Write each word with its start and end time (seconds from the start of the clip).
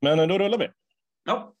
Men 0.00 0.28
då 0.28 0.38
rullar 0.38 0.58
vi. 0.58 0.68
Ja. 1.24 1.54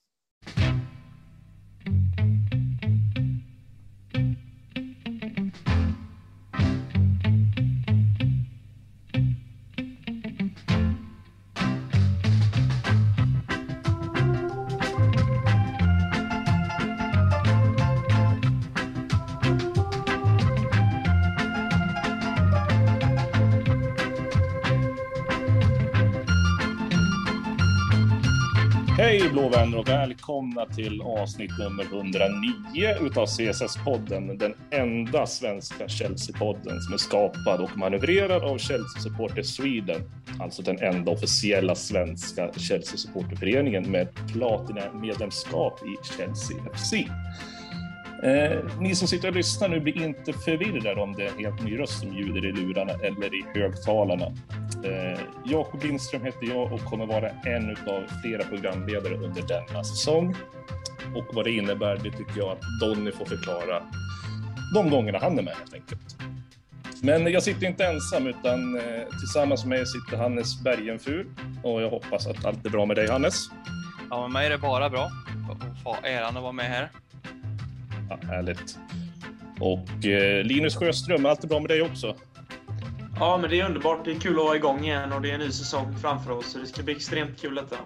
Hej 29.20 29.30
blå 29.30 29.48
vänner 29.48 29.78
och 29.78 29.88
välkomna 29.88 30.66
till 30.66 31.02
avsnitt 31.02 31.50
nummer 31.58 31.84
109 31.84 32.30
utav 33.00 33.26
CSS-podden. 33.26 34.38
Den 34.38 34.54
enda 34.70 35.26
svenska 35.26 35.86
Chelsea-podden 35.86 36.80
som 36.80 36.94
är 36.94 36.98
skapad 36.98 37.60
och 37.60 37.78
manövrerad 37.78 38.42
av 38.42 38.58
Chelsea 38.58 39.02
Supporter 39.02 39.42
Sweden. 39.42 40.02
Alltså 40.40 40.62
den 40.62 40.78
enda 40.78 41.12
officiella 41.12 41.74
svenska 41.74 42.50
Chelsea-supporterföreningen 42.52 43.90
med 43.90 44.08
platina-medlemskap 44.32 45.80
i 45.82 46.16
Chelsea 46.16 46.56
FC. 46.74 46.92
Eh, 48.22 48.80
ni 48.80 48.94
som 48.94 49.08
sitter 49.08 49.28
och 49.28 49.34
lyssnar 49.34 49.68
nu 49.68 49.80
blir 49.80 50.02
inte 50.02 50.32
förvirrade 50.32 51.00
om 51.00 51.12
det 51.12 51.22
är 51.22 51.28
en 51.28 51.44
helt 51.44 51.64
ny 51.64 51.78
röst 51.78 52.00
som 52.00 52.16
ljuder 52.16 52.46
i 52.46 52.52
lurarna 52.52 52.92
eller 52.92 53.34
i 53.34 53.44
högtalarna. 53.54 54.32
Eh, 54.84 55.20
Jakob 55.44 55.82
Lindström 55.82 56.24
heter 56.24 56.46
jag 56.46 56.72
och 56.72 56.84
kommer 56.84 57.06
vara 57.06 57.28
en 57.28 57.70
av 57.70 58.04
flera 58.22 58.44
programledare 58.44 59.14
under 59.14 59.42
denna 59.42 59.84
säsong. 59.84 60.36
Och 61.14 61.34
vad 61.34 61.44
det 61.44 61.50
innebär, 61.50 61.96
det 61.96 62.10
tycker 62.10 62.38
jag 62.38 62.48
att 62.48 62.62
Donny 62.80 63.12
får 63.12 63.24
förklara 63.24 63.82
de 64.74 64.90
gångerna 64.90 65.18
han 65.18 65.38
är 65.38 65.42
med 65.42 65.54
helt 65.54 65.74
enkelt. 65.74 66.16
Men 67.02 67.32
jag 67.32 67.42
sitter 67.42 67.66
inte 67.66 67.84
ensam 67.84 68.26
utan 68.26 68.78
eh, 68.78 69.08
tillsammans 69.20 69.64
med 69.64 69.78
mig 69.78 69.86
sitter 69.86 70.16
Hannes 70.22 70.62
Bergenfur 70.62 71.26
och 71.62 71.82
jag 71.82 71.90
hoppas 71.90 72.26
att 72.26 72.44
allt 72.44 72.66
är 72.66 72.70
bra 72.70 72.86
med 72.86 72.96
dig 72.96 73.08
Hannes. 73.08 73.50
Ja, 74.10 74.20
med 74.20 74.30
mig 74.30 74.46
är 74.46 74.50
det 74.50 74.58
bara 74.58 74.90
bra. 74.90 75.10
Få 75.84 75.96
äran 76.02 76.36
att 76.36 76.42
vara 76.42 76.52
med 76.52 76.66
här. 76.66 76.88
Ja, 78.10 78.18
härligt. 78.28 78.78
Och 79.60 80.06
eh, 80.06 80.44
Linus 80.44 80.76
Sjöström, 80.76 81.26
allt 81.26 81.44
är 81.44 81.48
bra 81.48 81.60
med 81.60 81.70
dig 81.70 81.82
också? 81.82 82.16
Ja, 83.20 83.38
men 83.38 83.50
det 83.50 83.60
är 83.60 83.66
underbart. 83.66 84.04
Det 84.04 84.12
är 84.12 84.20
kul 84.20 84.38
att 84.38 84.44
vara 84.44 84.56
igång 84.56 84.84
igen 84.84 85.12
och 85.12 85.22
det 85.22 85.30
är 85.30 85.34
en 85.34 85.40
ny 85.40 85.50
säsong 85.50 85.98
framför 85.98 86.30
oss. 86.30 86.52
Så 86.52 86.58
det 86.58 86.66
ska 86.66 86.82
bli 86.82 86.94
extremt 86.94 87.40
kul 87.40 87.54
detta. 87.54 87.76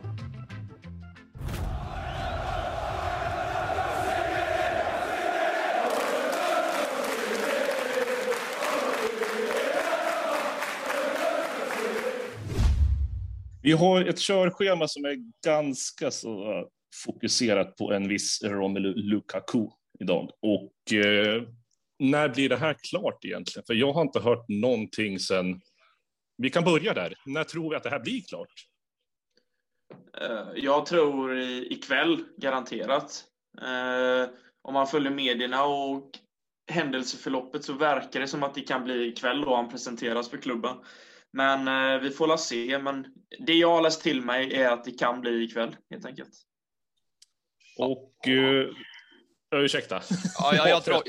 Vi 13.63 13.73
har 13.73 14.05
ett 14.05 14.19
körschema 14.19 14.89
som 14.89 15.05
är 15.05 15.17
ganska 15.45 16.11
så 16.11 16.53
eh, 16.53 16.67
fokuserat 17.05 17.77
på 17.77 17.93
en 17.93 18.09
viss 18.09 18.43
Romelu 18.43 18.95
Lukaku 18.95 19.67
idag. 20.01 20.31
Och 20.43 20.93
eh, 20.93 21.43
när 22.03 22.29
blir 22.29 22.49
det 22.49 22.57
här 22.57 22.77
klart 22.91 23.25
egentligen? 23.25 23.65
För 23.67 23.75
jag 23.75 23.93
har 23.93 24.03
inte 24.03 24.21
hört 24.21 24.49
någonting 24.49 25.19
sen... 25.19 25.61
Vi 26.37 26.51
kan 26.51 26.65
börja 26.65 26.95
där. 26.95 27.15
När 27.27 27.45
tror 27.45 27.71
vi 27.71 27.77
att 27.77 27.83
det 27.83 27.91
här 27.91 28.01
blir 28.01 28.21
klart? 28.21 28.53
Eh, 30.21 30.49
jag 30.55 30.87
tror 30.87 31.39
ikväll, 31.41 32.25
garanterat. 32.37 33.25
Eh, 33.63 34.35
om 34.63 34.75
man 34.75 34.87
följer 34.87 35.13
medierna 35.13 35.65
och 35.65 36.11
händelseförloppet 36.71 37.65
så 37.65 37.73
verkar 37.73 38.21
det 38.21 38.29
som 38.29 38.43
att 38.43 38.55
det 38.55 38.61
kan 38.61 38.85
bli 38.85 39.07
ikväll 39.07 39.41
då 39.41 39.55
han 39.55 39.69
presenteras 39.69 40.31
för 40.31 40.37
klubben. 40.37 40.77
Men 41.33 41.69
eh, 41.69 42.01
vi 42.01 42.11
får 42.11 42.27
la 42.27 42.39
se. 42.39 42.79
Men 42.79 43.07
det 43.47 43.55
jag 43.55 43.69
har 43.69 43.83
läst 43.83 44.03
till 44.03 44.23
mig 44.23 44.55
är 44.55 44.71
att 44.71 44.85
det 44.85 44.99
kan 44.99 45.21
bli 45.21 45.45
ikväll, 45.45 45.77
helt 45.91 46.07
enkelt. 46.07 46.33
Och 47.79 48.15
uh, 48.29 48.71
ursäkta. 49.61 50.03
Ja, 50.39 50.55
jag, 50.57 50.69
jag, 50.69 50.85
tror, 50.85 51.03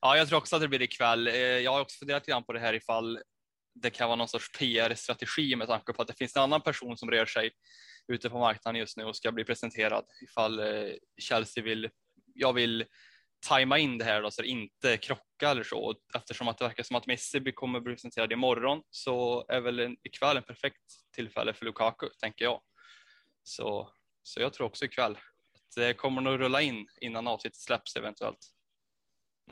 ja, 0.00 0.16
jag 0.16 0.28
tror 0.28 0.38
också 0.38 0.56
att 0.56 0.62
det 0.62 0.68
blir 0.68 0.82
ikväll. 0.82 1.26
Jag 1.64 1.72
har 1.72 1.80
också 1.80 1.98
funderat 1.98 2.26
grann 2.26 2.44
på 2.44 2.52
det 2.52 2.60
här 2.60 2.74
ifall 2.74 3.18
det 3.74 3.90
kan 3.90 4.08
vara 4.08 4.16
någon 4.16 4.28
sorts 4.28 4.52
PR-strategi 4.58 5.56
med 5.56 5.68
tanke 5.68 5.92
på 5.92 6.02
att 6.02 6.08
det 6.08 6.18
finns 6.18 6.36
en 6.36 6.42
annan 6.42 6.60
person 6.60 6.96
som 6.96 7.10
rör 7.10 7.26
sig 7.26 7.50
ute 8.12 8.30
på 8.30 8.38
marknaden 8.38 8.80
just 8.80 8.96
nu 8.96 9.04
och 9.04 9.16
ska 9.16 9.32
bli 9.32 9.44
presenterad 9.44 10.04
ifall 10.22 10.60
Chelsea 11.20 11.64
vill. 11.64 11.90
Jag 12.34 12.52
vill 12.52 12.84
tajma 13.46 13.78
in 13.78 13.98
det 13.98 14.04
här 14.04 14.22
då, 14.22 14.30
så 14.30 14.42
det 14.42 14.48
inte 14.48 14.96
krockar 14.96 15.50
eller 15.50 15.62
så. 15.62 15.94
Eftersom 16.14 16.48
att 16.48 16.58
det 16.58 16.64
verkar 16.64 16.82
som 16.82 16.96
att 16.96 17.06
Messi 17.06 17.52
kommer 17.52 17.80
bli 17.80 17.94
presenterad 17.94 18.32
imorgon 18.32 18.82
så 18.90 19.46
är 19.48 19.60
väl 19.60 19.78
en, 19.78 19.96
ikväll 20.02 20.36
en 20.36 20.42
perfekt 20.42 20.82
tillfälle 21.14 21.54
för 21.54 21.64
Lukaku, 21.64 22.08
tänker 22.20 22.44
jag. 22.44 22.60
Så, 23.42 23.90
så 24.22 24.40
jag 24.40 24.52
tror 24.52 24.66
också 24.66 24.84
ikväll 24.84 25.18
det 25.74 25.88
eh, 25.88 25.94
kommer 25.94 26.22
nog 26.22 26.40
rulla 26.40 26.62
in 26.62 26.86
innan 27.00 27.26
avsnittet 27.26 27.60
släpps 27.60 27.96
eventuellt. 27.96 28.38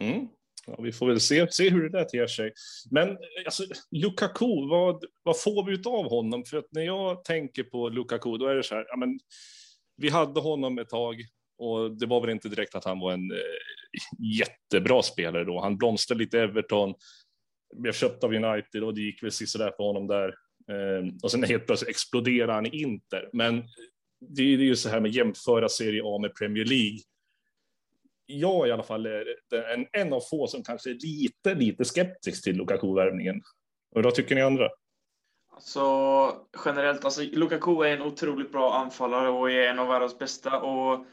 Mm. 0.01 0.29
Ja, 0.67 0.77
vi 0.83 0.93
får 0.93 1.07
väl 1.07 1.21
se, 1.21 1.53
se 1.53 1.71
hur 1.71 1.83
det 1.83 1.99
där 1.99 2.05
ter 2.05 2.27
sig. 2.27 2.53
Men 2.91 3.11
eh, 3.11 3.17
alltså, 3.45 3.63
Lukaku, 3.91 4.69
vad, 4.71 5.05
vad 5.23 5.41
får 5.41 5.65
vi 5.65 5.83
av 5.85 6.11
honom? 6.11 6.45
För 6.45 6.57
att 6.57 6.69
när 6.71 6.83
jag 6.83 7.25
tänker 7.25 7.63
på 7.63 7.89
Lukaku, 7.89 8.39
då 8.39 8.47
är 8.47 8.55
det 8.55 8.63
så 8.63 8.75
här, 8.75 8.87
ja, 8.89 8.97
men, 8.97 9.19
vi 9.97 10.09
hade 10.09 10.41
honom 10.41 10.79
ett 10.79 10.89
tag 10.89 11.23
och 11.59 11.97
det 11.97 12.07
var 12.07 12.21
väl 12.21 12.31
inte 12.31 12.49
direkt 12.49 12.75
att 12.75 12.85
han 12.85 13.01
var 13.01 13.13
en 13.13 13.31
eh, 13.31 14.39
jättebra 14.39 15.03
spelare 15.03 15.45
då. 15.45 15.61
Han 15.61 15.77
blomstrade 15.77 16.19
lite 16.19 16.37
i 16.37 16.41
Everton, 16.41 16.95
blev 17.75 17.93
köpt 17.93 18.25
av 18.25 18.35
United 18.35 18.85
och 18.85 18.95
det 18.95 19.01
gick 19.01 19.23
väl 19.23 19.33
sisådär 19.33 19.73
för 19.77 19.85
honom 19.85 20.07
där. 20.07 20.29
Eh, 20.71 21.15
och 21.23 21.31
sen 21.31 21.43
helt 21.43 21.67
plötsligt 21.67 21.91
exploderade 21.91 22.53
han 22.53 22.67
i 22.67 22.83
Inter. 22.83 23.31
Men 23.33 23.63
det 24.21 24.43
är 24.43 24.47
ju 24.47 24.77
så 24.77 24.89
här 24.89 25.01
med 25.01 25.11
jämföra 25.11 25.69
Serie 25.69 26.03
A 26.05 26.19
med 26.19 26.35
Premier 26.35 26.65
League. 26.65 26.99
Jag 28.27 28.69
i 28.69 28.71
alla 28.71 28.83
fall 28.83 29.07
är 29.07 29.27
en, 29.75 29.87
en 29.93 30.13
av 30.13 30.21
få 30.31 30.47
som 30.47 30.63
kanske 30.63 30.91
är 30.91 30.95
lite, 30.95 31.55
lite 31.55 31.85
skeptisk 31.85 32.45
till 32.45 32.57
Lukaku-värvningen. 32.57 33.43
Vad 33.95 34.15
tycker 34.15 34.35
ni 34.35 34.43
andra? 34.43 34.69
Alltså, 35.55 35.81
generellt, 36.65 37.05
alltså 37.05 37.23
Lukaku 37.23 37.83
är 37.83 37.97
en 37.97 38.03
otroligt 38.03 38.53
bra 38.53 38.75
anfallare 38.75 39.29
och 39.29 39.51
är 39.51 39.69
en 39.69 39.79
av 39.79 39.89
världens 39.89 40.19
bästa. 40.19 40.61
Och 40.61 41.07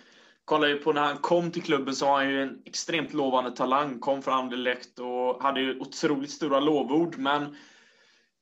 kollar 0.46 0.68
ju 0.68 0.78
på 0.78 0.94
när 0.94 1.02
han 1.02 1.18
kom 1.18 1.52
till 1.52 1.64
klubben 1.64 1.96
så 1.96 2.06
var 2.06 2.18
han 2.18 2.30
ju 2.30 2.42
en 2.42 2.62
extremt 2.66 3.14
lovande 3.14 3.52
talang. 3.52 4.00
Kom 4.00 4.22
från 4.22 4.34
Anderlecht 4.34 5.00
och 5.00 5.44
hade 5.44 5.62
ju 5.62 5.80
otroligt 5.80 6.32
stora 6.32 6.60
lovord. 6.60 7.18
Men 7.18 7.56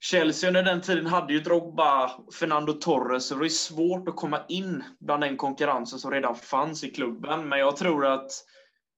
Chelsea 0.01 0.47
under 0.47 0.63
den 0.63 0.81
tiden 0.81 1.05
hade 1.05 1.33
ju 1.33 1.39
Drogba, 1.39 2.11
Fernando 2.39 2.73
Torres, 2.73 3.27
så 3.27 3.35
det 3.35 3.45
är 3.45 3.49
svårt 3.49 4.09
att 4.09 4.15
komma 4.15 4.39
in 4.47 4.83
bland 4.99 5.23
den 5.23 5.37
konkurrensen 5.37 5.99
som 5.99 6.11
redan 6.11 6.35
fanns 6.35 6.83
i 6.83 6.91
klubben. 6.91 7.49
Men 7.49 7.59
jag 7.59 7.77
tror 7.77 8.05
att 8.05 8.31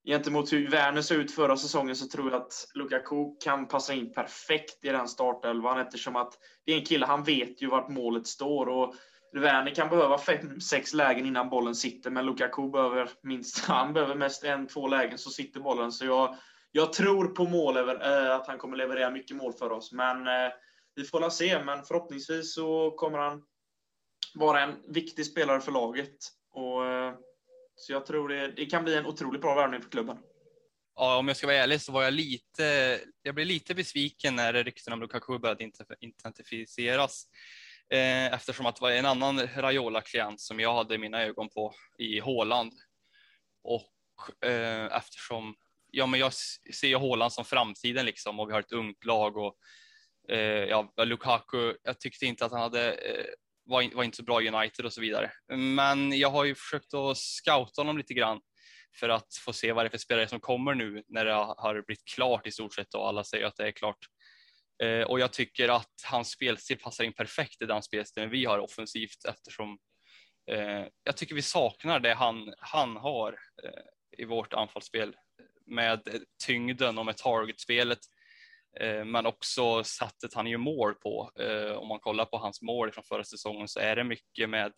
gentemot 0.07 0.53
hur 0.53 0.69
Werner 0.69 1.01
såg 1.01 1.17
ut 1.17 1.31
förra 1.31 1.57
säsongen 1.57 1.95
så 1.95 2.07
tror 2.07 2.31
jag 2.31 2.41
att 2.41 2.67
Lukaku 2.73 3.35
kan 3.44 3.67
passa 3.67 3.94
in 3.94 4.13
perfekt 4.13 4.85
i 4.85 4.89
den 4.89 5.07
startelvan 5.07 5.79
eftersom 5.79 6.16
att 6.16 6.34
det 6.66 6.73
är 6.73 6.78
en 6.78 6.85
kille, 6.85 7.06
han 7.06 7.23
vet 7.23 7.62
ju 7.62 7.68
vart 7.68 7.89
målet 7.89 8.28
står 8.28 8.66
och 8.69 8.95
Werner 9.33 9.75
kan 9.75 9.89
behöva 9.89 10.18
fem, 10.18 10.59
sex 10.59 10.94
lägen 10.94 11.25
innan 11.25 11.50
bollen 11.50 11.75
sitter, 11.75 12.09
men 12.09 12.25
Lukaku 12.25 12.69
behöver 12.69 13.09
minst, 13.23 13.59
han 13.68 13.94
behöver 13.94 14.16
mest 14.16 14.44
en, 14.44 14.68
två 14.68 14.88
lägen 14.88 15.18
så 15.18 15.29
sitter 15.29 15.59
bollen. 15.59 15.91
Så 15.91 16.06
jag, 16.06 16.35
jag 16.72 16.94
tror 16.94 17.28
på 17.28 17.44
mål, 17.44 17.78
eh, 17.78 18.35
att 18.35 18.47
han 18.47 18.57
kommer 18.57 18.78
leverera 18.78 19.09
mycket 19.09 19.38
mål 19.38 19.53
för 19.53 19.72
oss, 19.72 19.91
men 19.91 20.28
eh, 20.28 20.51
vi 20.96 21.03
får 21.03 21.19
la 21.19 21.29
se, 21.29 21.63
men 21.63 21.84
förhoppningsvis 21.84 22.53
så 22.53 22.91
kommer 22.91 23.18
han 23.18 23.44
vara 24.35 24.62
en 24.62 24.94
viktig 24.94 25.25
spelare 25.25 25.62
för 25.62 25.72
laget. 25.72 26.18
Och, 26.52 26.88
eh, 26.88 27.13
så 27.75 27.94
jag 27.94 28.06
tror 28.06 28.30
det, 28.30 28.48
det 28.48 28.66
kan 28.66 28.83
bli 28.83 28.95
en 28.95 29.06
otroligt 29.06 29.42
bra 29.42 29.56
värvning 29.56 29.81
för 29.81 29.89
klubben. 29.89 30.18
Ja, 30.95 31.18
om 31.18 31.27
jag 31.27 31.38
ska 31.38 31.48
vara 31.48 31.57
ärlig 31.57 31.81
så 31.81 31.92
var 31.92 32.04
jag 32.04 32.13
lite, 32.13 33.00
jag 33.21 33.36
blev 33.36 33.48
lite 33.48 33.75
besviken 33.75 34.36
när 34.36 34.54
ryktena 34.54 34.94
om 34.94 35.01
Lukaku 35.01 35.39
började 35.39 35.71
intensifieras. 36.00 37.25
Eh, 37.89 38.33
eftersom 38.33 38.66
att 38.66 38.75
det 38.75 38.81
var 38.81 38.92
en 38.92 39.06
annan 39.06 39.39
Raiola-klient 39.39 40.42
som 40.42 40.60
jag 40.60 40.74
hade 40.74 40.98
mina 40.98 41.24
ögon 41.24 41.50
på 41.50 41.74
i 41.98 42.19
Håland. 42.19 42.74
Och 43.63 44.45
eh, 44.50 44.98
eftersom, 44.98 45.56
ja 45.92 46.06
men 46.06 46.19
jag 46.19 46.33
ser 46.74 46.95
Håland 46.95 47.33
som 47.33 47.45
framtiden 47.45 48.06
liksom 48.06 48.39
och 48.39 48.50
vi 48.50 48.54
har 48.54 48.60
ett 48.60 48.71
ungt 48.71 49.06
lag 49.06 49.38
och 49.38 49.56
eh, 50.31 50.39
ja, 50.39 50.94
Lukaku, 50.98 51.74
jag 51.83 52.00
tyckte 52.00 52.25
inte 52.25 52.45
att 52.45 52.51
han 52.51 52.62
hade, 52.62 52.94
eh, 52.94 53.25
var, 53.66 53.95
var 53.95 54.04
inte 54.04 54.18
så 54.18 54.24
bra 54.24 54.42
i 54.42 54.50
United 54.50 54.86
och 54.86 54.94
så 54.94 55.01
vidare. 55.01 55.31
Men 55.56 56.19
jag 56.19 56.30
har 56.30 56.45
ju 56.45 56.56
försökt 56.56 56.94
att 56.94 57.18
scouta 57.18 57.81
honom 57.81 57.98
lite 57.98 58.13
grann 58.13 58.42
för 59.00 59.10
att 59.10 59.36
få 59.45 59.54
se 59.54 59.72
vad 59.72 59.86
det 59.86 59.88
är 59.88 59.89
för 59.89 59.98
spelare 59.98 60.28
som 60.28 60.39
kommer 60.39 60.75
nu 60.75 61.04
när 61.07 61.25
det 61.25 61.33
har 61.33 61.86
blivit 61.86 62.06
klart 62.06 62.48
i 62.48 62.51
stort 62.51 62.74
sett 62.74 62.94
och 62.94 63.07
alla 63.07 63.24
säger 63.24 63.45
att 63.45 63.56
det 63.56 63.68
är 63.68 63.72
klart. 63.72 63.98
Eh, 64.83 65.01
och 65.01 65.19
jag 65.19 65.33
tycker 65.33 65.69
att 65.69 65.94
hans 66.06 66.30
spelstil 66.31 66.80
passar 66.80 67.04
in 67.04 67.13
perfekt 67.13 67.62
i 67.62 67.66
den 67.66 67.83
spelstilen 67.83 68.30
vi 68.30 68.45
har 68.45 68.60
offensivt 68.60 69.25
eftersom 69.30 69.78
eh, 70.51 70.86
jag 71.04 71.18
tycker 71.18 71.36
vi 71.36 71.42
saknar 71.42 72.00
det 72.00 72.13
han, 72.13 72.54
han 72.57 72.98
har 72.98 73.33
eh, 73.63 74.18
i 74.18 74.25
vårt 74.25 74.54
anfallsspel 74.54 75.16
med 75.66 76.01
tyngden 76.45 76.98
och 76.98 77.06
med 77.06 77.18
targetspelet. 77.18 78.00
Eh, 78.79 79.06
men 79.06 79.25
också 79.25 79.83
sättet 79.83 80.33
han 80.33 80.47
gör 80.47 80.57
mål 80.57 80.94
på. 80.95 81.31
Eh, 81.39 81.77
om 81.77 81.88
man 81.88 82.00
kollar 82.00 82.25
på 82.25 82.38
hans 82.38 82.62
mål 82.62 82.91
från 82.91 83.03
förra 83.03 83.23
säsongen 83.23 83.68
så 83.68 83.79
är 83.79 83.95
det 83.95 84.03
mycket 84.03 84.50
med 84.50 84.73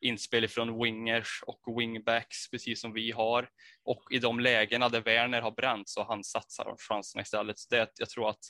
inspel 0.00 0.48
från 0.48 0.82
wingers 0.82 1.42
och 1.46 1.80
wingbacks, 1.80 2.50
precis 2.50 2.80
som 2.80 2.92
vi 2.92 3.10
har. 3.10 3.48
Och 3.84 4.02
i 4.10 4.18
de 4.18 4.40
lägena 4.40 4.88
där 4.88 5.00
Werner 5.00 5.40
har 5.40 5.50
bränt 5.50 5.88
så 5.88 6.04
han 6.04 6.24
satsar 6.24 6.74
chanserna 6.88 7.22
istället. 7.22 7.58
Så 7.58 7.74
det, 7.74 7.90
jag 7.98 8.08
tror 8.10 8.28
att 8.28 8.44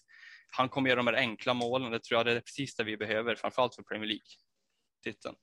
han 0.57 0.69
kommer 0.69 0.91
göra 0.91 0.97
de 0.97 1.07
här 1.07 1.15
enkla 1.15 1.55
målen. 1.55 1.93
Det 1.93 2.03
tror 2.03 2.19
jag 2.19 2.27
det 2.27 2.33
är 2.33 2.41
precis 2.41 2.77
det 2.77 2.85
vi 2.85 2.97
behöver, 2.97 3.35
framförallt 3.35 3.75
för 3.75 3.83
Premier 3.83 4.09
League-titeln. 4.09 5.35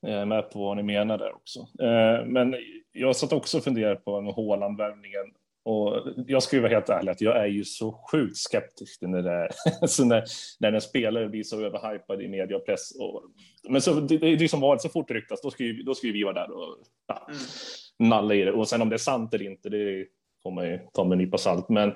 Jag 0.00 0.12
är 0.12 0.24
med 0.24 0.50
på 0.50 0.58
vad 0.58 0.76
ni 0.76 0.82
menar 0.82 1.18
där 1.18 1.34
också. 1.34 1.60
Eh, 1.60 2.26
men 2.26 2.56
jag 2.92 3.16
satt 3.16 3.32
också 3.32 3.58
och 3.58 3.64
funderade 3.64 3.96
på 3.96 4.20
med 4.20 4.34
Håland-värvningen 4.34 5.34
och 5.68 6.02
jag 6.26 6.42
ska 6.42 6.56
ju 6.56 6.62
vara 6.62 6.72
helt 6.72 6.88
ärlig 6.88 7.12
att 7.12 7.20
jag 7.20 7.36
är 7.36 7.46
ju 7.46 7.64
så 7.64 7.92
sjukt 8.12 8.36
skeptisk 8.36 9.00
när, 9.00 9.22
det 9.22 9.48
så 9.88 10.04
när, 10.04 10.24
när 10.60 10.72
en 10.72 10.80
spelare 10.80 11.28
blir 11.28 11.42
så 11.42 11.60
överhypad 11.60 12.22
i 12.22 12.28
media 12.28 12.56
och 12.56 12.66
press. 12.66 12.90
Och, 13.00 13.22
men 13.68 13.82
så, 13.82 13.94
det, 14.00 14.18
det 14.18 14.44
är 14.44 14.48
som 14.48 14.60
vanligt, 14.60 14.82
så 14.82 14.88
fort 14.88 15.08
det 15.08 15.14
ryktas, 15.14 15.40
då 15.42 15.50
ska, 15.50 15.64
ju, 15.64 15.82
då 15.82 15.94
ska 15.94 16.06
ju 16.06 16.12
vi 16.12 16.24
vara 16.24 16.34
där 16.34 16.50
och 16.50 16.78
ja, 17.06 17.28
mm. 17.28 18.10
nalla 18.10 18.34
i 18.34 18.44
det. 18.44 18.52
Och 18.52 18.68
sen 18.68 18.82
om 18.82 18.88
det 18.88 18.96
är 18.96 18.98
sant 18.98 19.34
eller 19.34 19.44
inte, 19.44 19.68
det 19.68 20.06
får 20.42 20.50
man 20.50 20.66
ju 20.66 20.78
ta 20.92 21.04
med 21.04 21.12
en 21.12 21.18
nypa 21.18 21.38
salt. 21.38 21.68
Men 21.68 21.92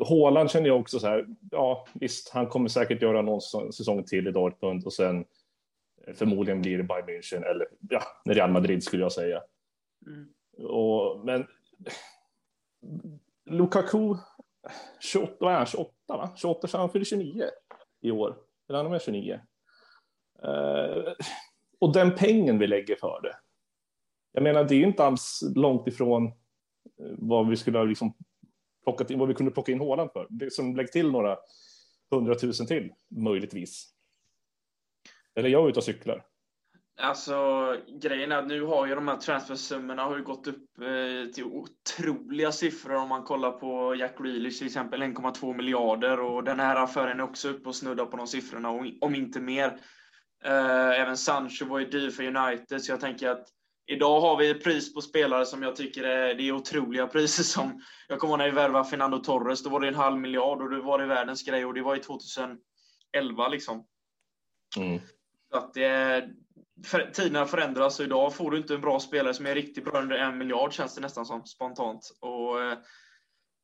Håland 0.00 0.50
känner 0.50 0.66
jag 0.66 0.80
också 0.80 0.98
så 0.98 1.06
här, 1.06 1.26
ja 1.50 1.86
visst, 1.94 2.28
han 2.28 2.46
kommer 2.46 2.68
säkert 2.68 3.02
göra 3.02 3.22
någon 3.22 3.40
säsong 3.72 4.04
till 4.04 4.28
i 4.28 4.32
Dortmund 4.32 4.84
och 4.84 4.92
sen 4.92 5.24
förmodligen 6.14 6.62
blir 6.62 6.78
det 6.78 6.84
Bayern 6.84 7.08
München 7.08 7.44
eller 7.50 7.66
ja, 7.90 8.02
Real 8.24 8.50
Madrid 8.50 8.82
skulle 8.82 9.02
jag 9.02 9.12
säga. 9.12 9.42
Mm. 10.06 10.28
Och, 10.68 11.24
men 11.24 11.46
Lukaku, 13.44 14.16
28, 15.00 15.36
vad 15.40 15.52
är 15.52 15.56
han, 15.56 15.66
28 15.66 15.92
va? 16.08 16.32
28 16.36 16.68
så 16.68 16.78
han 16.78 16.90
fyller 16.90 17.04
29 17.04 17.44
i 18.00 18.10
år. 18.10 18.36
Eller 18.68 18.82
han 18.82 18.92
är 18.92 18.98
29. 18.98 19.40
Uh, 20.44 20.50
eh, 20.50 21.12
och 21.78 21.92
den 21.92 22.14
pengen 22.14 22.58
vi 22.58 22.66
lägger 22.66 22.96
för 22.96 23.20
det. 23.22 23.36
Jag 24.32 24.42
menar, 24.42 24.64
det 24.64 24.74
är 24.74 24.86
inte 24.86 25.04
alls 25.04 25.40
långt 25.54 25.88
ifrån 25.88 26.26
eh, 26.26 26.32
vad 27.18 27.48
vi 27.48 27.56
skulle 27.56 27.78
ha 27.78 27.84
liksom 27.84 28.14
plockat 28.84 29.10
in, 29.10 29.18
vad 29.18 29.28
vi 29.28 29.34
kunde 29.34 29.52
plocka 29.52 29.72
in 29.72 29.80
Håland 29.80 30.12
för. 30.12 30.26
Det 30.30 30.52
som 30.52 30.76
lägger 30.76 30.92
till 30.92 31.10
några 31.10 31.38
hundratusen 32.10 32.66
till, 32.66 32.92
möjligtvis. 33.08 33.92
Eller 35.34 35.48
jag 35.48 35.64
är 35.64 35.68
ute 35.68 35.78
och 35.78 35.84
cyklar. 35.84 36.26
Alltså 36.98 37.36
grejen 38.00 38.32
är 38.32 38.36
att 38.36 38.46
nu 38.46 38.62
har 38.62 38.86
ju 38.86 38.94
de 38.94 39.08
här 39.08 39.16
transfersummorna 39.16 40.04
har 40.04 40.16
ju 40.16 40.22
gått 40.22 40.46
upp 40.46 40.78
eh, 40.80 41.30
till 41.32 41.44
otroliga 41.44 42.52
siffror 42.52 42.94
om 42.94 43.08
man 43.08 43.22
kollar 43.22 43.50
på 43.50 43.94
Jack 43.94 44.18
Grealish 44.18 44.58
till 44.58 44.66
exempel 44.66 45.02
1,2 45.02 45.56
miljarder 45.56 46.20
och 46.20 46.44
den 46.44 46.60
här 46.60 46.76
affären 46.76 47.20
är 47.20 47.24
också 47.24 47.48
uppe 47.48 47.68
och 47.68 47.76
snuddar 47.76 48.06
på 48.06 48.16
de 48.16 48.26
siffrorna 48.26 48.70
om 49.00 49.14
inte 49.14 49.40
mer. 49.40 49.80
Eh, 50.44 51.00
även 51.00 51.16
Sancho 51.16 51.64
var 51.64 51.78
ju 51.78 51.86
dyr 51.86 52.10
för 52.10 52.36
United 52.36 52.82
så 52.82 52.92
jag 52.92 53.00
tänker 53.00 53.28
att 53.28 53.48
idag 53.86 54.20
har 54.20 54.36
vi 54.36 54.54
pris 54.54 54.94
på 54.94 55.00
spelare 55.00 55.46
som 55.46 55.62
jag 55.62 55.76
tycker 55.76 56.04
är, 56.04 56.34
det 56.34 56.42
är 56.42 56.52
otroliga 56.52 57.06
priser 57.06 57.42
som 57.42 57.82
jag 58.08 58.18
kommer 58.18 58.32
ihåg 58.32 58.38
när 58.38 58.46
vi 58.46 58.54
värvade 58.54 58.88
Fernando 58.88 59.18
Torres, 59.18 59.62
då 59.62 59.70
var 59.70 59.80
det 59.80 59.88
en 59.88 59.94
halv 59.94 60.18
miljard 60.18 60.62
och 60.62 60.70
det 60.70 60.80
var 60.80 60.98
det 60.98 61.06
världens 61.06 61.42
grej 61.42 61.64
och 61.64 61.74
det 61.74 61.82
var 61.82 61.96
i 61.96 62.00
2011 62.00 62.58
liksom. 63.50 63.86
Mm. 64.76 65.00
Så 65.50 65.56
att 65.56 65.74
det, 65.74 66.28
för, 66.84 67.10
tiderna 67.12 67.46
förändras 67.46 67.98
och 67.98 68.04
idag 68.04 68.34
får 68.34 68.50
du 68.50 68.58
inte 68.58 68.74
en 68.74 68.80
bra 68.80 69.00
spelare 69.00 69.34
som 69.34 69.46
är 69.46 69.54
riktigt 69.54 69.84
bra 69.84 70.00
under 70.00 70.16
en 70.16 70.38
miljard 70.38 70.72
känns 70.72 70.94
det 70.94 71.00
nästan 71.00 71.26
som 71.26 71.46
spontant. 71.46 72.10
Och, 72.20 72.62
eh, 72.62 72.78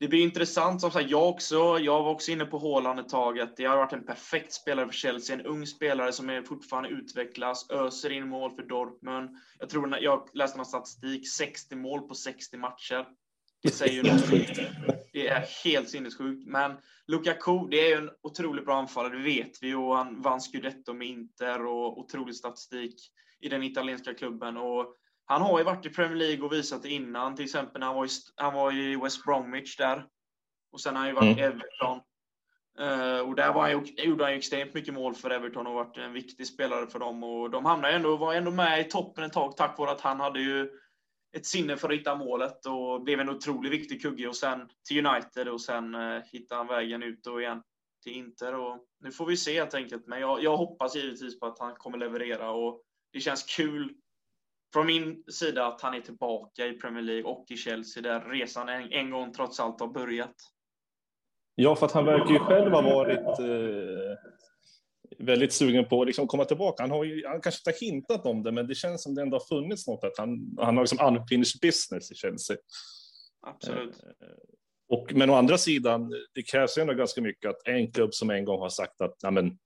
det 0.03 0.09
blir 0.09 0.23
intressant. 0.23 0.81
Som 0.81 0.91
sagt, 0.91 1.11
jag, 1.11 1.29
också, 1.29 1.79
jag 1.79 2.03
var 2.03 2.11
också 2.11 2.31
inne 2.31 2.45
på 2.45 2.59
Håland 2.59 3.01
ett 3.01 3.09
tag. 3.09 3.41
Att 3.41 3.57
det 3.57 3.65
har 3.65 3.77
varit 3.77 3.93
en 3.93 4.07
perfekt 4.07 4.53
spelare 4.53 4.87
för 4.87 4.93
Chelsea. 4.93 5.37
En 5.37 5.47
ung 5.47 5.67
spelare 5.67 6.13
som 6.13 6.31
är 6.31 6.43
fortfarande 6.43 6.89
utvecklas, 6.89 7.71
öser 7.71 8.13
in 8.13 8.29
mål 8.29 8.51
för 8.55 8.63
Dortmund. 8.63 9.31
Jag 9.59 9.69
tror 9.69 9.99
jag 10.01 10.29
läste 10.35 10.57
någon 10.57 10.67
statistik, 10.67 11.29
60 11.29 11.77
mål 11.77 12.01
på 12.01 12.15
60 12.15 12.57
matcher. 12.57 13.07
Det 13.63 13.71
säger 13.71 13.93
ju 13.93 14.03
något. 14.03 15.02
Det 15.13 15.29
är 15.29 15.65
helt 15.65 15.91
sinnessjukt. 15.91 16.47
Men 16.47 16.77
Lukaku, 17.07 17.69
det 17.71 17.77
är 17.77 17.89
ju 17.89 17.95
en 17.95 18.11
otroligt 18.23 18.65
bra 18.65 18.77
anfallare, 18.77 19.17
det 19.17 19.25
vet 19.25 19.63
vi. 19.63 19.75
Och 19.75 19.97
han 19.97 20.23
vann 20.23 20.41
scudetto 20.41 20.93
med 20.93 21.09
Inter 21.09 21.67
och 21.67 21.99
otrolig 21.99 22.35
statistik 22.35 22.95
i 23.41 23.49
den 23.49 23.63
italienska 23.63 24.15
klubben. 24.15 24.57
Och 24.57 24.97
han 25.25 25.43
har 25.43 25.59
ju 25.59 25.65
varit 25.65 25.87
i 25.87 25.91
Premier 25.91 26.17
League 26.17 26.45
och 26.45 26.53
visat 26.53 26.83
det 26.83 26.91
innan, 26.91 27.37
till 27.37 27.45
exempel 27.45 27.81
när 27.81 27.87
han 27.87 27.97
var 27.97 28.07
i, 28.07 28.09
han 28.37 28.55
var 28.55 28.73
i 28.73 28.97
West 28.97 29.25
Bromwich 29.25 29.77
där. 29.77 30.07
Och 30.73 30.81
sen 30.81 30.95
har 30.95 31.01
han 31.01 31.09
ju 31.09 31.15
varit 31.15 31.39
i 31.39 31.41
mm. 31.41 31.53
Everton. 31.53 32.01
Uh, 32.81 33.29
och 33.29 33.35
där 33.35 33.53
var 33.53 33.63
han, 33.63 33.87
gjorde 33.97 34.25
han 34.25 34.33
ju 34.33 34.39
extremt 34.39 34.75
mycket 34.75 34.95
mål 34.95 35.15
för 35.15 35.31
Everton 35.31 35.67
och 35.67 35.75
varit 35.75 35.97
en 35.97 36.13
viktig 36.13 36.47
spelare 36.47 36.87
för 36.87 36.99
dem. 36.99 37.25
Och 37.25 37.51
de 37.51 37.65
hamnade 37.65 37.95
ändå, 37.95 38.17
var 38.17 38.35
ändå 38.35 38.51
med 38.51 38.81
i 38.81 38.85
toppen 38.85 39.25
ett 39.25 39.33
tag 39.33 39.57
tack 39.57 39.79
vare 39.79 39.91
att 39.91 40.01
han 40.01 40.21
hade 40.21 40.41
ju 40.41 40.71
ett 41.37 41.47
sinne 41.47 41.77
för 41.77 41.89
att 41.89 41.95
hitta 41.95 42.15
målet 42.15 42.67
och 42.67 43.03
blev 43.03 43.21
en 43.21 43.29
otroligt 43.29 43.73
viktig 43.73 44.03
kugge 44.03 44.29
och 44.29 44.37
sen 44.37 44.69
till 44.89 45.07
United 45.07 45.49
och 45.49 45.61
sen 45.61 45.95
eh, 45.95 46.23
hittade 46.33 46.59
han 46.59 46.67
vägen 46.67 47.03
ut 47.03 47.27
och 47.27 47.43
igen 47.43 47.63
till 48.03 48.13
Inter. 48.13 48.55
Och 48.55 48.79
nu 49.01 49.13
får 49.13 49.27
vi 49.27 49.37
se 49.37 49.59
helt 49.59 49.75
enkelt, 49.75 50.07
men 50.07 50.21
jag, 50.21 50.43
jag 50.43 50.57
hoppas 50.57 50.97
givetvis 50.97 51.41
på 51.41 51.47
att 51.47 51.59
han 51.59 51.75
kommer 51.75 51.99
leverera 51.99 52.51
och 52.51 52.83
det 53.13 53.21
känns 53.21 53.57
kul 53.57 53.95
från 54.73 54.87
min 54.87 55.25
sida 55.33 55.67
att 55.67 55.81
han 55.81 55.95
är 55.95 56.01
tillbaka 56.01 56.67
i 56.67 56.73
Premier 56.73 57.03
League 57.03 57.31
och 57.31 57.45
i 57.51 57.57
Chelsea 57.57 58.03
där 58.03 58.21
resan 58.21 58.69
en, 58.69 58.93
en 58.93 59.11
gång 59.11 59.33
trots 59.33 59.61
allt 59.61 59.81
har 59.81 59.89
börjat. 59.89 60.35
Ja, 61.55 61.77
för 61.77 61.87
att 61.87 61.93
han 61.93 62.05
verkar 62.05 62.33
ju 62.33 62.39
själv 62.39 62.73
ha 62.73 62.83
varit 62.83 63.39
eh, 63.39 63.92
väldigt 65.19 65.53
sugen 65.53 65.89
på 65.89 66.01
att 66.01 66.07
liksom 66.07 66.27
komma 66.27 66.45
tillbaka. 66.45 66.83
Han 66.83 66.91
har 66.91 67.05
ju, 67.05 67.27
han 67.27 67.41
kanske 67.41 67.61
inte 67.61 67.79
har 67.79 67.87
hintat 67.87 68.27
om 68.27 68.43
det, 68.43 68.53
men 68.53 68.67
det 68.67 68.75
känns 68.75 69.03
som 69.03 69.15
det 69.15 69.23
ändå 69.23 69.37
har 69.37 69.61
funnits 69.61 69.87
något 69.87 70.05
att 70.05 70.19
han, 70.19 70.57
han 70.59 70.77
har 70.77 70.83
liksom 70.83 71.07
unfinished 71.07 71.61
business 71.63 72.13
i 72.13 72.15
Chelsea. 72.15 72.57
Absolut. 73.47 74.03
Eh, 74.05 74.29
och, 74.89 75.13
men 75.15 75.31
å 75.31 75.35
andra 75.35 75.59
sidan, 75.59 76.13
det 76.35 76.43
krävs 76.43 76.79
ju 76.79 76.83
ändå 76.83 76.95
ganska 76.95 77.21
mycket 77.21 77.51
att 77.51 77.69
en 77.69 77.93
klubb 77.93 78.15
som 78.15 78.31
en 78.31 78.45
gång 78.45 78.61
har 78.61 78.69
sagt 78.69 79.01
att 79.01 79.33
men, 79.33 79.59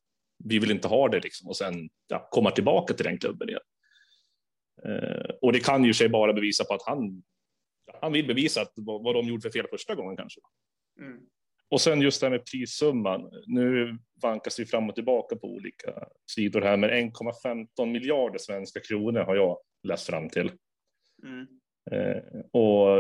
vi 0.44 0.58
vill 0.58 0.70
inte 0.70 0.88
ha 0.88 1.08
det 1.08 1.20
liksom, 1.20 1.48
och 1.48 1.56
sen 1.56 1.88
ja, 2.06 2.28
komma 2.30 2.50
tillbaka 2.50 2.94
till 2.94 3.04
den 3.04 3.18
klubben 3.18 3.48
igen. 3.48 3.60
Eh, 4.84 5.30
och 5.42 5.52
det 5.52 5.60
kan 5.60 5.84
ju 5.84 5.94
sig 5.94 6.08
bara 6.08 6.32
bevisa 6.32 6.64
på 6.64 6.74
att 6.74 6.86
han, 6.86 7.22
han 8.00 8.12
vill 8.12 8.26
bevisa 8.26 8.60
att, 8.62 8.72
vad, 8.76 9.02
vad 9.02 9.14
de 9.14 9.26
gjorde 9.26 9.42
för 9.42 9.50
fel 9.50 9.66
första 9.70 9.94
gången 9.94 10.16
kanske. 10.16 10.40
Mm. 11.00 11.20
Och 11.70 11.80
sen 11.80 12.00
just 12.00 12.20
det 12.20 12.26
här 12.26 12.30
med 12.30 12.44
prissumman. 12.44 13.30
Nu 13.46 13.98
vankas 14.22 14.60
vi 14.60 14.66
fram 14.66 14.88
och 14.88 14.94
tillbaka 14.94 15.36
på 15.36 15.46
olika 15.46 15.92
sidor 16.26 16.60
här, 16.60 16.76
men 16.76 16.90
1,15 16.90 17.86
miljarder 17.86 18.38
svenska 18.38 18.80
kronor 18.80 19.20
har 19.20 19.36
jag 19.36 19.58
läst 19.82 20.06
fram 20.06 20.28
till. 20.28 20.52
Mm. 21.22 21.46
Eh, 21.90 22.40
och 22.50 22.96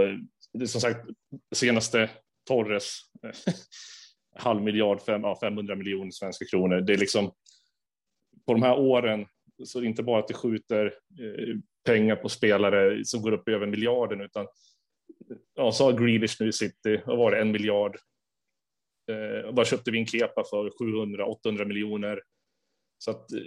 det 0.52 0.62
är 0.62 0.66
som 0.66 0.80
sagt 0.80 1.06
senaste 1.54 2.10
Torres 2.46 2.98
halv 4.36 4.62
miljard, 4.62 5.00
fem, 5.00 5.22
ja, 5.22 5.38
500 5.40 5.74
miljoner 5.74 6.10
svenska 6.10 6.44
kronor. 6.44 6.80
Det 6.80 6.92
är 6.92 6.98
liksom 6.98 7.32
på 8.46 8.52
de 8.52 8.62
här 8.62 8.78
åren 8.78 9.26
så 9.64 9.82
inte 9.82 10.02
bara 10.02 10.18
att 10.18 10.28
det 10.28 10.34
skjuter 10.34 10.86
eh, 11.20 11.56
pengar 11.84 12.16
på 12.16 12.28
spelare 12.28 13.04
som 13.04 13.22
går 13.22 13.32
upp 13.32 13.48
över 13.48 13.66
miljarden, 13.66 14.20
utan 14.20 14.46
ja, 15.54 15.72
så 15.72 15.84
har 15.84 15.92
Grealish 15.92 16.36
nu 16.40 16.48
i 16.48 16.52
City, 16.52 17.00
vad 17.06 17.18
var 17.18 17.30
det, 17.30 17.40
en 17.40 17.52
miljard. 17.52 17.96
Eh, 19.08 19.52
bara 19.52 19.66
köpte 19.66 19.90
vi 19.90 19.98
en 19.98 20.06
Kepa 20.06 20.44
för 20.50 20.70
700-800 20.70 21.64
miljoner. 21.64 22.22
Så 22.98 23.10
att 23.10 23.32
eh, 23.32 23.38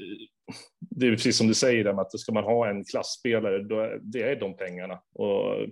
det 0.80 1.08
är 1.08 1.12
precis 1.12 1.38
som 1.38 1.48
du 1.48 1.54
säger, 1.54 2.02
att 2.02 2.20
ska 2.20 2.32
man 2.32 2.44
ha 2.44 2.70
en 2.70 2.86
klassspelare, 2.86 3.64
då, 3.64 3.98
det 4.02 4.22
är 4.22 4.40
de 4.40 4.58
pengarna. 4.58 5.00
Och 5.14 5.68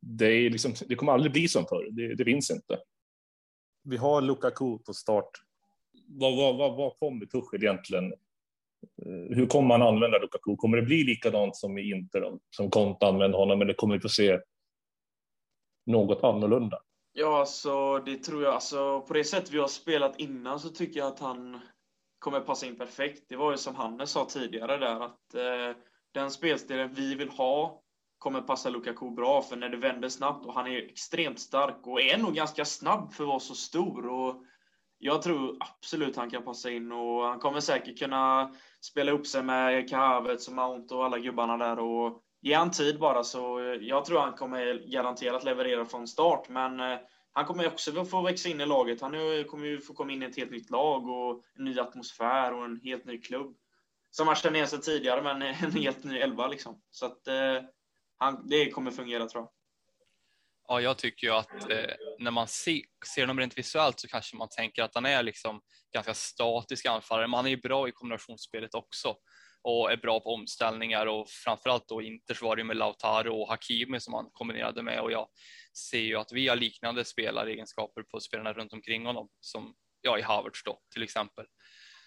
det, 0.00 0.26
är 0.26 0.50
liksom, 0.50 0.74
det 0.88 0.94
kommer 0.94 1.12
aldrig 1.12 1.32
bli 1.32 1.48
som 1.48 1.66
förr, 1.66 1.88
det, 1.90 2.14
det 2.14 2.24
finns 2.24 2.50
inte. 2.50 2.78
Vi 3.84 3.96
har 3.96 4.20
Lukaku 4.20 4.78
på 4.78 4.94
start. 4.94 5.30
Vad, 6.06 6.36
vad, 6.36 6.56
vad, 6.56 6.76
vad 6.76 6.98
kommer 6.98 7.26
Tuchel 7.26 7.62
egentligen 7.62 8.12
Eh, 8.82 9.36
hur 9.36 9.46
kommer 9.46 9.68
man 9.68 9.82
använda 9.82 10.18
Lukaku? 10.18 10.56
Kommer 10.56 10.76
det 10.76 10.82
bli 10.82 11.04
likadant 11.04 11.56
som 11.56 11.78
i 11.78 11.90
Inter, 11.90 12.38
som 12.50 12.70
Conte 12.70 13.06
använde 13.06 13.36
honom, 13.36 13.62
eller 13.62 13.74
kommer 13.74 13.94
vi 13.94 14.00
få 14.00 14.08
se 14.08 14.40
något 15.86 16.24
annorlunda? 16.24 16.78
Ja, 17.20 17.38
alltså 17.38 17.98
det 17.98 18.16
tror 18.16 18.42
jag. 18.42 18.54
Alltså, 18.54 19.00
på 19.00 19.14
det 19.14 19.24
sätt 19.24 19.50
vi 19.50 19.58
har 19.58 19.68
spelat 19.68 20.20
innan 20.20 20.60
så 20.60 20.68
tycker 20.68 21.00
jag 21.00 21.08
att 21.08 21.20
han 21.20 21.60
kommer 22.18 22.40
passa 22.40 22.66
in 22.66 22.78
perfekt. 22.78 23.28
Det 23.28 23.36
var 23.36 23.50
ju 23.50 23.56
som 23.56 23.74
Hannes 23.74 24.10
sa 24.10 24.24
tidigare 24.24 24.76
där, 24.76 25.00
att 25.00 25.34
eh, 25.34 25.76
den 26.14 26.30
spelstilen 26.30 26.94
vi 26.94 27.14
vill 27.14 27.28
ha 27.28 27.82
kommer 28.18 28.40
passa 28.40 28.70
Lukaku 28.70 29.10
bra, 29.10 29.42
för 29.42 29.56
när 29.56 29.68
det 29.68 29.76
vänder 29.76 30.08
snabbt 30.08 30.46
och 30.46 30.54
han 30.54 30.66
är 30.66 30.76
extremt 30.76 31.40
stark 31.40 31.86
och 31.86 32.00
är 32.00 32.18
nog 32.18 32.34
ganska 32.34 32.64
snabb 32.64 33.12
för 33.12 33.24
att 33.24 33.28
vara 33.28 33.40
så 33.40 33.54
stor 33.54 34.06
och 34.06 34.44
jag 34.98 35.22
tror 35.22 35.56
absolut 35.60 36.16
han 36.16 36.30
kan 36.30 36.44
passa 36.44 36.70
in 36.70 36.92
och 36.92 37.24
han 37.24 37.38
kommer 37.38 37.60
säkert 37.60 37.98
kunna 37.98 38.54
spela 38.80 39.12
upp 39.12 39.26
sig 39.26 39.42
med 39.42 39.90
Kahavets 39.90 40.48
och 40.48 40.54
Mount 40.54 40.94
och 40.94 41.04
alla 41.04 41.18
gubbarna 41.18 41.56
där 41.56 41.78
och 41.78 42.22
ge 42.42 42.54
han 42.54 42.70
tid 42.70 42.98
bara 42.98 43.24
så 43.24 43.58
eh, 43.58 43.74
jag 43.80 44.04
tror 44.04 44.20
han 44.20 44.32
kommer 44.32 44.92
garanterat 44.92 45.44
leverera 45.44 45.84
från 45.84 46.08
start 46.08 46.48
men 46.48 46.80
eh, 46.80 46.98
han 47.32 47.44
kommer 47.44 47.66
också 47.66 48.04
få 48.04 48.22
växa 48.22 48.48
in 48.48 48.60
i 48.60 48.66
laget. 48.66 49.00
Han 49.00 49.44
kommer 49.44 49.66
ju 49.66 49.80
få 49.80 49.94
komma 49.94 50.12
in 50.12 50.22
i 50.22 50.26
ett 50.26 50.36
helt 50.36 50.50
nytt 50.50 50.70
lag 50.70 51.08
och 51.08 51.44
en 51.58 51.64
ny 51.64 51.78
atmosfär 51.78 52.54
och 52.54 52.64
en 52.64 52.80
helt 52.84 53.04
ny 53.04 53.20
klubb. 53.20 53.56
Som 54.10 54.26
han 54.26 54.36
känner 54.36 54.56
igen 54.56 54.68
sig 54.68 54.80
tidigare, 54.80 55.22
men 55.22 55.42
en 55.64 55.72
helt 55.72 56.04
ny 56.04 56.18
elva 56.18 56.48
liksom. 56.48 56.82
Så 56.90 57.06
att 57.06 57.26
eh, 57.26 57.62
han, 58.18 58.48
det 58.48 58.70
kommer 58.70 58.90
fungera 58.90 59.26
tror 59.26 59.42
jag. 59.42 59.50
Ja, 60.68 60.80
jag 60.80 60.98
tycker 60.98 61.26
ju 61.26 61.32
att 61.32 61.70
eh, 61.70 61.94
när 62.18 62.30
man 62.30 62.48
se, 62.48 62.82
ser 63.14 63.22
honom 63.22 63.40
rent 63.40 63.58
visuellt 63.58 64.00
så 64.00 64.08
kanske 64.08 64.36
man 64.36 64.48
tänker 64.48 64.82
att 64.82 64.94
han 64.94 65.06
är 65.06 65.22
liksom 65.22 65.60
ganska 65.94 66.14
statisk 66.14 66.86
anfallare, 66.86 67.26
men 67.26 67.36
han 67.36 67.46
är 67.46 67.50
ju 67.50 67.60
bra 67.60 67.88
i 67.88 67.92
kombinationsspelet 67.92 68.74
också 68.74 69.16
och 69.62 69.92
är 69.92 69.96
bra 69.96 70.20
på 70.20 70.34
omställningar 70.34 71.06
och 71.06 71.28
framförallt 71.28 71.88
då 71.88 72.02
Inters 72.02 72.42
var 72.42 72.56
det 72.56 72.64
med 72.64 72.76
Lautaro 72.76 73.40
och 73.40 73.48
Hakimi 73.48 74.00
som 74.00 74.14
han 74.14 74.30
kombinerade 74.32 74.82
med 74.82 75.00
och 75.00 75.12
jag 75.12 75.28
ser 75.90 76.00
ju 76.00 76.16
att 76.16 76.32
vi 76.32 76.48
har 76.48 76.56
liknande 76.56 77.04
spelaregenskaper 77.04 78.02
på 78.02 78.20
spelarna 78.20 78.52
runt 78.52 78.72
omkring 78.72 79.06
honom 79.06 79.28
som 79.40 79.74
ja, 80.00 80.18
i 80.18 80.22
Havertz 80.22 80.64
då 80.64 80.80
till 80.92 81.02
exempel. 81.02 81.46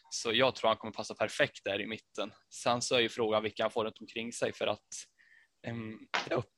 Så 0.10 0.34
jag 0.34 0.56
tror 0.56 0.68
han 0.68 0.78
kommer 0.78 0.94
passa 0.94 1.16
perfekt 1.16 1.64
där 1.64 1.82
i 1.82 1.88
mitten. 1.88 2.32
Sen 2.50 2.82
så 2.82 2.96
är 2.96 3.00
ju 3.00 3.10
frågan 3.10 3.44
vilka 3.44 3.64
han 3.64 3.72
får 3.72 3.86
runt 3.86 4.02
omkring 4.02 4.34
sig 4.34 4.54
för 4.54 4.68
att 4.68 4.88
um, 5.68 6.08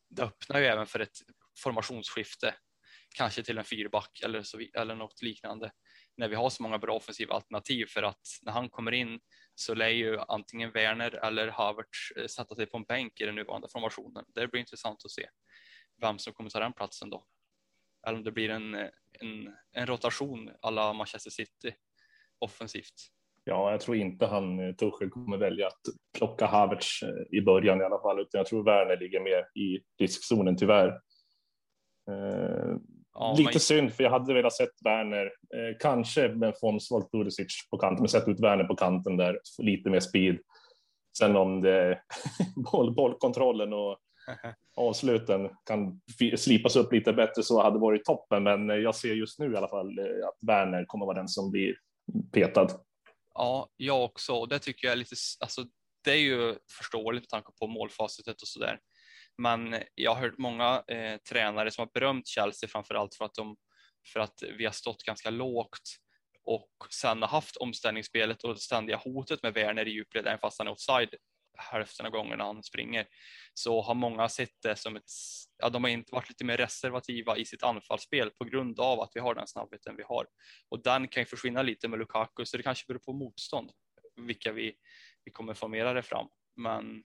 det 0.09 0.23
öppnar 0.23 0.59
ju 0.59 0.65
även 0.65 0.87
för 0.87 0.99
ett 0.99 1.17
formationsskifte, 1.63 2.55
kanske 3.15 3.43
till 3.43 3.57
en 3.57 3.63
fyrback 3.63 4.19
eller, 4.23 4.43
så, 4.43 4.59
eller 4.73 4.95
något 4.95 5.21
liknande 5.21 5.71
när 6.17 6.27
vi 6.27 6.35
har 6.35 6.49
så 6.49 6.63
många 6.63 6.77
bra 6.77 6.95
offensiva 6.95 7.33
alternativ 7.33 7.85
för 7.85 8.03
att 8.03 8.21
när 8.41 8.53
han 8.53 8.69
kommer 8.69 8.91
in 8.91 9.19
så 9.55 9.73
lär 9.73 9.89
ju 9.89 10.19
antingen 10.19 10.71
Werner 10.71 11.11
eller 11.25 11.47
Havertz 11.47 12.11
eh, 12.17 12.25
sätta 12.25 12.55
sig 12.55 12.65
på 12.65 12.77
en 12.77 12.83
bänk 12.83 13.21
i 13.21 13.25
den 13.25 13.35
nuvarande 13.35 13.67
formationen. 13.71 14.25
Det 14.35 14.47
blir 14.47 14.59
intressant 14.59 15.05
att 15.05 15.11
se 15.11 15.29
vem 16.01 16.19
som 16.19 16.33
kommer 16.33 16.49
ta 16.49 16.59
den 16.59 16.73
platsen 16.73 17.09
då. 17.09 17.25
Eller 18.07 18.17
om 18.17 18.23
det 18.23 18.31
blir 18.31 18.49
en, 18.49 18.75
eh, 18.75 18.89
en, 19.19 19.55
en 19.71 19.87
rotation 19.87 20.51
alla 20.61 20.93
Manchester 20.93 21.29
City 21.29 21.75
offensivt. 22.39 23.11
Ja, 23.43 23.71
jag 23.71 23.79
tror 23.79 23.97
inte 23.97 24.25
han 24.25 24.59
eh, 24.59 24.75
Tuchel 24.75 25.09
kommer 25.09 25.37
välja 25.37 25.67
att 25.67 25.81
plocka 26.17 26.45
Havertz 26.45 26.99
i 27.31 27.41
början 27.41 27.81
i 27.81 27.83
alla 27.83 28.01
fall, 28.01 28.19
utan 28.19 28.39
jag 28.39 28.45
tror 28.45 28.63
Werner 28.63 28.97
ligger 28.97 29.19
mer 29.19 29.61
i 29.63 29.83
riskzonen 29.99 30.57
tyvärr. 30.57 31.01
Ja, 33.19 33.35
Lite 33.37 33.51
men... 33.53 33.59
synd, 33.59 33.93
för 33.93 34.03
jag 34.03 34.11
hade 34.11 34.33
velat 34.33 34.53
sett 34.53 34.81
Werner, 34.83 35.25
eh, 35.25 35.77
kanske 35.79 36.27
med 36.27 36.49
en 36.49 36.55
formsvag 36.61 37.11
Pulisic 37.11 37.67
på 37.71 37.77
kanten, 37.77 38.01
men 38.01 38.09
sett 38.09 38.27
ut 38.27 38.39
Werner 38.39 38.63
på 38.63 38.75
kanten 38.75 39.17
där, 39.17 39.39
lite 39.57 39.89
mer 39.89 39.99
speed. 39.99 40.39
Sen 41.17 41.35
om 41.35 41.61
det 41.61 42.01
boll, 42.71 42.95
bollkontrollen 42.95 43.73
och 43.73 43.97
avsluten 44.75 45.49
kan 45.65 46.01
slipas 46.37 46.75
upp 46.75 46.93
lite 46.93 47.13
bättre 47.13 47.43
så 47.43 47.61
hade 47.61 47.79
varit 47.79 48.05
toppen, 48.05 48.43
men 48.43 48.69
jag 48.69 48.95
ser 48.95 49.13
just 49.13 49.39
nu 49.39 49.53
i 49.53 49.57
alla 49.57 49.67
fall 49.67 49.99
eh, 49.99 50.27
att 50.27 50.37
Werner 50.47 50.85
kommer 50.85 51.05
vara 51.05 51.17
den 51.17 51.27
som 51.27 51.51
blir 51.51 51.75
petad. 52.31 52.67
Ja, 53.33 53.69
jag 53.77 54.03
också, 54.03 54.33
och 54.33 54.47
det 54.47 54.59
tycker 54.59 54.87
jag 54.87 54.91
är 54.91 54.97
lite, 54.97 55.15
alltså 55.39 55.61
det 56.03 56.11
är 56.11 56.19
ju 56.19 56.55
förståeligt 56.77 57.23
med 57.23 57.29
tanke 57.29 57.51
på 57.59 57.67
målfacitet 57.67 58.41
och 58.41 58.47
så 58.47 58.59
där. 58.59 58.79
Men 59.37 59.83
jag 59.95 60.15
har 60.15 60.21
hört 60.21 60.37
många 60.37 60.83
eh, 60.87 61.17
tränare 61.17 61.71
som 61.71 61.81
har 61.81 61.91
berömt 61.93 62.27
Chelsea 62.27 62.69
framför 62.69 62.95
allt 62.95 63.15
för 63.15 63.25
att, 63.25 63.33
de, 63.33 63.55
för 64.13 64.19
att 64.19 64.43
vi 64.57 64.65
har 64.65 64.71
stått 64.71 65.03
ganska 65.03 65.29
lågt 65.29 65.97
och 66.43 66.87
sen 66.89 67.21
har 67.21 67.29
haft 67.29 67.57
omställningsspelet 67.57 68.43
och 68.43 68.53
det 68.53 68.59
ständiga 68.59 68.97
hotet 68.97 69.43
med 69.43 69.53
Werner 69.53 69.87
i 69.87 69.91
djupled, 69.91 70.27
även 70.27 70.39
fast 70.39 70.57
han 70.57 70.67
är 70.67 70.71
offside 70.71 71.15
hälften 71.57 72.05
av 72.05 72.11
gångerna 72.11 72.43
han 72.43 72.63
springer, 72.63 73.07
så 73.53 73.81
har 73.81 73.95
många 73.95 74.29
sett 74.29 74.61
det 74.61 74.75
som 74.75 74.95
ett, 74.95 75.11
ja 75.57 75.69
de 75.69 75.83
har 75.83 75.91
inte 75.91 76.15
varit 76.15 76.29
lite 76.29 76.45
mer 76.45 76.57
reservativa 76.57 77.37
i 77.37 77.45
sitt 77.45 77.63
anfallsspel 77.63 78.31
på 78.31 78.45
grund 78.45 78.79
av 78.79 79.01
att 79.01 79.11
vi 79.13 79.19
har 79.19 79.35
den 79.35 79.47
snabbheten 79.47 79.95
vi 79.97 80.03
har. 80.03 80.27
Och 80.69 80.83
den 80.83 81.07
kan 81.07 81.21
ju 81.21 81.25
försvinna 81.25 81.61
lite 81.61 81.87
med 81.87 81.99
Lukaku, 81.99 82.45
så 82.45 82.57
det 82.57 82.63
kanske 82.63 82.85
beror 82.87 82.99
på 82.99 83.13
motstånd, 83.13 83.71
vilka 84.15 84.51
vi, 84.51 84.75
vi 85.23 85.31
kommer 85.31 85.53
formera 85.53 85.93
det 85.93 86.03
fram. 86.03 86.27
Men 86.55 87.03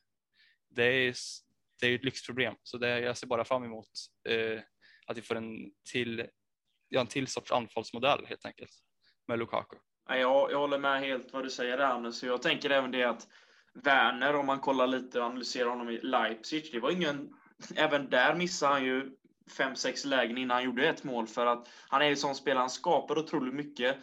det 0.71 0.85
är, 0.85 1.15
det 1.81 1.87
är 1.87 1.91
ju 1.91 1.97
ett 1.97 2.05
lyxproblem, 2.05 2.55
så 2.63 2.79
det, 2.79 3.01
jag 3.01 3.17
ser 3.17 3.27
bara 3.27 3.45
fram 3.45 3.65
emot 3.65 3.89
eh, 4.29 4.61
att 5.07 5.19
vi 5.19 5.23
får 5.23 5.35
en 5.35 5.71
till, 5.93 6.27
ja, 6.89 7.01
en 7.01 7.07
till 7.07 7.27
sorts 7.27 7.53
anfallsmodell 7.53 8.27
helt 8.27 8.47
enkelt 8.47 8.71
med 9.29 9.39
Lukaku. 9.39 9.77
Jag, 10.09 10.53
jag 10.53 10.59
håller 10.59 10.79
med 10.79 11.01
helt 11.01 11.33
vad 11.33 11.45
du 11.45 11.51
säger 11.51 11.79
där 11.79 11.85
Anders, 11.85 12.23
jag 12.23 12.43
tänker 12.43 12.71
även 12.71 12.91
det 12.91 13.05
att 13.05 13.29
Werner, 13.75 14.35
om 14.35 14.47
man 14.47 14.61
kollar 14.61 14.87
lite 14.87 15.21
och 15.21 15.27
analyserar 15.27 15.69
honom 15.69 15.89
i 15.89 16.01
Leipzig, 16.03 16.69
det 16.73 16.81
var 16.81 16.91
ingen, 16.91 17.35
även 17.77 18.11
där 18.11 18.35
missade 18.35 18.73
han 18.73 18.85
ju 18.85 19.11
fem, 19.57 19.77
sex 19.77 20.05
lägen 20.05 20.39
innan 20.39 20.55
han 20.55 20.65
gjorde 20.65 20.89
ett 20.89 21.05
mål 21.05 21.27
för 21.27 21.47
att 21.47 21.69
han 21.89 22.03
är 22.03 22.07
ju 22.07 22.17
sån 22.17 22.35
spelare, 22.35 22.61
han 22.61 22.71
skapar 22.71 23.19
otroligt 23.19 23.55
mycket 23.55 23.97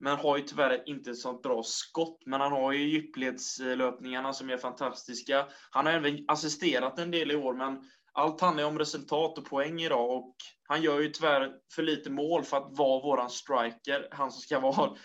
men 0.00 0.16
har 0.16 0.36
ju 0.36 0.42
tyvärr 0.42 0.82
inte 0.88 1.14
så 1.14 1.32
bra 1.32 1.62
skott. 1.62 2.22
Men 2.26 2.40
han 2.40 2.52
har 2.52 2.72
ju 2.72 2.88
djupledslöpningarna 2.88 4.32
som 4.32 4.50
är 4.50 4.56
fantastiska. 4.56 5.46
Han 5.70 5.86
har 5.86 5.92
även 5.92 6.24
assisterat 6.28 6.98
en 6.98 7.10
del 7.10 7.30
i 7.30 7.36
år, 7.36 7.54
men 7.54 7.90
allt 8.12 8.40
handlar 8.40 8.62
ju 8.62 8.68
om 8.68 8.78
resultat 8.78 9.38
och 9.38 9.44
poäng 9.44 9.80
idag 9.80 10.10
och 10.10 10.34
han 10.62 10.82
gör 10.82 11.00
ju 11.00 11.08
tyvärr 11.08 11.52
för 11.74 11.82
lite 11.82 12.10
mål 12.10 12.44
för 12.44 12.56
att 12.56 12.78
vara 12.78 13.02
våran 13.02 13.30
striker, 13.30 14.08
han 14.10 14.30
som 14.30 14.40
ska 14.40 14.60
vara 14.76 14.96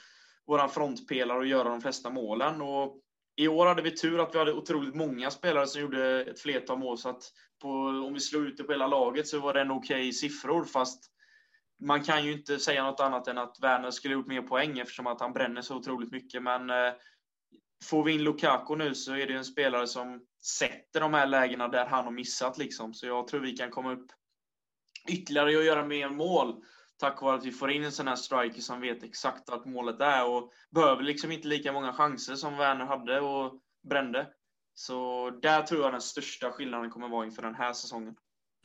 våran 0.48 0.70
frontpelare 0.70 1.38
och 1.38 1.46
göra 1.46 1.70
de 1.70 1.82
flesta 1.82 2.10
målen. 2.10 2.62
Och 2.62 3.00
I 3.36 3.48
år 3.48 3.66
hade 3.66 3.82
vi 3.82 3.92
tur 3.92 4.20
att 4.20 4.36
vi 4.36 4.40
hade 4.40 4.54
otroligt 4.54 4.96
många 4.96 5.32
spelare 5.32 5.68
som 5.68 5.82
gjorde 5.82 6.22
ett 6.22 6.40
flertal 6.40 6.80
mål, 6.80 6.98
så 6.98 7.10
att 7.10 7.24
på, 7.62 7.70
om 8.08 8.14
vi 8.14 8.20
slår 8.20 8.48
ut 8.48 8.58
det 8.58 8.64
på 8.64 8.72
hela 8.72 8.88
laget 8.88 9.28
så 9.28 9.40
var 9.40 9.54
det 9.54 9.62
en 9.62 9.72
okej 9.72 10.00
okay 10.00 10.12
siffror, 10.12 10.66
fast 10.66 11.13
man 11.82 12.04
kan 12.04 12.26
ju 12.26 12.32
inte 12.32 12.60
säga 12.60 12.84
något 12.84 13.00
annat 13.00 13.28
än 13.28 13.38
att 13.38 13.58
Werner 13.62 13.92
skulle 13.92 14.14
gjort 14.14 14.28
mer 14.28 14.42
poäng 14.42 14.80
eftersom 14.80 15.08
att 15.08 15.22
han 15.22 15.34
bränner 15.34 15.62
så 15.62 15.76
otroligt 15.76 16.12
mycket. 16.12 16.44
Men 16.44 16.70
eh, 16.70 16.94
får 17.84 18.04
vi 18.04 18.14
in 18.14 18.24
Lukaku 18.24 18.76
nu 18.76 18.96
så 18.96 19.16
är 19.16 19.28
det 19.28 19.34
en 19.34 19.46
spelare 19.46 19.88
som 19.88 20.22
sätter 20.44 21.00
de 21.00 21.14
här 21.14 21.28
lägena 21.28 21.68
där 21.68 21.86
han 21.86 22.06
har 22.06 22.12
missat 22.12 22.58
liksom. 22.58 22.94
Så 22.94 23.08
jag 23.08 23.28
tror 23.28 23.40
vi 23.40 23.58
kan 23.58 23.72
komma 23.72 23.94
upp 23.94 24.12
ytterligare 25.10 25.58
och 25.58 25.64
göra 25.64 25.86
mer 25.86 26.10
mål 26.10 26.64
tack 27.00 27.22
vare 27.22 27.36
att 27.36 27.46
vi 27.46 27.52
får 27.52 27.72
in 27.72 27.84
en 27.84 27.92
sån 27.92 28.08
här 28.08 28.16
striker 28.16 28.62
som 28.62 28.82
vet 28.82 29.04
exakt 29.04 29.50
vart 29.50 29.66
målet 29.66 30.02
är 30.02 30.30
och 30.30 30.52
behöver 30.70 31.04
liksom 31.04 31.32
inte 31.32 31.48
lika 31.48 31.72
många 31.72 31.94
chanser 31.94 32.36
som 32.36 32.58
Werner 32.58 32.86
hade 32.86 33.20
och 33.20 33.62
brände. 33.90 34.28
Så 34.74 35.30
där 35.30 35.62
tror 35.62 35.82
jag 35.82 35.94
den 35.94 36.02
största 36.02 36.52
skillnaden 36.52 36.92
kommer 36.92 37.08
vara 37.08 37.26
inför 37.26 37.42
den 37.42 37.56
här 37.56 37.74
säsongen. 37.74 38.16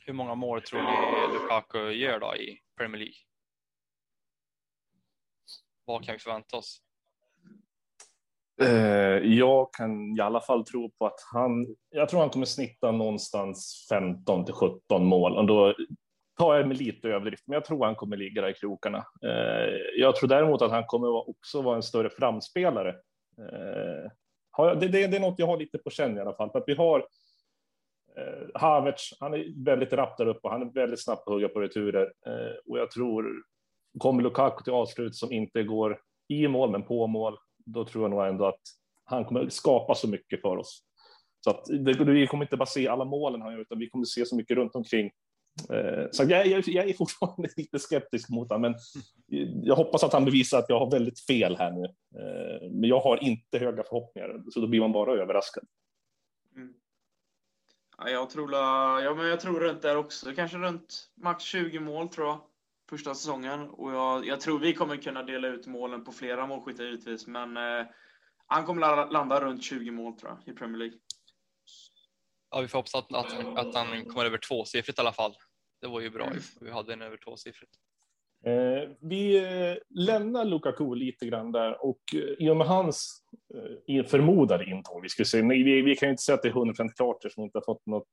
Hur 0.05 0.13
många 0.13 0.35
mål 0.35 0.61
tror 0.61 0.81
ni 0.81 1.33
Lukaku 1.33 1.91
gör 1.91 2.19
då 2.19 2.35
i 2.35 2.59
Premier 2.79 2.99
League? 2.99 3.15
Vad 5.85 6.05
kan 6.05 6.13
vi 6.13 6.19
förvänta 6.19 6.57
oss? 6.57 6.81
Eh, 8.61 9.17
jag 9.37 9.73
kan 9.73 10.17
i 10.17 10.21
alla 10.21 10.41
fall 10.41 10.65
tro 10.65 10.91
på 10.91 11.05
att 11.05 11.19
han, 11.33 11.75
jag 11.89 12.09
tror 12.09 12.19
han 12.19 12.29
kommer 12.29 12.45
snitta 12.45 12.91
någonstans 12.91 13.87
15 13.89 14.45
till 14.45 14.53
17 14.53 15.05
mål 15.05 15.37
och 15.37 15.47
då 15.47 15.75
tar 16.37 16.55
jag 16.55 16.67
med 16.67 16.77
lite 16.77 17.09
överdrift, 17.09 17.43
men 17.47 17.53
jag 17.53 17.65
tror 17.65 17.85
han 17.85 17.95
kommer 17.95 18.17
ligga 18.17 18.41
där 18.41 18.49
i 18.49 18.53
krokarna. 18.53 18.97
Eh, 18.97 19.75
jag 19.97 20.15
tror 20.15 20.29
däremot 20.29 20.61
att 20.61 20.71
han 20.71 20.85
kommer 20.85 21.29
också 21.29 21.61
vara 21.61 21.75
en 21.75 21.83
större 21.83 22.09
framspelare. 22.09 22.89
Eh, 23.39 24.11
det 24.79 25.03
är 25.03 25.19
något 25.19 25.39
jag 25.39 25.47
har 25.47 25.57
lite 25.57 25.77
på 25.77 25.89
känn 25.89 26.17
i 26.17 26.21
alla 26.21 26.35
fall, 26.35 26.51
för 26.51 26.59
att 26.59 26.67
vi 26.67 26.73
har 26.73 27.07
Eh, 28.17 28.61
Havertz, 28.61 29.13
han 29.19 29.33
är 29.33 29.63
väldigt 29.65 29.93
rapp 29.93 30.17
där 30.17 30.25
uppe 30.25 30.39
och 30.47 30.51
han 30.51 30.61
är 30.61 30.73
väldigt 30.73 31.03
snabb 31.03 31.25
på 31.25 31.31
att 31.31 31.35
hugga 31.35 31.49
på 31.49 31.59
returer. 31.59 32.13
Eh, 32.25 32.55
och 32.65 32.79
jag 32.79 32.91
tror, 32.91 33.43
kommer 33.97 34.23
Lukaku 34.23 34.63
till 34.63 34.73
avslut 34.73 35.15
som 35.15 35.31
inte 35.31 35.63
går 35.63 35.99
i 36.27 36.47
mål 36.47 36.71
men 36.71 36.83
på 36.83 37.07
mål, 37.07 37.37
då 37.65 37.85
tror 37.85 38.03
jag 38.03 38.11
nog 38.11 38.25
ändå 38.25 38.45
att 38.45 38.61
han 39.03 39.25
kommer 39.25 39.49
skapa 39.49 39.95
så 39.95 40.07
mycket 40.07 40.41
för 40.41 40.57
oss. 40.57 40.83
Så 41.43 41.49
att 41.49 41.65
det, 41.65 42.03
vi 42.03 42.27
kommer 42.27 42.45
inte 42.45 42.57
bara 42.57 42.65
se 42.65 42.87
alla 42.87 43.05
målen 43.05 43.41
han 43.41 43.53
gör, 43.53 43.59
utan 43.59 43.79
vi 43.79 43.89
kommer 43.89 44.05
se 44.05 44.25
så 44.25 44.35
mycket 44.35 44.57
runt 44.57 44.75
omkring. 44.75 45.11
Eh, 45.69 46.05
så 46.11 46.23
jag, 46.23 46.47
jag, 46.47 46.63
jag 46.67 46.89
är 46.89 46.93
fortfarande 46.93 47.49
lite 47.57 47.79
skeptisk 47.79 48.29
mot 48.29 48.49
honom, 48.49 48.61
men 48.61 48.75
jag 49.63 49.75
hoppas 49.75 50.03
att 50.03 50.13
han 50.13 50.25
bevisar 50.25 50.59
att 50.59 50.69
jag 50.69 50.79
har 50.79 50.91
väldigt 50.91 51.19
fel 51.19 51.57
här 51.57 51.71
nu. 51.71 51.83
Eh, 52.19 52.69
men 52.71 52.89
jag 52.89 52.99
har 52.99 53.23
inte 53.23 53.59
höga 53.59 53.83
förhoppningar, 53.83 54.41
så 54.53 54.59
då 54.59 54.67
blir 54.67 54.79
man 54.79 54.91
bara 54.91 55.21
överraskad. 55.21 55.63
Ja, 57.99 58.09
jag 58.09 58.29
tror, 58.29 58.53
ja, 58.53 59.13
men 59.15 59.27
jag 59.27 59.39
tror 59.39 59.59
runt 59.59 59.81
där 59.81 59.95
också. 59.95 60.35
Kanske 60.35 60.57
runt 60.57 61.09
max 61.15 61.43
20 61.43 61.79
mål 61.79 62.09
tror 62.09 62.27
jag. 62.27 62.41
Första 62.89 63.15
säsongen. 63.15 63.69
Och 63.69 63.93
jag, 63.93 64.25
jag 64.25 64.41
tror 64.41 64.59
vi 64.59 64.73
kommer 64.73 64.97
kunna 64.97 65.23
dela 65.23 65.47
ut 65.47 65.67
målen 65.67 66.03
på 66.03 66.11
flera 66.11 66.47
målskyttar 66.47 66.83
givetvis. 66.83 67.27
Men 67.27 67.57
eh, 67.57 67.87
han 68.47 68.65
kommer 68.65 69.11
landa 69.11 69.41
runt 69.41 69.63
20 69.63 69.91
mål 69.91 70.19
tror 70.19 70.31
jag 70.31 70.53
i 70.53 70.57
Premier 70.57 70.77
League. 70.77 70.97
Ja, 72.51 72.61
vi 72.61 72.67
får 72.67 72.77
hoppas 72.77 72.95
att, 72.95 73.13
att, 73.13 73.57
att 73.57 73.75
han 73.75 74.05
kommer 74.05 74.25
över 74.25 74.37
tvåsiffrigt 74.37 74.99
i 74.99 75.01
alla 75.01 75.13
fall. 75.13 75.35
Det 75.81 75.87
var 75.87 75.99
ju 75.99 76.09
bra. 76.09 76.25
Mm. 76.25 76.39
Vi 76.61 76.71
hade 76.71 76.93
en 76.93 77.01
över 77.01 77.17
tvåsiffrigt. 77.17 77.73
Eh, 78.45 78.89
vi 78.99 79.37
eh, 79.37 79.77
lämnar 79.89 80.45
Lukaku 80.45 80.95
lite 80.95 81.25
grann 81.25 81.51
där 81.51 81.85
och 81.85 81.99
eh, 82.13 82.45
i 82.45 82.49
och 82.49 82.57
med 82.57 82.67
hans 82.67 83.23
förmodade 84.07 84.65
intåg, 84.65 85.01
vi, 85.01 85.09
skulle 85.09 85.25
säga, 85.25 85.47
vi, 85.47 85.81
vi 85.81 85.95
kan 85.95 86.07
ju 86.07 86.11
inte 86.11 86.23
säga 86.23 86.35
att 86.35 86.41
det 86.41 86.49
är 86.49 86.53
100% 86.53 86.89
klart 86.95 87.25
eftersom 87.25 87.41
vi 87.41 87.45
inte 87.45 87.57
har 87.57 87.73
fått 87.73 87.85
något 87.85 88.05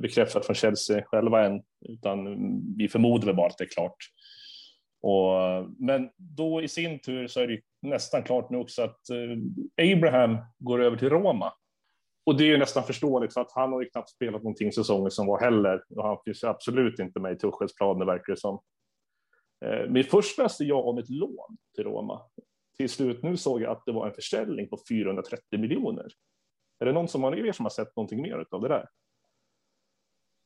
bekräftat 0.00 0.46
från 0.46 0.54
Chelsea 0.54 1.04
själva 1.06 1.46
än, 1.46 1.62
utan 1.88 2.36
vi 2.76 2.88
förmodar 2.88 3.26
väl 3.26 3.36
bara 3.36 3.46
att 3.46 3.58
det 3.58 3.64
är 3.64 3.68
klart. 3.68 3.96
Och, 5.02 5.66
men 5.78 6.10
då 6.16 6.62
i 6.62 6.68
sin 6.68 6.98
tur 6.98 7.26
så 7.26 7.40
är 7.40 7.46
det 7.46 7.60
nästan 7.82 8.22
klart 8.22 8.50
nu 8.50 8.58
också 8.58 8.82
att 8.82 9.00
Abraham 9.82 10.38
går 10.58 10.82
över 10.82 10.96
till 10.96 11.10
Roma. 11.10 11.52
Och 12.26 12.36
det 12.36 12.44
är 12.44 12.48
ju 12.48 12.58
nästan 12.58 12.84
förståeligt 12.84 13.34
för 13.34 13.40
att 13.40 13.52
han 13.52 13.72
har 13.72 13.82
ju 13.82 13.88
knappt 13.88 14.10
spelat 14.10 14.42
någonting 14.42 14.72
säsongen 14.72 15.10
som 15.10 15.26
var 15.26 15.40
heller 15.40 15.82
och 15.96 16.04
han 16.04 16.16
finns 16.24 16.44
absolut 16.44 16.98
inte 16.98 17.20
med 17.20 17.32
i 17.32 17.38
Tuchels 17.38 17.74
planer 17.74 18.06
verkar 18.06 18.32
det 18.32 18.40
som. 18.40 18.60
Eh, 19.62 19.90
men 19.90 20.04
först 20.04 20.38
läste 20.38 20.64
jag 20.64 20.86
om 20.86 20.98
ett 20.98 21.10
lån 21.10 21.58
till 21.74 21.84
Roma. 21.84 22.30
Till 22.76 22.88
slut 22.88 23.22
nu 23.22 23.36
såg 23.36 23.62
jag 23.62 23.72
att 23.72 23.86
det 23.86 23.92
var 23.92 24.06
en 24.06 24.14
försäljning 24.14 24.68
på 24.68 24.78
430 24.88 25.58
miljoner. 25.58 26.12
Är 26.78 26.86
det 26.86 26.92
någon 26.92 27.08
som 27.08 27.22
har 27.22 27.36
er 27.36 27.52
som 27.52 27.64
har 27.64 27.70
sett 27.70 27.96
någonting 27.96 28.22
mer 28.22 28.46
av 28.50 28.60
det 28.60 28.68
där? 28.68 28.88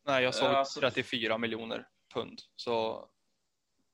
Nej, 0.04 0.24
jag 0.24 0.34
såg 0.34 0.48
alltså... 0.48 0.80
34 0.80 1.38
miljoner 1.38 1.88
pund. 2.14 2.40
Så 2.56 3.08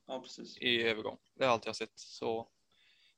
ja, 0.06 0.20
precis. 0.20 0.58
i 0.58 0.82
övergång. 0.82 1.18
Det 1.34 1.44
är 1.44 1.48
allt 1.48 1.64
jag 1.64 1.68
har 1.68 1.74
sett. 1.74 1.92
Så 1.94 2.48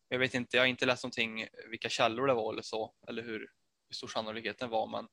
jag 0.09 0.19
vet 0.19 0.35
inte, 0.35 0.57
jag 0.57 0.63
har 0.63 0.69
inte 0.69 0.87
läst 0.87 1.05
någonting 1.05 1.49
vilka 1.71 1.89
källor 1.89 2.27
det 2.27 2.35
var 2.35 2.53
eller 2.53 2.63
så, 2.63 2.95
eller 3.09 3.23
hur, 3.23 3.39
hur 3.89 3.95
stor 3.95 4.09
sannolikheten 4.09 4.71
var, 4.71 4.87
men 4.87 5.09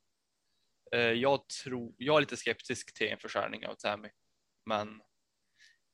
eh, 0.92 1.12
jag 1.12 1.48
tror, 1.48 1.94
jag 1.98 2.16
är 2.16 2.20
lite 2.20 2.38
skeptisk 2.38 2.94
till 2.98 3.08
en 3.08 3.20
försäljning 3.20 3.68
av 3.68 3.76
Tammy, 3.76 4.10
men 4.66 5.02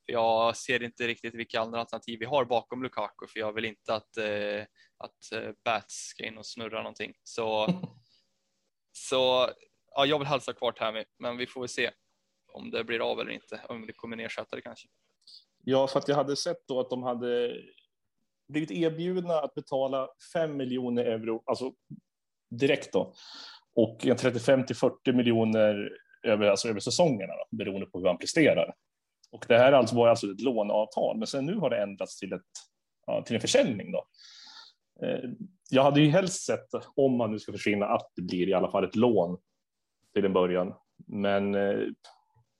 jag 0.07 0.57
ser 0.57 0.83
inte 0.83 1.07
riktigt 1.07 1.35
vilka 1.35 1.59
andra 1.59 1.79
alternativ 1.79 2.19
vi 2.19 2.25
har 2.25 2.45
bakom 2.45 2.83
Lukaku, 2.83 3.27
för 3.27 3.39
jag 3.39 3.53
vill 3.53 3.65
inte 3.65 3.93
att, 3.93 4.17
eh, 4.17 4.61
att 4.97 5.31
eh, 5.33 5.51
Bats 5.65 5.93
ska 5.93 6.25
in 6.25 6.37
och 6.37 6.45
snurra 6.45 6.77
någonting. 6.77 7.13
Så, 7.23 7.67
så 8.91 9.49
ja, 9.95 10.05
jag 10.05 10.19
vill 10.19 10.27
hälsa 10.27 10.53
kvar 10.53 10.71
Tammy, 10.71 11.03
men 11.19 11.37
vi 11.37 11.47
får 11.47 11.61
väl 11.61 11.69
se 11.69 11.91
om 12.53 12.71
det 12.71 12.83
blir 12.83 13.11
av 13.11 13.19
eller 13.19 13.31
inte, 13.31 13.61
om 13.69 13.87
det 13.87 13.93
kommer 13.93 14.17
en 14.17 14.25
ersättare 14.25 14.61
kanske. 14.61 14.87
Ja, 15.63 15.87
för 15.87 15.99
att 15.99 16.07
jag 16.07 16.15
hade 16.15 16.35
sett 16.35 16.67
då 16.67 16.79
att 16.79 16.89
de 16.89 17.03
hade 17.03 17.55
blivit 18.47 18.71
erbjudna 18.71 19.33
att 19.33 19.53
betala 19.53 20.09
5 20.33 20.57
miljoner 20.57 21.05
euro, 21.05 21.43
alltså 21.45 21.73
direkt 22.49 22.93
då, 22.93 23.13
och 23.75 23.99
35 23.99 24.65
till 24.65 24.75
40 24.75 25.13
miljoner 25.13 25.89
över, 26.23 26.47
alltså 26.47 26.69
över 26.69 26.79
säsongerna, 26.79 27.33
då, 27.33 27.57
beroende 27.57 27.85
på 27.85 27.99
hur 27.99 28.07
han 28.07 28.17
presterar. 28.17 28.73
Och 29.31 29.45
det 29.47 29.57
här 29.57 29.71
alltså 29.71 29.95
var 29.95 30.07
alltså 30.07 30.31
ett 30.31 30.41
låneavtal, 30.41 31.17
men 31.17 31.27
sen 31.27 31.45
nu 31.45 31.55
har 31.55 31.69
det 31.69 31.83
ändrats 31.83 32.19
till, 32.19 32.33
ett, 32.33 32.41
ja, 33.05 33.23
till 33.23 33.35
en 33.35 33.41
försäljning. 33.41 33.91
Då. 33.91 34.07
Eh, 35.03 35.29
jag 35.69 35.83
hade 35.83 36.01
ju 36.01 36.09
helst 36.09 36.45
sett, 36.45 36.69
om 36.95 37.17
man 37.17 37.31
nu 37.31 37.39
ska 37.39 37.51
försvinna, 37.51 37.85
att 37.85 38.11
det 38.15 38.21
blir 38.21 38.49
i 38.49 38.53
alla 38.53 38.71
fall 38.71 38.83
ett 38.83 38.95
lån 38.95 39.37
till 40.13 40.25
en 40.25 40.33
början. 40.33 40.73
Men 41.07 41.55
eh, 41.55 41.79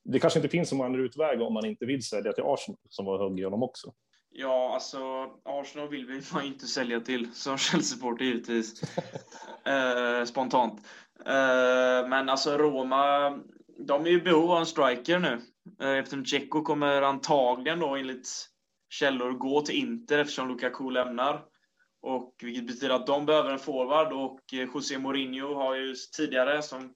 det 0.04 0.20
kanske 0.20 0.40
inte 0.40 0.50
finns 0.50 0.70
så 0.70 0.76
många 0.76 0.98
utvägar 0.98 1.42
om 1.42 1.54
man 1.54 1.66
inte 1.66 1.86
vill 1.86 2.04
sälja 2.04 2.34
till 2.34 2.44
Arsenal, 2.44 2.80
som 2.90 3.06
var 3.06 3.20
hugg 3.20 3.40
i 3.40 3.44
honom 3.44 3.64
också. 3.64 3.94
Ja, 4.30 4.74
alltså 4.74 5.00
Arsenal 5.46 5.90
vill 5.90 6.06
vi 6.06 6.22
man 6.34 6.46
inte 6.46 6.66
sälja 6.68 7.00
till 7.00 7.34
som 7.34 7.58
Chelsea-supporter 7.58 8.26
givetvis. 8.26 8.82
eh, 9.66 10.26
spontant. 10.26 10.82
Eh, 11.26 12.10
men 12.10 12.30
alltså 12.30 12.58
Roma, 12.58 13.30
de 13.88 14.06
är 14.06 14.10
ju 14.10 14.18
i 14.18 14.22
behov 14.22 14.52
av 14.52 14.60
en 14.60 14.66
striker 14.66 15.20
nu. 15.20 15.42
Eh, 15.82 15.90
eftersom 15.90 16.24
Dzeko 16.24 16.62
kommer 16.62 17.02
antagligen 17.02 17.80
då 17.80 17.96
enligt 17.96 18.30
källor 18.90 19.32
gå 19.32 19.62
till 19.62 19.76
Inter 19.76 20.20
eftersom 20.20 20.48
Lukaku 20.48 20.90
lämnar. 20.90 21.46
Och 22.02 22.36
vilket 22.42 22.68
betyder 22.68 22.96
att 22.96 23.08
de 23.08 23.26
behöver 23.26 23.52
en 23.52 23.60
forward 23.60 24.14
och 24.14 24.54
eh, 24.54 24.70
José 24.74 24.98
Mourinho 24.98 25.54
har 25.54 25.76
ju 25.76 25.96
tidigare, 26.18 26.62
som 26.62 26.94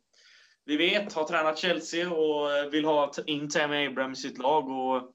vi 0.65 0.77
vet, 0.77 1.13
har 1.13 1.23
tränat 1.23 1.57
Chelsea 1.57 2.09
och 2.09 2.51
eh, 2.51 2.69
vill 2.69 2.85
ha 2.85 3.11
in 3.25 3.49
Tammy 3.49 3.87
Abraham 3.87 4.11
i 4.11 4.15
sitt 4.15 4.37
lag. 4.37 4.69
Och 4.69 5.11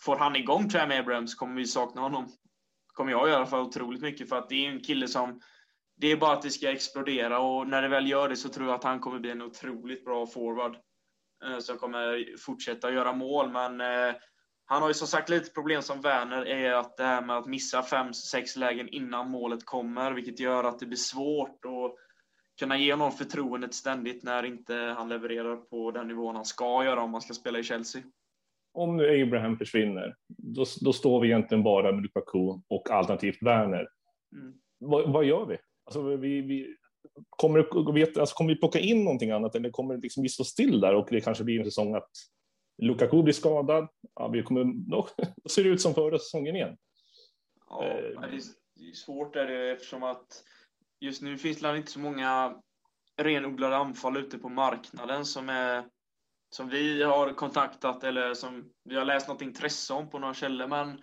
får 0.00 0.16
han 0.16 0.36
igång 0.36 0.68
Tammy 0.68 1.26
så 1.26 1.36
kommer 1.36 1.54
vi 1.54 1.66
sakna 1.66 2.00
honom. 2.00 2.28
Kommer 2.86 3.12
jag 3.12 3.28
i 3.28 3.32
alla 3.32 3.46
fall 3.46 3.60
otroligt 3.60 4.02
mycket 4.02 4.28
för 4.28 4.36
att 4.36 4.48
det 4.48 4.66
är 4.66 4.70
en 4.70 4.80
kille 4.80 5.08
som 5.08 5.40
det 5.96 6.12
är 6.12 6.16
bara 6.16 6.32
att 6.32 6.42
det 6.42 6.50
ska 6.50 6.70
explodera 6.70 7.38
och 7.38 7.68
när 7.68 7.82
det 7.82 7.88
väl 7.88 8.10
gör 8.10 8.28
det 8.28 8.36
så 8.36 8.48
tror 8.48 8.66
jag 8.66 8.74
att 8.74 8.84
han 8.84 9.00
kommer 9.00 9.18
bli 9.18 9.30
en 9.30 9.42
otroligt 9.42 10.04
bra 10.04 10.26
forward. 10.26 10.76
Eh, 11.44 11.58
som 11.58 11.76
kommer 11.76 12.36
fortsätta 12.38 12.92
göra 12.92 13.12
mål, 13.12 13.50
men 13.50 13.80
eh, 13.80 14.14
han 14.64 14.82
har 14.82 14.88
ju 14.88 14.94
som 14.94 15.08
sagt 15.08 15.28
lite 15.28 15.50
problem 15.50 15.82
som 15.82 16.00
Werner 16.00 16.46
är 16.46 16.72
att 16.72 16.96
det 16.96 17.04
här 17.04 17.22
med 17.22 17.36
att 17.36 17.46
missa 17.46 17.82
fem, 17.82 18.14
sex 18.14 18.56
lägen 18.56 18.88
innan 18.88 19.30
målet 19.30 19.64
kommer, 19.64 20.12
vilket 20.12 20.40
gör 20.40 20.64
att 20.64 20.78
det 20.78 20.86
blir 20.86 20.96
svårt 20.96 21.64
att 21.64 21.94
kunna 22.58 22.78
ge 22.78 22.92
honom 22.92 23.12
förtroendet 23.12 23.74
ständigt 23.74 24.22
när 24.22 24.42
inte 24.42 24.74
han 24.74 25.08
levererar 25.08 25.56
på 25.56 25.90
den 25.90 26.08
nivån 26.08 26.36
han 26.36 26.44
ska 26.44 26.84
göra 26.84 27.02
om 27.02 27.10
man 27.10 27.20
ska 27.20 27.34
spela 27.34 27.58
i 27.58 27.62
Chelsea. 27.62 28.02
Om 28.72 28.96
nu 28.96 29.22
Abraham 29.22 29.58
försvinner, 29.58 30.16
då, 30.28 30.64
då 30.80 30.92
står 30.92 31.20
vi 31.20 31.28
egentligen 31.28 31.62
bara 31.62 31.92
med 31.92 32.02
Lukaku 32.02 32.60
och 32.68 32.90
alternativt 32.90 33.42
Werner. 33.42 33.88
Mm. 34.36 34.54
Vad, 34.78 35.12
vad, 35.12 35.24
gör 35.24 35.46
vi? 35.46 35.58
Alltså, 35.84 36.16
vi, 36.16 36.40
vi 36.40 36.76
kommer, 37.30 37.92
vet, 37.92 38.16
alltså, 38.16 38.36
kommer 38.36 38.54
vi 38.54 38.60
plocka 38.60 38.78
in 38.78 39.04
någonting 39.04 39.30
annat 39.30 39.54
eller 39.54 39.70
kommer 39.70 39.96
liksom 39.96 40.22
vi 40.22 40.28
stå 40.28 40.44
still 40.44 40.80
där 40.80 40.94
och 40.94 41.06
det 41.10 41.20
kanske 41.20 41.44
blir 41.44 41.58
en 41.58 41.64
säsong 41.64 41.94
att 41.94 42.10
Lukaku 42.82 43.22
blir 43.22 43.34
skadad? 43.34 43.88
Ja, 44.14 44.28
vi 44.28 44.42
kommer, 44.42 44.64
då, 44.64 45.08
då 45.36 45.48
ser 45.48 45.64
det 45.64 45.70
ut 45.70 45.80
som 45.80 45.94
förra 45.94 46.18
säsongen 46.18 46.56
igen. 46.56 46.76
Ja, 47.68 47.84
eh, 47.84 48.20
det 48.76 48.88
är 48.88 48.92
svårt 48.92 49.36
är 49.36 49.46
det 49.46 49.72
eftersom 49.72 50.02
att 50.02 50.44
just 51.00 51.22
nu 51.22 51.38
finns 51.38 51.60
det 51.60 51.76
inte 51.76 51.92
så 51.92 52.00
många 52.00 52.56
renodlade 53.16 53.76
anfall 53.76 54.16
ute 54.16 54.38
på 54.38 54.48
marknaden 54.48 55.24
som 55.24 55.48
är 55.48 55.84
som 56.50 56.68
vi 56.68 57.02
har 57.02 57.32
kontaktat 57.32 58.04
eller 58.04 58.34
som 58.34 58.70
vi 58.84 58.96
har 58.96 59.04
läst 59.04 59.28
något 59.28 59.42
intresse 59.42 59.92
om 59.92 60.10
på 60.10 60.18
några 60.18 60.34
källor. 60.34 60.66
Men 60.66 61.02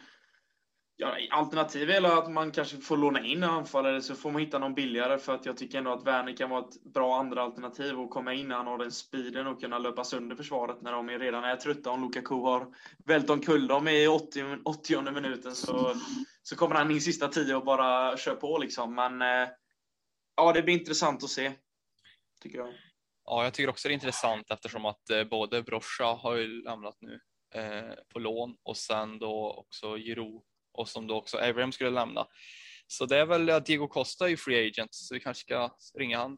Ja, 0.96 1.18
alternativ 1.32 1.90
är 1.90 2.18
att 2.18 2.32
man 2.32 2.52
kanske 2.52 2.78
får 2.78 2.98
låna 2.98 3.26
in 3.26 3.44
en 3.44 3.50
anfallare 3.50 4.02
så 4.02 4.16
får 4.16 4.32
man 4.32 4.42
hitta 4.42 4.60
någon 4.60 4.74
billigare 4.74 5.18
för 5.18 5.36
att 5.36 5.46
jag 5.46 5.58
tycker 5.58 5.78
ändå 5.78 5.94
att 5.94 6.08
Werner 6.08 6.38
kan 6.38 6.50
vara 6.50 6.66
ett 6.66 6.84
bra 6.84 7.20
andra 7.20 7.42
alternativ 7.42 8.00
och 8.00 8.10
komma 8.10 8.34
in 8.34 8.48
när 8.48 8.56
han 8.56 8.68
har 8.68 8.78
den 8.78 8.92
speeden 8.92 9.48
och 9.48 9.62
kunna 9.62 9.80
löpa 9.80 10.04
sönder 10.04 10.36
försvaret 10.36 10.82
när 10.82 10.92
de 10.92 11.10
redan 11.10 11.44
är 11.44 11.56
trötta. 11.56 11.92
Om 11.92 12.02
Lukaku 12.02 12.36
har 12.36 12.68
vält 13.06 13.30
omkull 13.30 13.68
dem 13.68 13.88
i 13.88 14.08
80, 14.08 14.44
80 14.66 15.12
minuten 15.12 15.56
så, 15.56 15.96
så 16.44 16.56
kommer 16.56 16.76
han 16.76 16.92
in 16.92 17.02
sista 17.02 17.28
tio 17.28 17.56
och 17.56 17.66
bara 17.66 18.18
kör 18.18 18.36
på 18.36 18.58
liksom. 18.58 18.96
Men 18.96 19.22
eh, 19.22 19.50
ja, 20.36 20.54
det 20.54 20.62
blir 20.62 20.74
intressant 20.74 21.24
att 21.24 21.30
se, 21.30 21.54
tycker 22.42 22.58
jag. 22.58 22.74
Ja, 23.26 23.44
jag 23.44 23.54
tycker 23.54 23.70
också 23.70 23.88
det 23.88 23.92
är 23.92 23.94
intressant 23.94 24.52
eftersom 24.52 24.86
att 24.86 25.10
eh, 25.10 25.24
både 25.24 25.64
Broscha 25.64 26.06
har 26.06 26.36
ju 26.36 26.64
lämnat 26.64 26.98
nu 27.02 27.20
eh, 27.56 27.94
på 28.14 28.20
lån 28.20 28.56
och 28.64 28.78
sen 28.78 29.20
då 29.20 29.52
också 29.52 29.98
Giroud 29.98 30.42
och 30.74 30.90
som 30.90 31.08
då 31.08 31.16
också 31.16 31.38
Abraham 31.38 31.72
skulle 31.72 31.90
lämna. 31.90 32.28
Så 32.88 33.06
det 33.06 33.18
är 33.18 33.26
väl 33.26 33.50
att 33.50 33.66
Diego 33.66 33.88
Costa 33.88 34.30
är 34.30 34.36
free 34.36 34.68
agent, 34.68 34.94
så 34.94 35.14
vi 35.14 35.20
kanske 35.20 35.42
ska 35.42 35.70
ringa 35.94 36.18
han. 36.18 36.38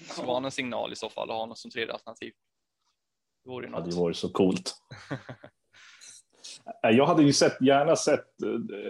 Slå 0.00 0.34
han 0.34 0.44
en 0.44 0.50
signal 0.50 0.92
i 0.92 0.96
så 0.96 1.08
fall 1.08 1.28
och 1.28 1.34
ha 1.34 1.42
honom 1.42 1.56
som 1.56 1.70
tredje 1.70 1.92
alternativ. 1.92 2.32
Det 3.44 3.50
vore, 3.50 3.68
ja, 3.72 3.80
det 3.80 3.96
vore 3.96 4.14
så 4.14 4.28
coolt. 4.28 4.74
Jag 6.82 7.06
hade 7.06 7.22
ju 7.22 7.32
sett, 7.32 7.60
gärna 7.60 7.96
sett, 7.96 8.26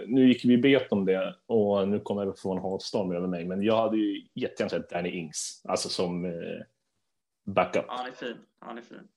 nu 0.07 0.27
gick 0.27 0.45
vi 0.45 0.57
bet 0.57 0.91
om 0.91 1.05
det 1.05 1.35
och 1.45 1.87
nu 1.87 1.99
kommer 1.99 2.25
jag 2.25 2.39
få 2.39 2.51
en 2.51 2.61
hatstorm 2.61 3.11
över 3.11 3.27
mig, 3.27 3.45
men 3.45 3.61
jag 3.61 3.77
hade 3.77 3.97
ju 3.97 4.27
jättegärna 4.33 4.69
sett 4.69 4.89
Danny 4.89 5.09
Ings, 5.09 5.61
alltså 5.63 5.89
som 5.89 6.25
eh, 6.25 6.31
backup. 7.43 7.85
Han 7.87 8.07
är 8.07 8.11
fin, 8.11 8.37
han 8.59 8.77
är 8.77 8.81
fin. 8.81 9.07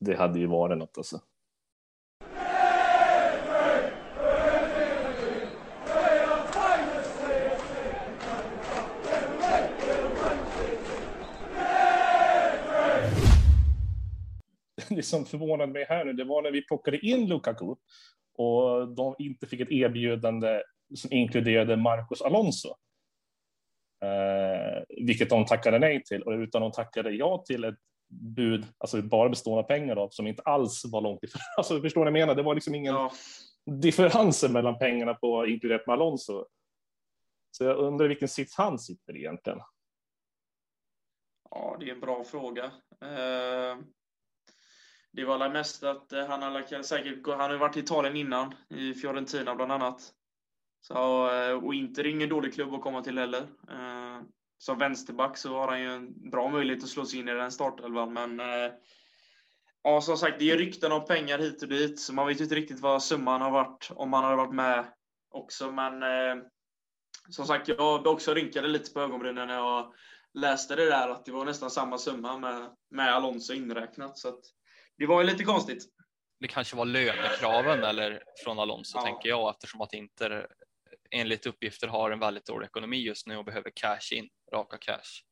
Det 0.00 0.14
hade 0.16 0.38
ju 0.38 0.46
varit 0.46 0.78
något 0.78 0.98
alltså. 0.98 1.20
Det 14.88 15.02
som 15.02 15.24
förvånade 15.24 15.72
mig 15.72 15.86
här 15.88 16.04
nu, 16.04 16.12
det 16.12 16.24
var 16.24 16.42
när 16.42 16.50
vi 16.50 16.66
plockade 16.66 17.06
in 17.06 17.28
Lukaku 17.28 17.74
och 18.38 18.88
de 18.88 19.14
inte 19.18 19.46
fick 19.46 19.60
ett 19.60 19.70
erbjudande 19.70 20.62
som 20.94 21.12
inkluderade 21.12 21.76
Marcos 21.76 22.22
Alonso. 22.22 22.68
Eh, 24.04 24.82
vilket 24.88 25.30
de 25.30 25.46
tackade 25.46 25.78
nej 25.78 26.02
till, 26.04 26.22
och 26.22 26.32
utan 26.32 26.62
de 26.62 26.72
tackade 26.72 27.10
ja 27.10 27.44
till 27.46 27.64
ett 27.64 27.78
bud, 28.08 28.66
alltså 28.78 29.02
bara 29.02 29.28
bestående 29.28 29.62
av 29.62 29.66
pengar 29.66 29.94
då, 29.94 30.08
som 30.10 30.26
inte 30.26 30.42
alls 30.42 30.82
var 30.92 31.00
långt 31.00 31.22
ifrån. 31.22 31.40
Alltså 31.56 31.80
förstår 31.80 32.00
ni 32.00 32.10
vad 32.10 32.20
jag 32.20 32.26
menar? 32.26 32.34
Det 32.34 32.42
var 32.42 32.54
liksom 32.54 32.74
ingen 32.74 32.94
ja. 32.94 33.12
differenser 33.80 34.48
mellan 34.48 34.78
pengarna 34.78 35.14
på 35.14 35.46
inkluderat 35.46 35.86
med 35.86 35.94
Alonso. 35.94 36.44
Så 37.50 37.64
jag 37.64 37.76
undrar 37.76 38.08
vilken 38.08 38.28
sits 38.28 38.56
han 38.56 38.78
sitter 38.78 39.16
i 39.16 39.18
egentligen. 39.18 39.58
Ja, 41.50 41.76
det 41.80 41.90
är 41.90 41.94
en 41.94 42.00
bra 42.00 42.24
fråga. 42.24 42.64
Eh, 43.02 43.78
det 45.14 45.24
var 45.24 45.38
väl 45.38 45.52
mest 45.52 45.84
att 45.84 46.12
eh, 46.12 46.26
han 46.26 46.42
har 46.42 46.82
säkert 46.82 47.26
han 47.26 47.50
har 47.50 47.56
varit 47.56 47.76
i 47.76 47.80
Italien 47.80 48.16
innan, 48.16 48.54
i 48.68 48.94
Fiorentina 48.94 49.54
bland 49.54 49.72
annat. 49.72 50.12
Så, 50.80 51.30
eh, 51.30 51.64
och 51.64 51.74
inte 51.74 52.08
ingen 52.08 52.28
dålig 52.28 52.54
klubb 52.54 52.74
att 52.74 52.82
komma 52.82 53.02
till 53.02 53.18
heller. 53.18 53.42
Eh, 53.70 54.22
som 54.58 54.78
vänsterback 54.78 55.36
så 55.36 55.54
har 55.58 55.68
han 55.68 55.80
ju 55.80 55.94
en 55.94 56.30
bra 56.30 56.48
möjlighet 56.48 56.82
att 56.82 56.88
slå 56.88 57.06
sig 57.06 57.18
in 57.18 57.28
i 57.28 57.34
den 57.34 57.52
startelvan, 57.52 58.12
men 58.12 58.40
eh, 58.40 58.72
ja, 59.82 60.00
som 60.00 60.16
sagt, 60.16 60.38
det 60.38 60.50
är 60.50 60.58
rykten 60.58 60.92
om 60.92 61.04
pengar 61.04 61.38
hit 61.38 61.62
och 61.62 61.68
dit, 61.68 62.00
så 62.00 62.14
man 62.14 62.26
vet 62.26 62.40
inte 62.40 62.54
riktigt 62.54 62.80
vad 62.80 63.02
summan 63.02 63.40
har 63.40 63.50
varit 63.50 63.90
om 63.94 64.10
man 64.10 64.24
hade 64.24 64.36
varit 64.36 64.54
med 64.54 64.84
också, 65.30 65.72
men 65.72 66.02
som 67.28 67.46
sagt, 67.46 67.68
jag 67.68 68.06
också 68.06 68.34
rynkade 68.34 68.68
lite 68.68 68.92
på 68.92 69.00
ögonbrynen 69.00 69.48
när 69.48 69.54
jag 69.54 69.94
läste 70.34 70.76
det 70.76 70.84
där, 70.84 71.08
att 71.08 71.24
det 71.24 71.32
var 71.32 71.44
nästan 71.44 71.70
samma 71.70 71.98
summa 71.98 72.38
med, 72.38 72.70
med 72.90 73.14
Alonso 73.14 73.52
inräknat. 73.52 74.18
Så 74.18 74.28
att 74.28 74.40
det 74.98 75.06
var 75.06 75.20
ju 75.20 75.26
lite 75.26 75.44
konstigt. 75.44 75.84
Det 76.40 76.48
kanske 76.48 76.76
var 76.76 76.84
lönekraven 76.84 77.84
eller 77.84 78.22
från 78.44 78.58
Alonso, 78.58 78.98
ja. 78.98 79.02
tänker 79.02 79.28
jag, 79.28 79.50
eftersom 79.50 79.80
att 79.80 79.92
Inter 79.92 80.46
enligt 81.10 81.46
uppgifter 81.46 81.88
har 81.88 82.10
en 82.10 82.18
väldigt 82.18 82.46
dålig 82.46 82.66
ekonomi 82.66 82.96
just 82.96 83.26
nu 83.26 83.36
och 83.36 83.44
behöver 83.44 83.72
cash 83.74 84.12
in, 84.12 84.28
raka 84.52 84.78
cash. 84.78 85.22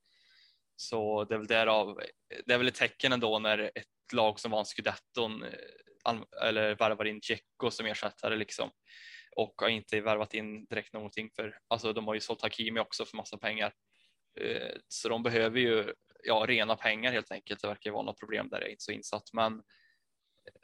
Så 0.76 1.24
det 1.24 1.34
är 1.34 1.38
väl 1.38 1.46
därav, 1.46 2.00
det 2.46 2.54
är 2.54 2.58
väl 2.58 2.68
ett 2.68 2.74
tecken 2.74 3.12
ändå 3.12 3.38
när 3.38 3.58
ett 3.58 4.12
lag 4.12 4.40
som 4.40 4.50
vann 4.50 4.64
scudetton 4.64 5.42
eh, 5.42 6.20
eller 6.42 6.74
värvar 6.74 7.04
in 7.04 7.20
Dzeko 7.20 7.70
som 7.70 7.86
ersättare 7.86 8.36
liksom 8.36 8.70
och 9.36 9.54
har 9.56 9.68
inte 9.68 10.00
värvat 10.00 10.34
in 10.34 10.64
direkt 10.64 10.92
någonting 10.92 11.30
för, 11.36 11.58
alltså 11.68 11.92
de 11.92 12.06
har 12.06 12.14
ju 12.14 12.20
sålt 12.20 12.42
Hakimi 12.42 12.80
också 12.80 13.04
för 13.04 13.16
massa 13.16 13.38
pengar. 13.38 13.72
Eh, 14.40 14.76
så 14.88 15.08
de 15.08 15.22
behöver 15.22 15.60
ju 15.60 15.94
ja, 16.22 16.44
rena 16.48 16.76
pengar 16.76 17.12
helt 17.12 17.32
enkelt. 17.32 17.62
Det 17.62 17.68
verkar 17.68 17.90
vara 17.90 18.02
något 18.02 18.20
problem 18.20 18.48
där 18.48 18.58
jag 18.58 18.66
är 18.66 18.70
inte 18.70 18.82
så 18.82 18.92
insatt, 18.92 19.32
men 19.32 19.62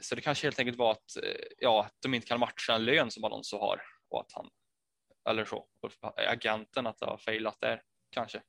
så 0.01 0.15
det 0.15 0.21
kanske 0.21 0.47
helt 0.47 0.59
enkelt 0.59 0.79
var 0.79 0.91
att 0.91 1.17
eh, 1.23 1.47
ja, 1.59 1.85
att 1.85 1.97
de 2.03 2.15
inte 2.15 2.27
kan 2.27 2.41
matcha 2.41 2.75
en 2.75 2.85
lön 2.85 3.11
som 3.11 3.25
Alonso 3.25 3.59
har 3.59 3.81
och 4.09 4.21
att 4.21 4.33
han 4.33 4.51
eller 5.29 5.45
så 5.45 5.67
agenten 6.17 6.87
att 6.87 6.99
det 6.99 7.07
har 7.07 7.19
failat 7.19 7.57
där 7.61 7.83
kanske. 8.11 8.43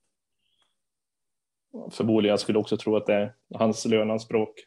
Förmodligen, 1.91 2.31
jag 2.31 2.39
skulle 2.39 2.59
också 2.59 2.77
tro 2.77 2.95
att 2.95 3.05
det 3.05 3.13
är 3.13 3.35
hans 3.53 3.85
löneanspråk. 3.85 4.59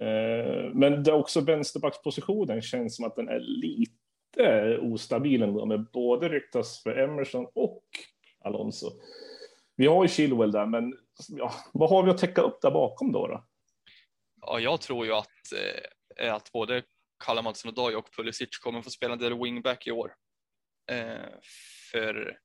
Eh, 0.00 0.74
men 0.74 1.02
det 1.02 1.10
är 1.10 1.14
också 1.14 1.40
vänsterbackspositionen 1.40 2.62
känns 2.62 2.96
som 2.96 3.04
att 3.04 3.16
den 3.16 3.28
är 3.28 3.40
lite 3.40 4.78
ostabil 4.82 5.42
ändå 5.42 5.66
med 5.66 5.86
både 5.92 6.28
ryktas 6.28 6.82
för 6.82 6.98
Emerson 6.98 7.46
och 7.54 7.84
Alonso. 8.44 8.90
Vi 9.76 9.86
har 9.86 10.04
ju 10.04 10.08
Chilwell 10.08 10.52
där, 10.52 10.66
men 10.66 10.94
ja, 11.28 11.54
vad 11.72 11.90
har 11.90 12.02
vi 12.02 12.10
att 12.10 12.18
täcka 12.18 12.40
upp 12.40 12.60
där 12.62 12.70
bakom 12.70 13.12
då? 13.12 13.26
då? 13.26 13.44
Ja, 14.40 14.60
jag 14.60 14.80
tror 14.80 15.06
ju 15.06 15.12
att, 15.12 15.52
eh, 16.16 16.34
att 16.34 16.52
både 16.52 16.82
Kalle 17.24 17.42
Mattsson 17.42 17.72
och 17.76 17.94
och 17.94 18.14
Pulisic 18.16 18.58
kommer 18.58 18.82
få 18.82 18.90
spela 18.90 19.12
en 19.12 19.18
del 19.18 19.42
wingback 19.42 19.86
i 19.86 19.90
år. 19.90 20.14
Eh, 20.90 21.40
för 21.92 22.38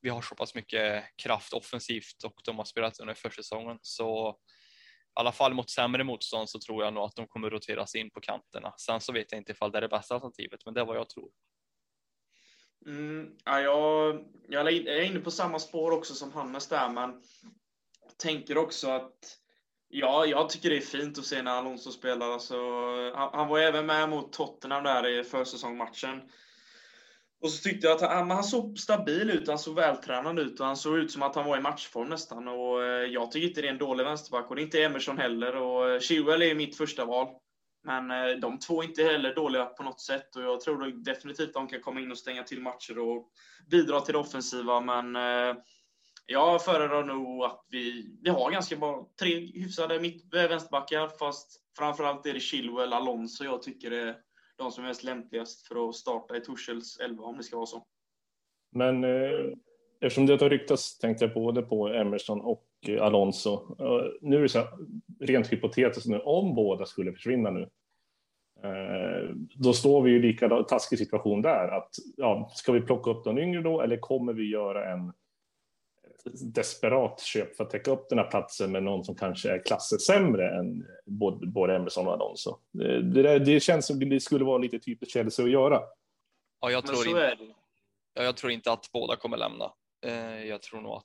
vi 0.00 0.08
har 0.08 0.22
så 0.22 0.34
pass 0.34 0.54
mycket 0.54 1.04
kraft 1.22 1.52
offensivt 1.52 2.24
och 2.24 2.40
de 2.44 2.58
har 2.58 2.64
spelat 2.64 3.00
under 3.00 3.14
försäsongen. 3.14 3.78
Så 3.82 4.30
i 4.30 5.20
alla 5.20 5.32
fall 5.32 5.54
mot 5.54 5.70
sämre 5.70 6.04
motstånd 6.04 6.50
så 6.50 6.58
tror 6.58 6.84
jag 6.84 6.94
nog 6.94 7.04
att 7.04 7.16
de 7.16 7.26
kommer 7.26 7.50
roteras 7.50 7.94
in 7.94 8.10
på 8.10 8.20
kanterna. 8.20 8.74
Sen 8.78 9.00
så 9.00 9.12
vet 9.12 9.32
jag 9.32 9.40
inte 9.40 9.52
ifall 9.52 9.72
det 9.72 9.78
är 9.78 9.82
det 9.82 9.88
bästa 9.88 10.14
alternativet, 10.14 10.60
men 10.64 10.74
det 10.74 10.80
är 10.80 10.84
vad 10.84 10.96
jag 10.96 11.08
tror. 11.08 11.30
Mm, 12.86 13.36
ja, 13.44 13.60
jag, 13.60 14.24
jag 14.48 14.72
är 14.72 15.02
inne 15.02 15.20
på 15.20 15.30
samma 15.30 15.58
spår 15.58 15.90
också 15.90 16.14
som 16.14 16.32
Hannes 16.32 16.68
där, 16.68 16.88
men 16.88 17.22
tänker 18.16 18.58
också 18.58 18.90
att 18.90 19.38
Ja, 19.90 20.26
jag 20.26 20.48
tycker 20.48 20.70
det 20.70 20.76
är 20.76 20.80
fint 20.80 21.18
att 21.18 21.24
se 21.24 21.42
när 21.42 21.50
Alonso 21.50 21.90
spelar. 21.90 22.30
Alltså, 22.30 22.56
han, 23.14 23.30
han 23.32 23.48
var 23.48 23.58
även 23.58 23.86
med 23.86 24.08
mot 24.08 24.32
Tottenham 24.32 24.84
där 24.84 25.06
i 25.06 25.24
försäsongsmatchen. 25.24 26.22
Och 27.40 27.50
så 27.50 27.62
tyckte 27.62 27.86
jag 27.86 27.96
att 27.96 28.10
han, 28.10 28.30
han 28.30 28.44
såg 28.44 28.78
stabil 28.78 29.30
ut, 29.30 29.48
han 29.48 29.58
såg 29.58 29.74
vältränad 29.74 30.38
ut 30.38 30.60
och 30.60 30.66
han 30.66 30.76
såg 30.76 30.98
ut 30.98 31.10
som 31.10 31.22
att 31.22 31.34
han 31.34 31.44
var 31.44 31.56
i 31.56 31.60
matchform 31.60 32.08
nästan. 32.08 32.48
Och 32.48 32.84
eh, 32.84 33.04
jag 33.04 33.30
tycker 33.30 33.48
inte 33.48 33.60
det 33.60 33.68
är 33.68 33.72
en 33.72 33.78
dålig 33.78 34.04
vänsterback 34.04 34.50
och 34.50 34.56
det 34.56 34.62
är 34.62 34.64
inte 34.64 34.82
Emerson 34.82 35.18
heller. 35.18 35.56
Och 35.56 35.90
eh, 35.90 36.00
Chilwell 36.00 36.42
är 36.42 36.54
mitt 36.54 36.76
första 36.76 37.04
val. 37.04 37.28
Men 37.84 38.10
eh, 38.10 38.36
de 38.36 38.58
två 38.58 38.82
är 38.82 38.86
inte 38.86 39.02
heller 39.02 39.34
dåliga 39.34 39.64
på 39.64 39.82
något 39.82 40.00
sätt 40.00 40.36
och 40.36 40.42
jag 40.42 40.60
tror 40.60 41.04
definitivt 41.04 41.48
att 41.48 41.54
de 41.54 41.68
kan 41.68 41.80
komma 41.80 42.00
in 42.00 42.10
och 42.10 42.18
stänga 42.18 42.42
till 42.42 42.60
matcher 42.60 42.98
och 42.98 43.28
bidra 43.70 44.00
till 44.00 44.12
det 44.12 44.18
offensiva. 44.18 44.80
Men 44.80 45.16
eh, 45.16 45.56
jag 46.30 46.64
föredrar 46.64 47.04
nog 47.04 47.44
att 47.44 47.64
vi, 47.70 48.10
vi 48.22 48.30
har 48.30 48.50
ganska 48.50 48.76
bra, 48.76 49.08
tre 49.20 49.38
hyfsade 49.38 50.00
mitt, 50.00 50.34
eh, 50.34 50.48
vänsterbackar, 50.48 51.08
fast 51.18 51.60
framförallt 51.78 52.26
är 52.26 52.34
det 52.34 52.40
Chilwell, 52.40 52.92
Alonso 52.92 53.44
jag 53.44 53.62
tycker 53.62 53.90
är 53.90 54.16
de 54.56 54.70
som 54.70 54.84
är 54.84 54.88
mest 54.88 55.04
lämpligast 55.04 55.68
för 55.68 55.88
att 55.88 55.94
starta 55.94 56.36
i 56.36 56.40
Torshälls 56.40 56.98
elva 57.00 57.22
om 57.22 57.36
det 57.36 57.42
ska 57.42 57.56
vara 57.56 57.66
så. 57.66 57.86
Men 58.72 59.04
eh, 59.04 59.54
eftersom 60.00 60.26
det 60.26 60.40
har 60.40 60.50
ryktats, 60.50 60.98
tänkte 60.98 61.24
jag 61.24 61.34
både 61.34 61.62
på 61.62 61.88
Emerson 61.88 62.40
och 62.40 62.66
Alonso. 63.00 63.76
Eh, 63.80 64.12
nu 64.20 64.36
är 64.36 64.42
det 64.42 64.48
så 64.48 64.58
här, 64.58 64.68
rent 65.20 65.52
hypotetiskt 65.52 66.08
nu, 66.08 66.18
om 66.18 66.54
båda 66.54 66.86
skulle 66.86 67.12
försvinna 67.12 67.50
nu, 67.50 67.62
eh, 68.62 69.34
då 69.54 69.72
står 69.72 70.02
vi 70.02 70.10
i 70.10 70.18
lika 70.18 70.48
taskig 70.48 70.98
situation 70.98 71.42
där. 71.42 71.68
Att, 71.68 71.90
ja, 72.16 72.50
ska 72.54 72.72
vi 72.72 72.80
plocka 72.80 73.10
upp 73.10 73.26
någon 73.26 73.38
yngre 73.38 73.62
då, 73.62 73.80
eller 73.80 73.96
kommer 73.96 74.32
vi 74.32 74.50
göra 74.50 74.92
en 74.92 75.12
desperat 76.54 77.20
köp 77.20 77.56
för 77.56 77.64
att 77.64 77.70
täcka 77.70 77.90
upp 77.90 78.08
den 78.08 78.18
här 78.18 78.30
platsen 78.30 78.72
med 78.72 78.82
någon 78.82 79.04
som 79.04 79.14
kanske 79.14 79.50
är 79.50 79.64
klasser 79.64 79.98
sämre 79.98 80.58
än 80.58 80.86
både, 81.06 81.46
både 81.46 81.76
Emerson 81.76 82.06
och 82.06 82.12
Alonso. 82.12 82.58
Det, 82.72 83.02
det, 83.02 83.38
det 83.38 83.60
känns 83.60 83.86
som 83.86 83.98
det 84.10 84.20
skulle 84.20 84.44
vara 84.44 84.58
lite 84.58 84.78
typiskt 84.78 85.12
Chelsea 85.12 85.44
att 85.44 85.50
göra. 85.50 85.82
Ja, 86.60 86.70
jag 86.70 86.86
tror, 86.86 87.08
inte, 87.08 87.36
ja, 88.14 88.22
jag 88.22 88.36
tror 88.36 88.52
inte 88.52 88.72
att 88.72 88.92
båda 88.92 89.16
kommer 89.16 89.36
lämna. 89.36 89.72
Eh, 90.06 90.44
jag 90.44 90.62
tror 90.62 90.80
nog 90.80 90.92
att 90.92 91.04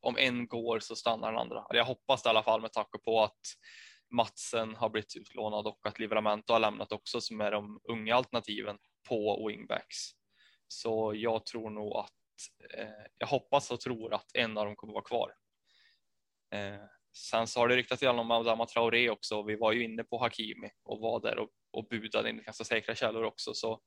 om 0.00 0.16
en 0.18 0.46
går 0.46 0.80
så 0.80 0.96
stannar 0.96 1.32
den 1.32 1.40
andra. 1.40 1.66
Jag 1.70 1.84
hoppas 1.84 2.22
det 2.22 2.28
i 2.28 2.30
alla 2.30 2.42
fall 2.42 2.60
med 2.60 2.72
tanke 2.72 2.98
på 2.98 3.22
att 3.22 3.40
Matsen 4.10 4.74
har 4.74 4.88
blivit 4.88 5.16
utlånad 5.16 5.66
och 5.66 5.78
att 5.86 5.98
Livramento 5.98 6.52
har 6.52 6.60
lämnat 6.60 6.92
också 6.92 7.20
som 7.20 7.40
är 7.40 7.50
de 7.50 7.80
unga 7.88 8.14
alternativen 8.14 8.78
på 9.08 9.46
wingbacks. 9.48 9.96
Så 10.68 11.12
jag 11.14 11.46
tror 11.46 11.70
nog 11.70 11.96
att 11.96 12.12
eh, 12.74 12.88
jag 13.18 13.26
hoppas 13.26 13.70
och 13.70 13.80
tror 13.80 14.14
att 14.14 14.26
en 14.34 14.58
av 14.58 14.66
dem 14.66 14.76
kommer 14.76 14.92
vara 14.92 15.04
kvar. 15.04 15.34
Eh, 16.54 16.84
sen 17.16 17.46
så 17.46 17.60
har 17.60 17.68
det 17.68 17.76
ryktats 17.76 18.02
om 18.02 18.30
Adama 18.30 18.66
Traoré 18.66 19.10
också. 19.10 19.42
Vi 19.42 19.56
var 19.56 19.72
ju 19.72 19.84
inne 19.84 20.04
på 20.04 20.18
Hakimi 20.18 20.70
och 20.84 21.00
var 21.00 21.20
där 21.20 21.38
och, 21.38 21.50
och 21.70 21.88
budade 21.88 22.30
in 22.30 22.42
ganska 22.42 22.64
säkra 22.64 22.94
källor 22.94 23.24
också. 23.24 23.54
Så 23.54 23.80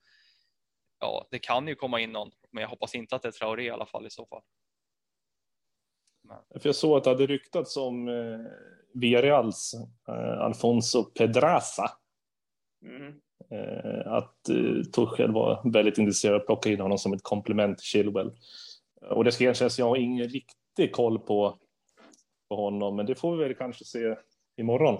ja, 0.99 1.27
det 1.31 1.39
kan 1.39 1.67
ju 1.67 1.75
komma 1.75 1.99
in 1.99 2.11
någon, 2.11 2.31
men 2.51 2.61
jag 2.61 2.69
hoppas 2.69 2.95
inte 2.95 3.15
att 3.15 3.21
det 3.21 3.27
är 3.27 3.31
Traoré 3.31 3.63
i 3.63 3.69
alla 3.69 3.85
fall 3.85 4.07
i 4.07 4.09
så 4.09 4.25
fall. 4.25 4.41
Men. 6.23 6.61
För 6.61 6.69
jag 6.69 6.75
såg 6.75 6.97
att 6.97 7.03
det 7.03 7.09
hade 7.09 7.27
ryktats 7.27 7.77
om 7.77 8.07
eh, 8.07 8.51
Villarreals 8.93 9.73
eh, 10.07 10.39
Alfonso 10.39 11.03
Pedraza. 11.03 11.91
Mm. 12.85 13.21
Eh, 13.51 14.11
att 14.11 14.49
eh, 14.49 14.83
Tuchel 14.95 15.31
var 15.31 15.71
väldigt 15.71 15.97
intresserad 15.97 16.35
av 16.35 16.41
att 16.41 16.45
plocka 16.45 16.69
in 16.69 16.79
honom 16.79 16.97
som 16.97 17.13
ett 17.13 17.23
komplement 17.23 17.77
till 17.77 17.85
Chilwell. 17.85 18.31
Och 19.01 19.23
det 19.23 19.31
ska 19.31 19.43
erkännas, 19.43 19.79
jag 19.79 19.85
har 19.85 19.97
ingen 19.97 20.27
riktig 20.27 20.91
koll 20.91 21.19
på, 21.19 21.59
på 22.49 22.55
honom, 22.55 22.95
men 22.95 23.05
det 23.05 23.15
får 23.15 23.37
vi 23.37 23.43
väl 23.43 23.55
kanske 23.55 23.85
se 23.85 24.15
imorgon 24.57 24.97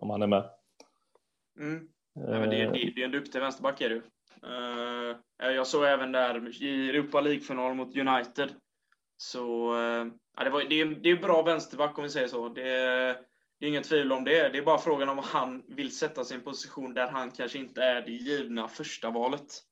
om 0.00 0.10
han 0.10 0.22
är 0.22 0.26
med. 0.26 0.50
Mm. 1.60 1.88
Ja, 2.14 2.38
men 2.38 2.50
det, 2.50 2.62
är, 2.62 2.72
det 2.72 3.00
är 3.00 3.04
en 3.04 3.10
duktig 3.10 3.40
vänsterback 3.40 3.80
är 3.80 3.88
du. 3.88 4.02
Uh, 4.46 5.16
jag 5.38 5.66
såg 5.66 5.84
även 5.84 6.12
där 6.12 6.62
i 6.62 6.90
Europa 6.90 7.20
League-final 7.20 7.74
mot 7.74 7.96
United. 7.96 8.50
Så 9.16 9.74
uh, 9.74 10.06
ja, 10.36 10.44
det, 10.44 10.50
var, 10.50 10.64
det, 10.68 10.80
är, 10.80 10.86
det 10.86 11.10
är 11.10 11.16
bra 11.16 11.42
vänsterback 11.42 11.98
om 11.98 12.04
vi 12.04 12.10
säger 12.10 12.28
så. 12.28 12.48
Det, 12.48 13.16
det 13.58 13.66
är 13.66 13.68
inget 13.68 13.84
tvivel 13.84 14.12
om 14.12 14.24
det. 14.24 14.48
Det 14.48 14.58
är 14.58 14.62
bara 14.62 14.78
frågan 14.78 15.08
om 15.08 15.18
han 15.18 15.62
vill 15.68 15.96
sätta 15.96 16.24
sin 16.24 16.40
position 16.40 16.94
där 16.94 17.08
han 17.08 17.30
kanske 17.30 17.58
inte 17.58 17.82
är 17.82 18.02
det 18.02 18.12
givna 18.12 18.68
första 18.68 19.10
valet. 19.10 19.62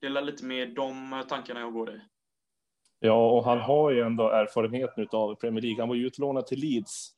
Det 0.00 0.06
är 0.06 0.22
lite 0.22 0.44
mer 0.44 0.66
de 0.66 1.24
tankarna 1.28 1.60
jag 1.60 1.72
går 1.72 1.90
i. 1.90 2.00
Ja, 2.98 3.30
och 3.30 3.44
han 3.44 3.58
har 3.58 3.90
ju 3.90 4.00
ändå 4.00 4.28
erfarenheten 4.28 5.08
av 5.12 5.34
Premier 5.34 5.62
League. 5.62 5.82
Han 5.82 5.88
var 5.88 5.96
ju 5.96 6.06
utlånad 6.06 6.46
till 6.46 6.58
Leeds. 6.58 7.14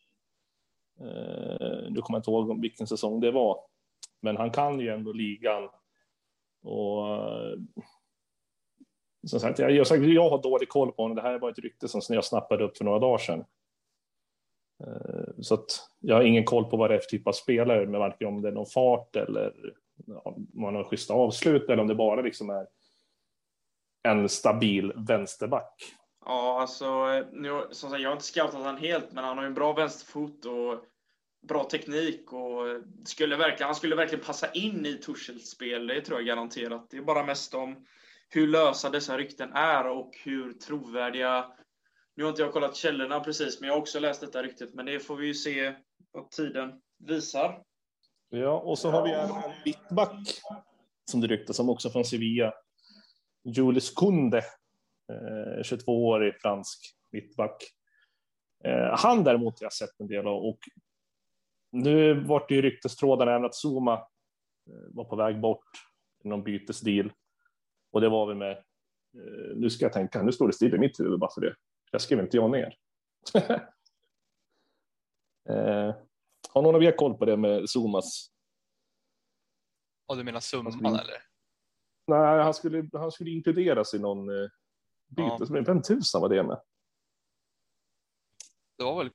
Eh, 1.00 1.90
nu 1.90 2.00
kommer 2.02 2.16
jag 2.16 2.18
inte 2.18 2.30
ihåg 2.30 2.60
vilken 2.60 2.86
säsong 2.86 3.20
det 3.20 3.30
var, 3.30 3.60
men 4.20 4.36
han 4.36 4.50
kan 4.50 4.80
ju 4.80 4.88
ändå 4.88 5.12
ligan. 5.12 5.68
Och 6.62 7.08
eh, 7.08 7.58
som 9.26 9.40
sagt, 9.40 9.58
jag, 9.58 9.70
jag, 9.70 10.04
jag 10.04 10.30
har 10.30 10.42
dålig 10.42 10.68
koll 10.68 10.92
på 10.92 11.02
honom. 11.02 11.16
Det 11.16 11.22
här 11.22 11.38
var 11.38 11.50
ett 11.50 11.58
rykte 11.58 11.88
som 11.88 12.00
jag 12.08 12.24
snappade 12.24 12.64
upp 12.64 12.76
för 12.76 12.84
några 12.84 12.98
dagar 12.98 13.18
sedan. 13.18 13.44
Eh, 14.80 15.42
så 15.42 15.54
att 15.54 15.90
jag 16.00 16.16
har 16.16 16.22
ingen 16.22 16.44
koll 16.44 16.64
på 16.64 16.76
vad 16.76 16.90
det 16.90 16.94
är 16.94 16.98
för 16.98 17.06
typ 17.06 17.26
av 17.26 17.32
spelare, 17.32 17.86
men 17.86 18.00
varken 18.00 18.28
om 18.28 18.42
det 18.42 18.48
är 18.48 18.52
någon 18.52 18.66
fart 18.66 19.16
eller 19.16 19.52
om 20.24 20.46
man 20.54 20.74
har 20.74 20.84
schyssta 20.84 21.14
avslut 21.14 21.70
eller 21.70 21.82
om 21.82 21.88
det 21.88 21.94
bara 21.94 22.22
liksom 22.22 22.50
är 22.50 22.66
en 24.08 24.28
stabil 24.28 24.92
vänsterback. 24.96 25.94
Ja, 26.26 26.60
alltså, 26.60 27.06
nu, 27.32 27.66
som 27.70 27.90
sagt, 27.90 28.02
jag 28.02 28.10
har 28.10 28.14
inte 28.16 28.24
scoutat 28.24 28.62
han 28.62 28.76
helt, 28.76 29.12
men 29.12 29.24
han 29.24 29.36
har 29.36 29.44
ju 29.44 29.48
en 29.48 29.54
bra 29.54 29.72
vänsterfot 29.72 30.44
och 30.44 30.84
bra 31.48 31.64
teknik 31.64 32.32
och 32.32 32.82
skulle 33.04 33.36
verkligen, 33.36 33.66
han 33.66 33.74
skulle 33.74 33.96
verkligen 33.96 34.24
passa 34.24 34.52
in 34.52 34.86
i 34.86 34.94
Torshälls 34.94 35.50
spel, 35.50 35.86
det 35.86 36.00
tror 36.00 36.18
jag 36.18 36.26
garanterat. 36.26 36.86
Det 36.90 36.96
är 36.96 37.02
bara 37.02 37.24
mest 37.24 37.54
om 37.54 37.86
hur 38.28 38.46
lösa 38.46 38.90
dessa 38.90 39.18
rykten 39.18 39.52
är 39.52 39.86
och 39.86 40.10
hur 40.24 40.52
trovärdiga 40.52 41.46
nu 42.16 42.24
har 42.24 42.30
inte 42.30 42.42
jag 42.42 42.52
kollat 42.52 42.76
källorna 42.76 43.20
precis, 43.20 43.60
men 43.60 43.66
jag 43.66 43.74
har 43.74 43.80
också 43.80 44.00
läst 44.00 44.20
detta 44.20 44.42
ryktet. 44.42 44.74
Men 44.74 44.86
det 44.86 45.00
får 45.00 45.16
vi 45.16 45.26
ju 45.26 45.34
se 45.34 45.74
vad 46.12 46.30
tiden 46.30 46.80
visar. 46.98 47.62
Ja, 48.28 48.60
och 48.60 48.78
så 48.78 48.90
har 48.90 49.04
vi 49.04 49.12
en 49.12 49.30
mittback 49.64 50.40
som 51.10 51.20
det 51.20 51.26
ryktas 51.26 51.58
om 51.58 51.70
också 51.70 51.90
från 51.90 52.04
Sevilla. 52.04 52.52
Julius 53.44 53.90
Kunde, 53.90 54.38
eh, 54.38 55.62
22-årig 55.62 56.34
fransk 56.42 56.96
mittback. 57.12 57.62
Eh, 58.64 58.96
han 58.98 59.24
däremot 59.24 59.60
har 59.60 59.64
jag 59.64 59.72
sett 59.72 60.00
en 60.00 60.06
del 60.06 60.26
av 60.26 60.36
och 60.36 60.58
nu 61.72 62.14
vart 62.14 62.48
det 62.48 62.54
ju 62.54 62.62
ryktestrådarna 62.62 63.32
även 63.32 63.44
att 63.44 63.54
Zuma 63.64 63.94
eh, 63.94 64.94
var 64.94 65.04
på 65.04 65.16
väg 65.16 65.40
bort 65.40 65.70
i 66.24 66.28
någon 66.28 66.42
bytesdeal. 66.44 67.12
Och 67.92 68.00
det 68.00 68.08
var 68.08 68.26
vi 68.26 68.34
med. 68.34 68.64
Nu 69.54 69.70
ska 69.70 69.84
jag 69.84 69.92
tänka, 69.92 70.22
nu 70.22 70.32
står 70.32 70.46
det 70.46 70.52
still 70.52 70.74
i 70.74 70.78
mitt 70.78 71.00
huvud 71.00 71.18
bara 71.18 71.30
för 71.34 71.40
det. 71.40 71.54
Jag 71.94 72.00
skrev 72.00 72.18
inte 72.18 72.36
jag 72.36 72.50
ner. 72.50 72.76
har 76.52 76.62
någon 76.62 76.74
av 76.74 76.82
er 76.82 76.96
koll 76.96 77.14
på 77.14 77.24
det 77.24 77.36
med 77.36 77.70
Zumas? 77.70 78.30
Ja, 80.06 80.14
du 80.14 80.24
menar 80.24 80.40
summan 80.40 80.86
eller? 80.86 81.22
Nej, 82.06 82.42
han 82.42 82.54
skulle, 82.54 82.88
han 82.92 83.12
skulle 83.12 83.30
inkluderas 83.30 83.94
i 83.94 83.98
någon 83.98 84.26
byte. 85.06 85.36
Ja. 85.38 85.62
Vem 85.66 85.82
tusan 85.82 86.20
var 86.20 86.28
det 86.28 86.42
med? 86.42 86.60
Det 88.78 88.84
var 88.84 88.98
väl 88.98 89.10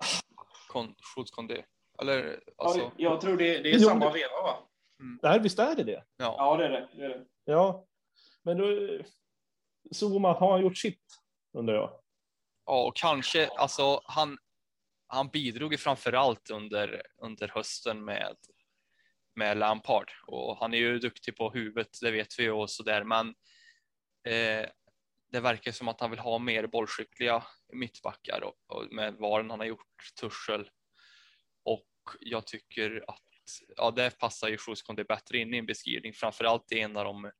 Schultz 1.15 1.31
Condé? 1.31 1.65
Eller, 2.01 2.43
alltså... 2.57 2.79
ja, 2.79 2.91
jag 2.97 3.21
tror 3.21 3.37
det, 3.37 3.59
det 3.59 3.71
är 3.71 3.79
samma 3.79 4.05
det... 4.05 4.13
veva, 4.13 4.41
va? 4.43 4.57
Mm. 4.99 5.19
Nej, 5.23 5.39
visst 5.39 5.59
är 5.59 5.75
det 5.75 5.83
det? 5.83 6.03
Ja, 6.17 6.35
ja 6.37 6.57
det, 6.57 6.65
är 6.65 6.69
det, 6.69 6.89
det 6.95 7.05
är 7.05 7.09
det. 7.09 7.25
Ja, 7.45 7.85
men 8.43 8.57
då... 8.57 8.65
Zuma, 9.95 10.33
har 10.33 10.51
han 10.51 10.61
gjort 10.61 10.77
sitt, 10.77 11.03
undrar 11.53 11.75
jag? 11.75 11.98
Ja, 12.69 12.83
och 12.83 12.95
kanske, 12.95 13.47
alltså 13.47 14.01
han, 14.05 14.37
han 15.07 15.29
bidrog 15.29 15.71
ju 15.71 15.77
framför 15.77 16.13
allt 16.13 16.49
under, 16.49 17.01
under 17.21 17.47
hösten 17.47 18.05
med, 18.05 18.35
med 19.35 19.57
Lampard. 19.57 20.11
Och 20.27 20.57
han 20.57 20.73
är 20.73 20.77
ju 20.77 20.99
duktig 20.99 21.37
på 21.37 21.49
huvudet, 21.49 21.89
det 22.01 22.11
vet 22.11 22.39
vi 22.39 22.43
ju 22.43 22.51
och 22.51 22.69
så 22.69 22.83
där, 22.83 23.03
men 23.03 23.27
eh, 24.27 24.69
det 25.31 25.39
verkar 25.39 25.71
som 25.71 25.87
att 25.87 26.01
han 26.01 26.09
vill 26.09 26.19
ha 26.19 26.39
mer 26.39 26.67
bollskickliga 26.67 27.43
mittbackar 27.73 28.41
och, 28.43 28.77
och 28.77 28.93
med 28.93 29.13
varen 29.13 29.49
han 29.49 29.59
har 29.59 29.67
gjort, 29.67 30.13
Tursel. 30.19 30.69
Och 31.63 31.89
jag 32.19 32.47
tycker 32.47 33.03
att 33.07 33.29
ja, 33.75 33.91
det 33.91 34.19
passar 34.19 34.47
ju 34.47 34.57
Schuskondi 34.57 35.03
bättre 35.03 35.37
in 35.37 35.53
i 35.53 35.57
en 35.57 35.65
beskrivning, 35.65 36.13
framförallt 36.13 36.71
i 36.71 36.79
en 36.79 36.97
av 36.97 37.05
de, 37.05 37.31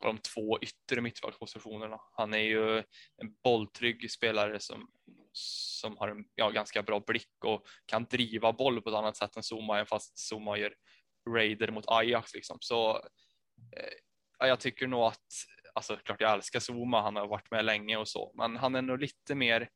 de 0.00 0.18
två 0.18 0.58
yttre 0.60 1.00
mittbackspositionerna. 1.00 2.00
Han 2.12 2.34
är 2.34 2.38
ju 2.38 2.78
en 3.16 3.34
bolltrygg 3.44 4.10
spelare 4.10 4.60
som, 4.60 4.90
som 5.32 5.96
har 5.96 6.08
en 6.08 6.24
ja, 6.34 6.50
ganska 6.50 6.82
bra 6.82 7.00
blick 7.00 7.44
och 7.44 7.66
kan 7.86 8.04
driva 8.04 8.52
boll 8.52 8.82
på 8.82 8.88
ett 8.88 8.96
annat 8.96 9.16
sätt 9.16 9.36
än 9.36 9.42
Zuma, 9.42 9.74
även 9.74 9.86
fast 9.86 10.18
Zuma 10.32 10.58
gör 10.58 10.74
raider 11.30 11.70
mot 11.70 11.84
Ajax 11.88 12.34
liksom. 12.34 12.58
Så 12.60 12.96
eh, 13.76 14.48
jag 14.48 14.60
tycker 14.60 14.86
nog 14.86 15.02
att 15.02 15.26
alltså 15.74 15.96
klart 15.96 16.20
jag 16.20 16.32
älskar 16.32 16.60
Zuma, 16.60 17.02
han 17.02 17.16
har 17.16 17.26
varit 17.26 17.50
med 17.50 17.64
länge 17.64 17.96
och 17.96 18.08
så, 18.08 18.32
men 18.34 18.56
han 18.56 18.74
är 18.74 18.82
nog 18.82 19.00
lite 19.00 19.34
mer, 19.34 19.68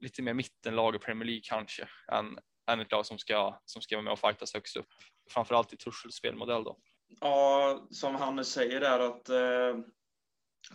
lite 0.00 0.22
mer 0.22 0.34
mittenlag 0.34 0.94
i 0.94 0.98
Premier 0.98 1.26
League 1.26 1.42
kanske 1.44 1.88
än, 2.12 2.38
än 2.70 2.80
ett 2.80 2.92
lag 2.92 3.06
som 3.06 3.18
ska, 3.18 3.60
som 3.64 3.82
ska 3.82 3.96
vara 3.96 4.04
med 4.04 4.12
och 4.12 4.18
fightas 4.18 4.54
högst 4.54 4.76
upp. 4.76 4.88
Framförallt 5.30 5.72
i 5.72 5.76
Tuchels 5.76 6.14
spelmodell 6.14 6.64
då. 6.64 6.78
Ja, 7.20 7.86
som 7.90 8.14
Hannes 8.14 8.52
säger 8.52 8.80
där 8.80 8.98
att 8.98 9.28
eh, 9.28 9.84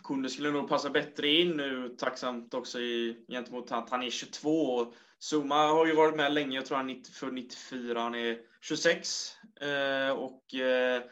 Kunde 0.04 0.30
skulle 0.30 0.50
nog 0.50 0.68
passa 0.68 0.90
bättre 0.90 1.28
in 1.28 1.56
nu, 1.56 1.96
tacksamt 1.98 2.54
också 2.54 2.80
i, 2.80 3.24
gentemot 3.28 3.72
att 3.72 3.90
han 3.90 4.02
är 4.02 4.10
22. 4.10 4.92
Zuma 5.32 5.66
har 5.66 5.86
ju 5.86 5.94
varit 5.94 6.16
med 6.16 6.32
länge, 6.32 6.56
jag 6.56 6.66
tror 6.66 6.76
han 6.76 6.90
är 6.90 7.12
för 7.12 7.30
94, 7.30 8.00
han 8.00 8.14
är 8.14 8.38
26. 8.60 9.32
Eh, 9.60 10.10
och 10.10 10.54
eh, 10.54 11.02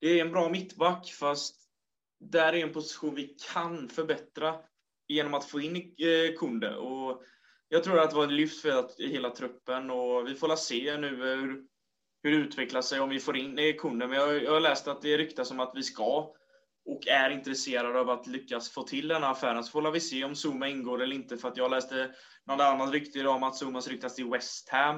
det 0.00 0.08
är 0.08 0.24
en 0.24 0.32
bra 0.32 0.48
mittback, 0.48 1.12
fast 1.12 1.56
där 2.20 2.52
är 2.52 2.62
en 2.62 2.72
position 2.72 3.14
vi 3.14 3.36
kan 3.52 3.88
förbättra 3.88 4.54
genom 5.08 5.34
att 5.34 5.44
få 5.44 5.60
in 5.60 5.76
eh, 5.76 6.38
Kunde. 6.38 6.76
Och 6.76 7.22
jag 7.68 7.84
tror 7.84 7.98
att 7.98 8.10
det 8.10 8.16
var 8.16 8.24
ett 8.24 8.32
lyft 8.32 8.62
för 8.62 9.08
hela 9.08 9.30
truppen 9.30 9.90
och 9.90 10.28
vi 10.28 10.34
får 10.34 10.56
se 10.56 10.96
nu 10.96 11.32
eh, 11.32 11.38
hur, 11.38 11.64
hur 12.24 12.30
det 12.30 12.36
utvecklar 12.36 12.82
sig 12.82 13.00
om 13.00 13.08
vi 13.08 13.20
får 13.20 13.36
in 13.36 13.58
eh, 13.58 13.84
Men 13.84 14.12
jag, 14.12 14.42
jag 14.42 14.52
har 14.52 14.60
läst 14.60 14.88
att 14.88 15.02
det 15.02 15.18
ryktas 15.18 15.50
om 15.50 15.60
att 15.60 15.72
vi 15.74 15.82
ska 15.82 16.34
och 16.86 17.08
är 17.08 17.30
intresserade 17.30 18.00
av 18.00 18.10
att 18.10 18.26
lyckas 18.26 18.70
få 18.70 18.82
till 18.82 19.08
den 19.08 19.22
här 19.22 19.30
affären. 19.30 19.64
Så 19.64 19.70
får 19.70 19.90
vi 19.90 20.00
se 20.00 20.24
om 20.24 20.34
Zuma 20.34 20.68
ingår 20.68 21.02
eller 21.02 21.14
inte. 21.14 21.36
För 21.36 21.48
att 21.48 21.56
jag 21.56 21.70
läste 21.70 22.14
något 22.46 22.60
annat 22.60 22.92
rykte 22.92 23.18
idag 23.18 23.36
om 23.36 23.42
att 23.42 23.62
Zuma 23.62 23.80
ryktas 23.80 24.14
till 24.14 24.30
West 24.30 24.68
Ham. 24.68 24.96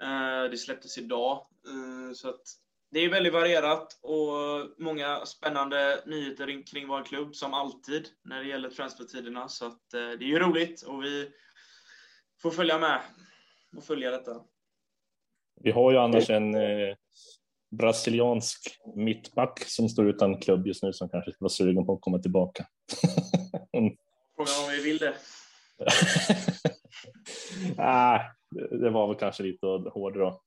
Eh, 0.00 0.50
det 0.50 0.58
släpptes 0.58 0.98
idag. 0.98 1.46
Eh, 1.66 2.12
så 2.14 2.28
att 2.28 2.42
det 2.90 3.00
är 3.00 3.10
väldigt 3.10 3.32
varierat 3.32 3.98
och 4.02 4.30
många 4.78 5.26
spännande 5.26 6.02
nyheter 6.06 6.66
kring 6.66 6.88
vår 6.88 7.04
klubb 7.04 7.34
som 7.34 7.54
alltid 7.54 8.08
när 8.24 8.42
det 8.42 8.48
gäller 8.48 8.70
transfertiderna. 8.70 9.48
Så 9.48 9.66
att, 9.66 9.94
eh, 9.94 10.00
det 10.00 10.24
är 10.24 10.28
ju 10.28 10.38
roligt 10.38 10.82
och 10.82 11.04
vi 11.04 11.30
får 12.42 12.50
följa 12.50 12.78
med 12.78 13.00
och 13.76 13.84
följa 13.84 14.10
detta. 14.10 14.40
Vi 15.60 15.70
har 15.70 15.92
ju 15.92 15.98
annars 15.98 16.30
en 16.30 16.54
eh, 16.54 16.94
brasiliansk 17.70 18.78
mittback 18.96 19.64
som 19.66 19.88
står 19.88 20.08
utan 20.08 20.40
klubb 20.40 20.66
just 20.66 20.82
nu 20.82 20.92
som 20.92 21.08
kanske 21.08 21.32
ska 21.32 21.44
vara 21.44 21.50
sugen 21.50 21.86
på 21.86 21.92
att 21.92 22.00
komma 22.00 22.18
tillbaka. 22.18 22.66
Frågan 24.36 24.64
om 24.64 24.70
vi 24.70 24.82
vill 24.82 24.98
det. 24.98 25.14
ah, 27.82 28.20
det 28.70 28.90
var 28.90 29.06
väl 29.06 29.16
kanske 29.16 29.42
lite 29.42 29.66
hårdare. 29.66 30.26
Mm. 30.26 30.38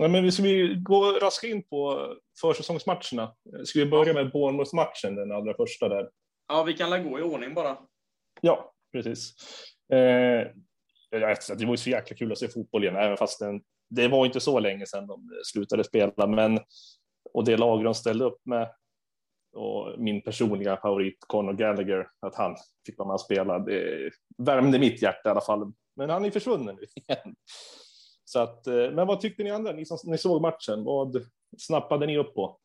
Ja, 0.00 0.08
men 0.08 0.32
ska 0.32 0.42
vi 0.42 0.74
gå 0.74 1.12
raskt 1.12 1.44
in 1.44 1.62
på 1.62 2.08
försäsongsmatcherna? 2.40 3.34
Ska 3.64 3.78
vi 3.78 3.86
börja 3.86 4.12
med 4.12 4.32
Bournemouth-matchen, 4.32 5.14
den 5.14 5.32
allra 5.32 5.54
första 5.54 5.88
där? 5.88 6.10
Ja, 6.48 6.62
vi 6.62 6.74
kan 6.74 7.10
gå 7.10 7.18
i 7.18 7.22
ordning 7.22 7.54
bara. 7.54 7.78
Ja, 8.40 8.72
precis. 8.92 9.34
Eh, 9.92 10.46
det 11.10 11.64
var 11.64 11.70
ju 11.70 11.76
så 11.76 11.90
jäkla 11.90 12.16
kul 12.16 12.32
att 12.32 12.38
se 12.38 12.48
fotboll 12.48 12.84
igen, 12.84 12.96
även 12.96 13.16
fast 13.16 13.38
den, 13.38 13.60
det 13.90 14.08
var 14.08 14.26
inte 14.26 14.40
så 14.40 14.60
länge 14.60 14.86
sedan 14.86 15.06
de 15.06 15.30
slutade 15.44 15.84
spela, 15.84 16.26
men 16.26 16.60
och 17.32 17.44
det 17.44 17.56
lag 17.56 17.84
de 17.84 17.94
ställde 17.94 18.24
upp 18.24 18.40
med 18.44 18.74
och 19.52 19.94
min 19.98 20.22
personliga 20.22 20.76
favorit 20.76 21.16
Conor 21.26 21.52
Gallagher, 21.52 22.08
att 22.20 22.34
han 22.34 22.56
fick 22.86 22.98
vara 22.98 23.06
med 23.06 23.14
och 23.14 23.20
spela, 23.20 23.58
det 23.58 24.10
värmde 24.38 24.78
mitt 24.78 25.02
hjärta 25.02 25.28
i 25.28 25.30
alla 25.30 25.40
fall. 25.40 25.72
Men 25.96 26.10
han 26.10 26.24
är 26.24 26.30
försvunnen 26.30 26.76
nu 26.76 26.86
igen. 26.94 27.34
Så 28.28 28.38
att, 28.38 28.66
eh, 28.66 28.74
men 28.74 29.06
vad 29.06 29.20
tyckte 29.20 29.42
ni 29.42 29.50
andra, 29.50 29.72
ni 29.72 29.86
som 29.86 29.98
ni 30.04 30.18
såg 30.18 30.42
matchen? 30.42 30.84
Vad 30.84 31.26
snappade 31.58 32.06
ni 32.06 32.18
upp 32.18 32.34
på? 32.34 32.58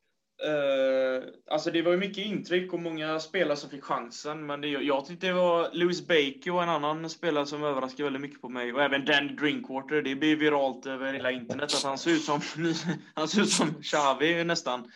Uh, 0.46 1.24
alltså 1.52 1.72
det 1.72 1.82
var 1.82 1.92
ju 1.92 1.98
mycket 1.98 2.26
intryck 2.26 2.74
och 2.74 2.80
många 2.80 3.20
spelare 3.20 3.58
som 3.58 3.70
fick 3.70 3.84
chansen, 3.84 4.46
men 4.46 4.62
det, 4.62 4.68
jag 4.68 5.06
tyckte 5.06 5.28
det 5.28 5.34
var 5.34 5.70
Louis 5.74 6.08
Baker 6.08 6.54
och 6.54 6.64
en 6.64 6.70
annan 6.70 7.10
spelare 7.10 7.46
som 7.46 7.64
överraskade 7.64 8.04
väldigt 8.04 8.22
mycket 8.22 8.42
på 8.42 8.50
mig, 8.50 8.74
och 8.74 8.82
även 8.82 9.06
Danny 9.06 9.34
Drinkwater. 9.34 10.02
Det 10.02 10.16
blir 10.16 10.36
viralt 10.36 10.86
över 10.86 11.14
hela 11.14 11.32
internet 11.32 11.74
att 11.74 11.84
han 11.84 11.98
ser 11.98 12.12
ut 12.12 12.24
som, 12.24 12.42
han 13.16 13.28
ser 13.28 13.42
ut 13.42 13.52
som 13.52 13.82
Xavi 13.82 14.44
nästan. 14.44 14.92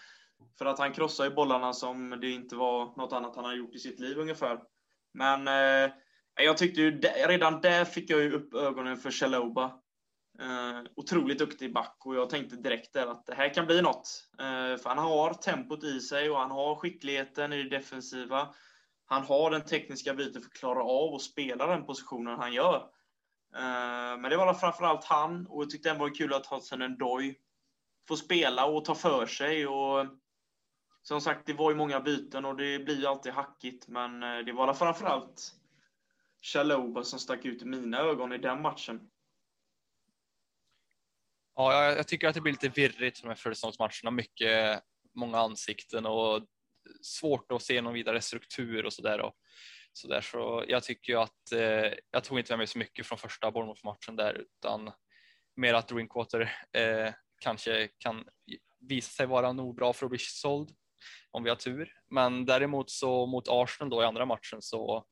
För 0.58 0.66
att 0.66 0.80
han 0.80 0.94
krossar 0.94 1.24
ju 1.24 1.30
bollarna 1.30 1.74
som 1.74 2.18
det 2.22 2.30
inte 2.30 2.56
var 2.56 2.98
något 2.98 3.14
annat 3.14 3.36
han 3.36 3.46
har 3.46 3.56
gjort 3.56 3.76
i 3.76 3.80
sitt 3.80 4.00
liv 4.00 4.18
ungefär. 4.18 4.60
Men 5.14 5.48
uh, 5.48 5.92
jag 6.36 6.58
tyckte 6.58 6.82
ju, 6.82 7.00
redan 7.28 7.62
där 7.62 7.86
fick 7.86 8.10
jag 8.10 8.20
ju 8.20 8.32
upp 8.32 8.54
ögonen 8.54 8.98
för 8.98 9.12
Chaloba. 9.12 9.72
Eh, 10.40 10.82
otroligt 10.96 11.40
duktig 11.40 11.74
back 11.74 11.98
och 12.00 12.16
jag 12.16 12.30
tänkte 12.30 12.56
direkt 12.56 12.94
där 12.94 13.08
att 13.08 13.26
det 13.26 13.36
här 13.36 13.54
kan 13.54 13.66
bli 13.66 13.82
något. 13.82 14.30
Eh, 14.40 14.78
för 14.78 14.90
han 14.90 14.98
har 14.98 15.34
tempot 15.34 15.84
i 15.84 16.00
sig 16.00 16.30
och 16.30 16.38
han 16.38 16.52
har 16.52 16.76
skickligheten 16.76 17.54
i 17.54 17.64
det 17.64 17.78
defensiva. 17.78 18.54
Han 19.06 19.24
har 19.24 19.52
den 19.52 19.66
tekniska 19.66 20.14
biten 20.14 20.42
för 20.42 20.50
att 20.50 20.54
klara 20.54 20.84
av 20.84 21.14
och 21.14 21.22
spela 21.22 21.68
den 21.68 21.86
positionen 21.86 22.40
han 22.40 22.54
gör. 22.54 22.76
Eh, 23.56 24.20
men 24.20 24.24
det 24.24 24.38
var 24.38 24.54
framförallt 24.54 25.06
han 25.06 25.48
och 25.48 25.62
jag 25.62 25.70
tyckte 25.70 25.94
det 25.94 26.00
var 26.00 26.16
kul 26.16 26.34
att 26.34 26.46
Hudson 26.46 26.98
doj 26.98 27.40
får 28.08 28.16
spela 28.16 28.66
och 28.66 28.86
ta 28.86 28.96
för 28.96 29.26
sig. 29.26 29.68
Och 29.68 30.06
som 31.02 31.22
sagt, 31.22 31.46
det 31.46 31.54
var 31.54 31.72
ju 31.72 31.78
många 31.78 32.00
byten 32.00 32.46
och 32.46 32.56
det 32.56 32.80
blir 32.80 33.00
ju 33.00 33.06
alltid 33.06 33.34
hackigt, 33.34 33.88
men 33.88 34.24
eh, 34.24 34.40
det 34.46 34.52
var 34.52 34.74
framförallt 34.74 35.54
Chaloba 36.42 37.04
som 37.04 37.20
stack 37.20 37.46
ut 37.46 37.62
i 37.62 37.66
mina 37.66 38.00
ögon 38.00 38.34
i 38.34 38.38
den 38.38 38.62
matchen. 38.62 39.10
Ja, 41.60 41.84
jag, 41.84 41.98
jag 41.98 42.08
tycker 42.08 42.28
att 42.28 42.36
det 42.36 42.42
blir 42.42 42.54
lite 42.54 42.70
virrigt 42.70 43.24
med 43.24 43.40
födelsedagsmatcherna. 43.40 44.12
Mycket, 44.12 44.82
många 45.16 45.38
ansikten 45.38 46.06
och 46.06 46.46
svårt 47.02 47.52
att 47.52 47.62
se 47.62 47.82
någon 47.82 47.94
vidare 47.94 48.22
struktur 48.22 48.86
och 48.86 48.94
så 48.94 49.02
där. 49.02 49.22
Och 49.22 49.34
så, 49.94 50.08
där. 50.08 50.22
så 50.22 50.66
jag 50.68 50.84
tycker 50.84 51.14
ju 51.14 51.20
att 51.20 51.52
eh, 51.52 51.94
jag 52.12 52.24
tog 52.24 52.40
inte 52.40 52.52
med 52.52 52.58
mig 52.58 52.68
så 52.68 52.78
mycket 52.78 53.06
från 53.06 53.18
första 53.18 53.52
Bournemouth-matchen 53.52 54.16
där 54.16 54.34
utan 54.34 54.92
mer 55.56 55.74
att 55.74 55.88
Drinkwater 55.88 56.42
eh, 56.74 57.14
kanske 57.42 57.88
kan 57.98 58.26
visa 58.80 59.10
sig 59.10 59.26
vara 59.26 59.54
nog 59.54 59.76
bra 59.76 59.94
för 59.94 60.06
att 60.06 60.10
bli 60.10 60.20
såld 60.20 60.70
om 61.32 61.44
vi 61.44 61.50
har 61.50 61.58
tur. 61.58 61.94
Men 62.10 62.46
däremot 62.46 62.90
så 62.90 63.26
mot 63.26 63.48
Arsenal 63.48 63.90
då 63.90 64.02
i 64.02 64.06
andra 64.06 64.26
matchen 64.26 64.62
så 64.62 65.06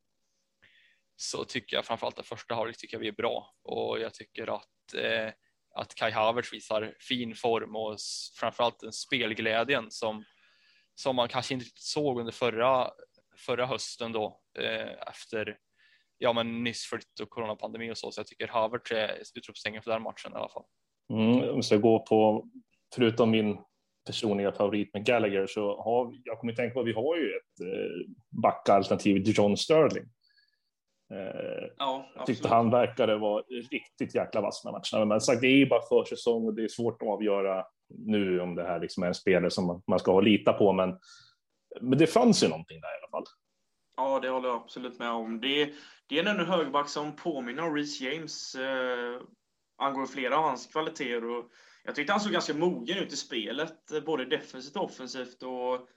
så 1.16 1.44
tycker 1.44 1.76
jag 1.76 1.84
framförallt 1.84 2.18
att 2.18 2.26
första 2.26 2.54
halvlek 2.54 2.78
tycker 2.78 2.96
jag 2.96 3.00
vi 3.00 3.08
är 3.08 3.12
bra 3.12 3.54
och 3.62 4.00
jag 4.00 4.14
tycker 4.14 4.56
att 4.56 4.94
eh, 4.94 5.32
att 5.76 5.94
Kai 5.94 6.10
Havertz 6.10 6.52
visar 6.52 6.94
fin 7.00 7.34
form 7.34 7.76
och 7.76 7.96
framförallt 8.40 8.80
den 8.80 8.92
spelglädjen 8.92 9.90
som 9.90 10.24
som 10.94 11.16
man 11.16 11.28
kanske 11.28 11.54
inte 11.54 11.66
såg 11.74 12.20
under 12.20 12.32
förra 12.32 12.90
förra 13.46 13.66
hösten 13.66 14.12
då 14.12 14.40
eh, 14.58 15.08
efter 15.08 15.58
ja, 16.18 16.32
men 16.32 16.64
nyss 16.64 16.84
flytt 16.84 17.20
och 17.22 17.30
coronapandemi 17.30 17.92
och 17.92 17.98
så. 17.98 18.10
Så 18.10 18.20
jag 18.20 18.26
tycker 18.26 18.48
Havertz 18.48 18.92
är 18.92 19.22
utropstecken 19.34 19.82
för 19.82 19.90
den 19.90 20.02
matchen 20.02 20.32
i 20.32 20.34
alla 20.34 20.48
fall. 20.48 20.64
Mm, 21.12 21.50
om 21.54 21.62
jag 21.70 21.80
gå 21.80 22.06
på 22.06 22.48
förutom 22.94 23.30
min 23.30 23.58
personliga 24.06 24.52
favorit 24.52 24.94
med 24.94 25.06
Gallagher 25.06 25.46
så 25.46 25.82
har 25.82 26.14
jag 26.24 26.38
kommer 26.38 26.52
tänka 26.52 26.74
på 26.74 26.80
att 26.80 26.86
vi 26.86 26.92
har 26.92 27.16
ju 27.16 27.26
ett 27.26 27.60
eh, 27.60 28.12
backalternativ 28.42 29.22
John 29.26 29.56
Sterling. 29.56 30.04
Eh, 31.10 31.68
ja, 31.76 32.08
jag 32.14 32.26
tyckte 32.26 32.48
han 32.48 32.70
verkade 32.70 33.18
vara 33.18 33.42
riktigt 33.70 34.14
jäkla 34.14 34.40
vass 34.40 34.64
med 34.64 34.72
matcherna. 34.72 35.06
Men 35.06 35.20
sagt, 35.20 35.40
det 35.40 35.46
är 35.46 35.56
ju 35.56 35.66
bara 35.66 35.82
försäsong 35.88 36.46
och 36.46 36.54
det 36.54 36.64
är 36.64 36.68
svårt 36.68 37.02
att 37.02 37.08
avgöra 37.08 37.64
nu 37.88 38.40
om 38.40 38.54
det 38.54 38.62
här 38.62 38.80
liksom 38.80 39.02
är 39.02 39.06
en 39.06 39.14
spelare 39.14 39.50
som 39.50 39.82
man 39.86 39.98
ska 39.98 40.12
ha 40.12 40.20
lita 40.20 40.52
på. 40.52 40.72
Men, 40.72 40.98
men 41.80 41.98
det 41.98 42.06
fanns 42.06 42.44
ju 42.44 42.48
någonting 42.48 42.80
där 42.80 42.88
i 42.88 43.02
alla 43.02 43.10
fall. 43.10 43.24
Ja, 43.96 44.20
det 44.20 44.28
håller 44.28 44.48
jag 44.48 44.56
absolut 44.56 44.98
med 44.98 45.10
om. 45.10 45.40
Det, 45.40 45.72
det 46.08 46.18
är 46.18 46.26
en 46.26 46.46
högerback 46.46 46.88
som 46.88 47.16
påminner 47.16 47.62
om 47.62 47.74
Reece 47.74 48.00
James 48.00 48.54
eh, 48.54 49.20
angående 49.78 50.12
flera 50.12 50.38
av 50.38 50.44
hans 50.44 50.66
kvaliteter. 50.66 51.24
Och 51.24 51.44
jag 51.84 51.94
tyckte 51.94 52.12
han 52.12 52.20
såg 52.20 52.32
ganska 52.32 52.54
mogen 52.54 52.98
ut 52.98 53.12
i 53.12 53.16
spelet, 53.16 53.92
eh, 53.92 54.00
både 54.00 54.24
defensivt 54.24 54.76
och 54.76 54.84
offensivt. 54.84 55.42
Och, 55.42 55.88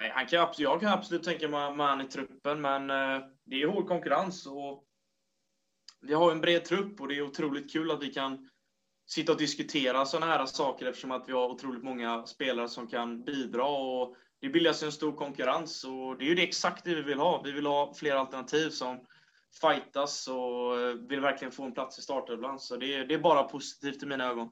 nej, 0.00 0.12
han 0.14 0.26
kan, 0.26 0.48
jag 0.56 0.80
kan 0.80 0.92
absolut 0.92 1.22
tänka 1.22 1.48
mig 1.48 1.74
man 1.74 2.00
i 2.00 2.04
truppen, 2.04 2.60
men 2.60 2.90
eh, 2.90 3.26
det 3.44 3.62
är 3.62 3.66
hård 3.66 3.88
konkurrens. 3.88 4.46
Och 4.46 4.84
vi 6.00 6.14
har 6.14 6.32
en 6.32 6.40
bred 6.40 6.64
trupp 6.64 7.00
och 7.00 7.08
det 7.08 7.16
är 7.18 7.22
otroligt 7.22 7.72
kul 7.72 7.90
att 7.90 8.02
vi 8.02 8.12
kan 8.12 8.48
sitta 9.06 9.32
och 9.32 9.38
diskutera 9.38 10.04
sådana 10.04 10.32
här 10.32 10.46
saker 10.46 10.86
eftersom 10.86 11.10
att 11.10 11.28
vi 11.28 11.32
har 11.32 11.48
otroligt 11.48 11.84
många 11.84 12.26
spelare 12.26 12.68
som 12.68 12.86
kan 12.86 13.24
bidra. 13.24 13.64
Och 13.64 14.16
det 14.40 14.48
bildas 14.48 14.82
en 14.82 14.92
stor 14.92 15.12
konkurrens 15.12 15.84
och 15.84 16.18
det 16.18 16.24
är 16.24 16.28
ju 16.28 16.34
det 16.34 16.42
exakt 16.42 16.84
det 16.84 16.94
vi 16.94 17.02
vill 17.02 17.18
ha. 17.18 17.42
Vi 17.44 17.52
vill 17.52 17.66
ha 17.66 17.94
fler 17.94 18.14
alternativ 18.14 18.70
som 18.70 19.06
fightas 19.60 20.28
och 20.28 20.80
eh, 20.80 20.94
vill 21.08 21.20
verkligen 21.20 21.52
få 21.52 21.64
en 21.64 21.74
plats 21.74 21.98
i 21.98 22.02
startelvan. 22.02 22.58
Så 22.58 22.76
det 22.76 22.94
är, 22.94 23.04
det 23.04 23.14
är 23.14 23.18
bara 23.18 23.42
positivt 23.42 24.02
i 24.02 24.06
mina 24.06 24.30
ögon. 24.30 24.50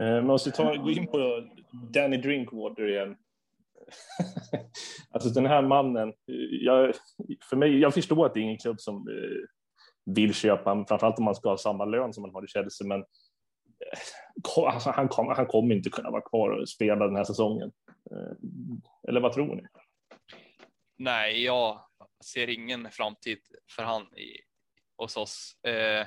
Eh, 0.00 0.06
man 0.06 0.26
måste 0.26 0.50
ta, 0.50 0.74
gå 0.74 0.90
in 0.90 1.06
på 1.06 1.48
Danny 1.92 2.16
Drinkwater 2.16 2.88
igen. 2.88 3.16
alltså 5.10 5.28
den 5.28 5.46
här 5.46 5.62
mannen, 5.62 6.12
jag, 6.60 6.94
för 7.50 7.56
mig, 7.56 7.78
jag 7.78 7.94
förstår 7.94 8.26
att 8.26 8.34
det 8.34 8.40
är 8.40 8.42
ingen 8.42 8.58
klubb 8.58 8.80
som 8.80 8.96
eh, 8.96 9.48
vill 10.14 10.34
köpa, 10.34 10.84
framförallt 10.88 11.18
om 11.18 11.24
man 11.24 11.34
ska 11.34 11.48
ha 11.48 11.58
samma 11.58 11.84
lön 11.84 12.12
som 12.12 12.22
man 12.22 12.34
har 12.34 12.44
i 12.44 12.48
Chelsea, 12.48 12.86
men 12.86 13.00
eh, 13.00 14.74
alltså, 14.74 14.90
han, 14.90 15.08
kom, 15.08 15.28
han 15.28 15.46
kommer 15.46 15.74
inte 15.74 15.90
kunna 15.90 16.10
vara 16.10 16.22
kvar 16.22 16.50
och 16.50 16.68
spela 16.68 17.06
den 17.06 17.16
här 17.16 17.24
säsongen. 17.24 17.72
Eh, 18.10 18.36
eller 19.08 19.20
vad 19.20 19.32
tror 19.32 19.54
ni? 19.54 19.62
Nej, 20.98 21.44
jag 21.44 21.80
ser 22.24 22.48
ingen 22.50 22.90
framtid 22.90 23.38
för 23.76 23.82
han 23.82 24.02
i, 24.02 24.40
hos 24.96 25.16
oss. 25.16 25.56
Eh, 25.66 26.06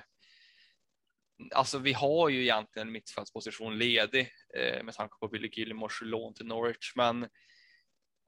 alltså, 1.55 1.77
vi 1.77 1.93
har 1.93 2.29
ju 2.29 2.41
egentligen 2.41 2.91
mittfältsposition 2.91 3.77
ledig 3.77 4.29
eh, 4.57 4.83
med 4.83 4.93
tanke 4.93 5.15
på 5.19 5.27
Billy 5.27 5.49
Gilmores 5.53 6.01
lån 6.01 6.33
till 6.33 6.45
Norwich, 6.45 6.93
men 6.95 7.27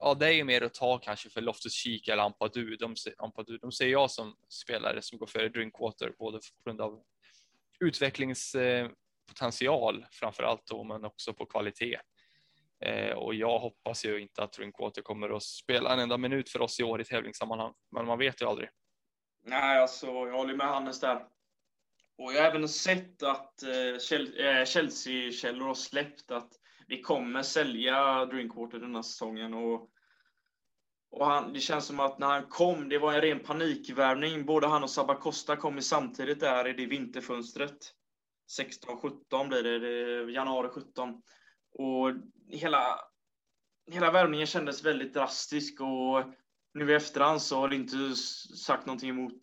ja, 0.00 0.14
det 0.14 0.26
är 0.26 0.32
ju 0.32 0.44
mer 0.44 0.62
att 0.62 0.74
ta 0.74 0.98
kanske 0.98 1.30
för 1.30 1.40
Loftus 1.40 1.72
Cheek 1.72 2.08
eller 2.08 2.22
Ampadu. 2.22 2.76
De, 2.76 2.94
Ampadu. 3.18 3.58
de 3.58 3.72
ser 3.72 3.88
jag 3.88 4.10
som 4.10 4.36
spelare 4.48 5.02
som 5.02 5.18
går 5.18 5.26
före 5.26 5.48
Drinkwater, 5.48 6.14
både 6.18 6.38
på 6.38 6.62
grund 6.64 6.80
av 6.80 7.02
utvecklingspotential 7.80 10.02
eh, 10.02 10.08
framför 10.10 10.42
allt 10.42 10.66
då, 10.66 10.84
men 10.84 11.04
också 11.04 11.32
på 11.32 11.46
kvalitet. 11.46 11.98
Eh, 12.80 13.12
och 13.12 13.34
jag 13.34 13.58
hoppas 13.58 14.04
ju 14.04 14.20
inte 14.20 14.42
att 14.42 14.52
Drinkwater 14.52 15.02
kommer 15.02 15.36
att 15.36 15.42
spela 15.42 15.92
en 15.92 15.98
enda 15.98 16.16
minut 16.16 16.50
för 16.50 16.60
oss 16.60 16.80
i 16.80 16.82
år 16.82 17.00
i 17.00 17.04
tävlingssammanhang, 17.04 17.74
men 17.90 18.06
man 18.06 18.18
vet 18.18 18.42
ju 18.42 18.46
aldrig. 18.46 18.68
Nej, 19.44 19.78
alltså 19.78 20.06
jag 20.06 20.32
håller 20.32 20.56
med 20.56 20.66
Hannes 20.66 21.00
där. 21.00 21.26
Och 22.18 22.32
jag 22.32 22.42
har 22.42 22.50
även 22.50 22.68
sett 22.68 23.22
att 23.22 23.62
eh, 23.62 24.46
eh 24.46 24.64
Chelsea-källor 24.64 25.66
har 25.66 25.74
släppt 25.74 26.30
att 26.30 26.52
vi 26.90 27.02
kommer 27.02 27.42
sälja 27.42 28.26
Drinkwater 28.26 28.78
den 28.78 28.94
här 28.94 29.02
säsongen. 29.02 29.54
Och, 29.54 29.90
och 31.10 31.26
han, 31.26 31.52
det 31.52 31.60
känns 31.60 31.86
som 31.86 32.00
att 32.00 32.18
när 32.18 32.26
han 32.26 32.46
kom, 32.46 32.88
det 32.88 32.98
var 32.98 33.12
en 33.12 33.20
ren 33.20 33.40
panikvärvning. 33.40 34.46
Både 34.46 34.66
han 34.66 34.82
och 34.82 34.90
Sabacosta 34.90 35.56
kom 35.56 35.76
ju 35.76 35.82
samtidigt 35.82 36.40
där 36.40 36.68
i 36.68 36.72
det 36.72 36.86
vinterfönstret. 36.86 37.78
16-17 38.58 39.48
blir 39.48 39.62
det, 39.62 39.78
det, 39.78 40.32
januari 40.32 40.68
17. 40.68 41.22
Och 41.74 42.12
hela, 42.48 43.00
hela 43.92 44.10
värvningen 44.10 44.46
kändes 44.46 44.84
väldigt 44.84 45.14
drastisk 45.14 45.80
och 45.80 46.24
nu 46.74 46.90
i 46.90 46.94
efterhand 46.94 47.42
så 47.42 47.56
har 47.56 47.68
det 47.68 47.76
inte 47.76 48.14
sagt 48.56 48.86
någonting 48.86 49.10
emot 49.10 49.40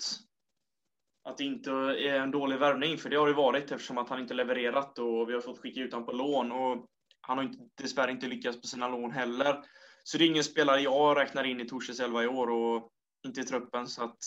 att 1.23 1.37
det 1.37 1.43
inte 1.43 1.71
är 1.71 2.19
en 2.19 2.31
dålig 2.31 2.59
värvning, 2.59 2.97
för 2.97 3.09
det 3.09 3.15
har 3.15 3.27
det 3.27 3.33
varit 3.33 3.71
eftersom 3.71 3.97
att 3.97 4.09
han 4.09 4.19
inte 4.19 4.33
levererat 4.33 4.99
och 4.99 5.29
vi 5.29 5.33
har 5.33 5.41
fått 5.41 5.59
skicka 5.59 5.81
ut 5.81 5.93
honom 5.93 6.05
på 6.05 6.11
lån 6.11 6.51
och 6.51 6.85
han 7.27 7.37
har 7.37 7.45
inte, 7.45 7.57
dessvärre 7.81 8.11
inte 8.11 8.27
lyckats 8.27 8.61
på 8.61 8.67
sina 8.67 8.87
lån 8.87 9.11
heller. 9.11 9.59
Så 10.03 10.17
det 10.17 10.23
är 10.23 10.27
ingen 10.27 10.43
spelare 10.43 10.81
jag 10.81 11.17
räknar 11.17 11.43
in 11.43 11.61
i 11.61 11.67
Torsdags 11.67 11.99
11 11.99 12.23
i 12.23 12.27
år 12.27 12.49
och 12.49 12.89
inte 13.25 13.41
i 13.41 13.43
truppen 13.43 13.87
så 13.87 14.03
att 14.03 14.17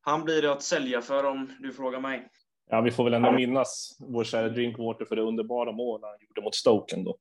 han 0.00 0.24
blir 0.24 0.42
det 0.42 0.52
att 0.52 0.62
sälja 0.62 1.02
för 1.02 1.24
om 1.24 1.52
du 1.60 1.72
frågar 1.72 2.00
mig. 2.00 2.28
Ja, 2.70 2.80
vi 2.80 2.90
får 2.90 3.04
väl 3.04 3.14
ändå 3.14 3.32
minnas 3.32 3.96
vår 4.00 4.24
kära 4.24 4.48
Drinkwater 4.48 5.04
för 5.04 5.16
det 5.16 5.22
underbara 5.22 5.72
mål 5.72 6.00
han 6.02 6.26
gjorde 6.28 6.42
mot 6.42 6.54
Stoken 6.54 7.04
då. 7.04 7.16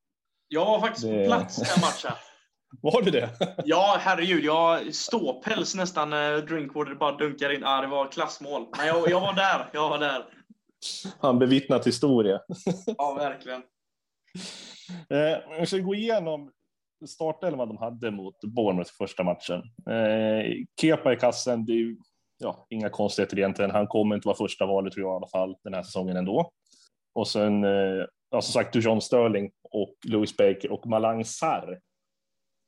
Jag 0.48 0.66
var 0.66 0.80
faktiskt 0.80 1.08
det... 1.08 1.24
på 1.24 1.26
plats 1.26 1.56
den 1.56 1.82
matchen. 1.82 2.18
Var 2.82 3.02
du 3.02 3.12
det? 3.12 3.30
ja, 3.66 3.98
herregud. 4.00 4.44
Jag 4.44 4.96
ståpäls 4.96 5.76
nästan 5.76 6.10
när 6.10 6.42
Drinkwater 6.42 6.96
bara 6.96 7.18
dunkar 7.18 7.54
in. 7.54 7.64
Ah, 7.66 7.82
det 7.82 7.88
var 7.88 8.12
klassmål. 8.12 8.68
Men 8.78 8.88
jag, 8.88 9.10
jag 9.10 9.20
var 9.20 9.34
där. 9.34 9.70
Jag 9.74 9.90
var 9.90 10.00
där. 10.00 10.26
Han 11.20 11.40
bevittnat 11.40 11.88
historia. 11.88 12.40
ja, 12.98 13.14
verkligen. 13.14 13.62
Eh, 15.10 15.58
jag 15.58 15.68
ska 15.68 15.78
gå 15.78 15.96
igenom 15.96 16.52
startelvan 17.08 17.68
de 17.68 17.78
hade 17.78 18.12
mot 18.12 18.42
Bournemouth 18.42 18.92
första 18.98 19.24
matchen. 19.24 19.62
Eh, 19.90 20.66
Kepa 20.82 21.14
i 21.14 21.16
kassen, 21.16 21.66
det 21.66 21.74
är 21.74 21.96
ja, 22.38 22.66
inga 22.70 22.90
konstigheter 22.90 23.38
egentligen. 23.38 23.72
Han 23.72 23.88
kommer 23.88 24.16
inte 24.16 24.28
vara 24.28 24.38
första 24.38 24.66
valet 24.66 24.94
tror 24.94 25.06
jag 25.06 25.14
i 25.14 25.16
alla 25.16 25.28
fall 25.28 25.56
den 25.64 25.74
här 25.74 25.84
säsongen 25.84 26.18
ändå. 26.18 26.52
Och 27.14 27.28
sen, 27.28 27.64
eh, 27.64 28.06
ja, 28.30 28.42
som 28.42 28.54
sagt, 28.54 28.76
John 28.76 29.02
Sterling 29.02 29.52
och 29.72 29.96
Louis 30.08 30.38
Baker 30.38 30.72
och 30.72 30.88
Malang 30.88 31.26
Sarr 31.26 31.80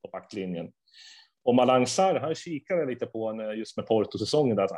på 0.03 0.09
backlinjen. 0.11 0.71
Och 1.45 1.55
Malang 1.55 1.87
Sarr, 1.87 2.19
han 2.19 2.35
kikade 2.35 2.85
lite 2.85 3.05
på 3.05 3.29
en 3.29 3.39
eh, 3.39 3.57
just 3.57 3.77
med 3.77 3.87
Porto-säsongen 3.87 4.55
där 4.55 4.63
att 4.63 4.71
ah, 4.71 4.77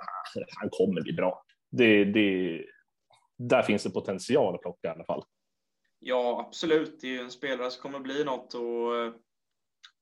han 0.59 0.69
kommer 0.71 1.01
bli 1.01 1.13
bra. 1.13 1.43
Det, 1.71 2.05
det, 2.05 2.61
där 3.37 3.61
finns 3.61 3.83
det 3.83 3.89
potential 3.89 4.55
att 4.55 4.61
plocka 4.61 4.87
i 4.87 4.91
alla 4.91 5.05
fall. 5.05 5.23
Ja, 6.07 6.45
absolut. 6.47 7.01
Det 7.01 7.07
är 7.07 7.11
ju 7.11 7.19
en 7.19 7.31
spelare 7.31 7.71
som 7.71 7.81
kommer 7.81 7.99
bli 7.99 8.23
något 8.23 8.53
och 8.53 8.95
eh, 8.95 9.13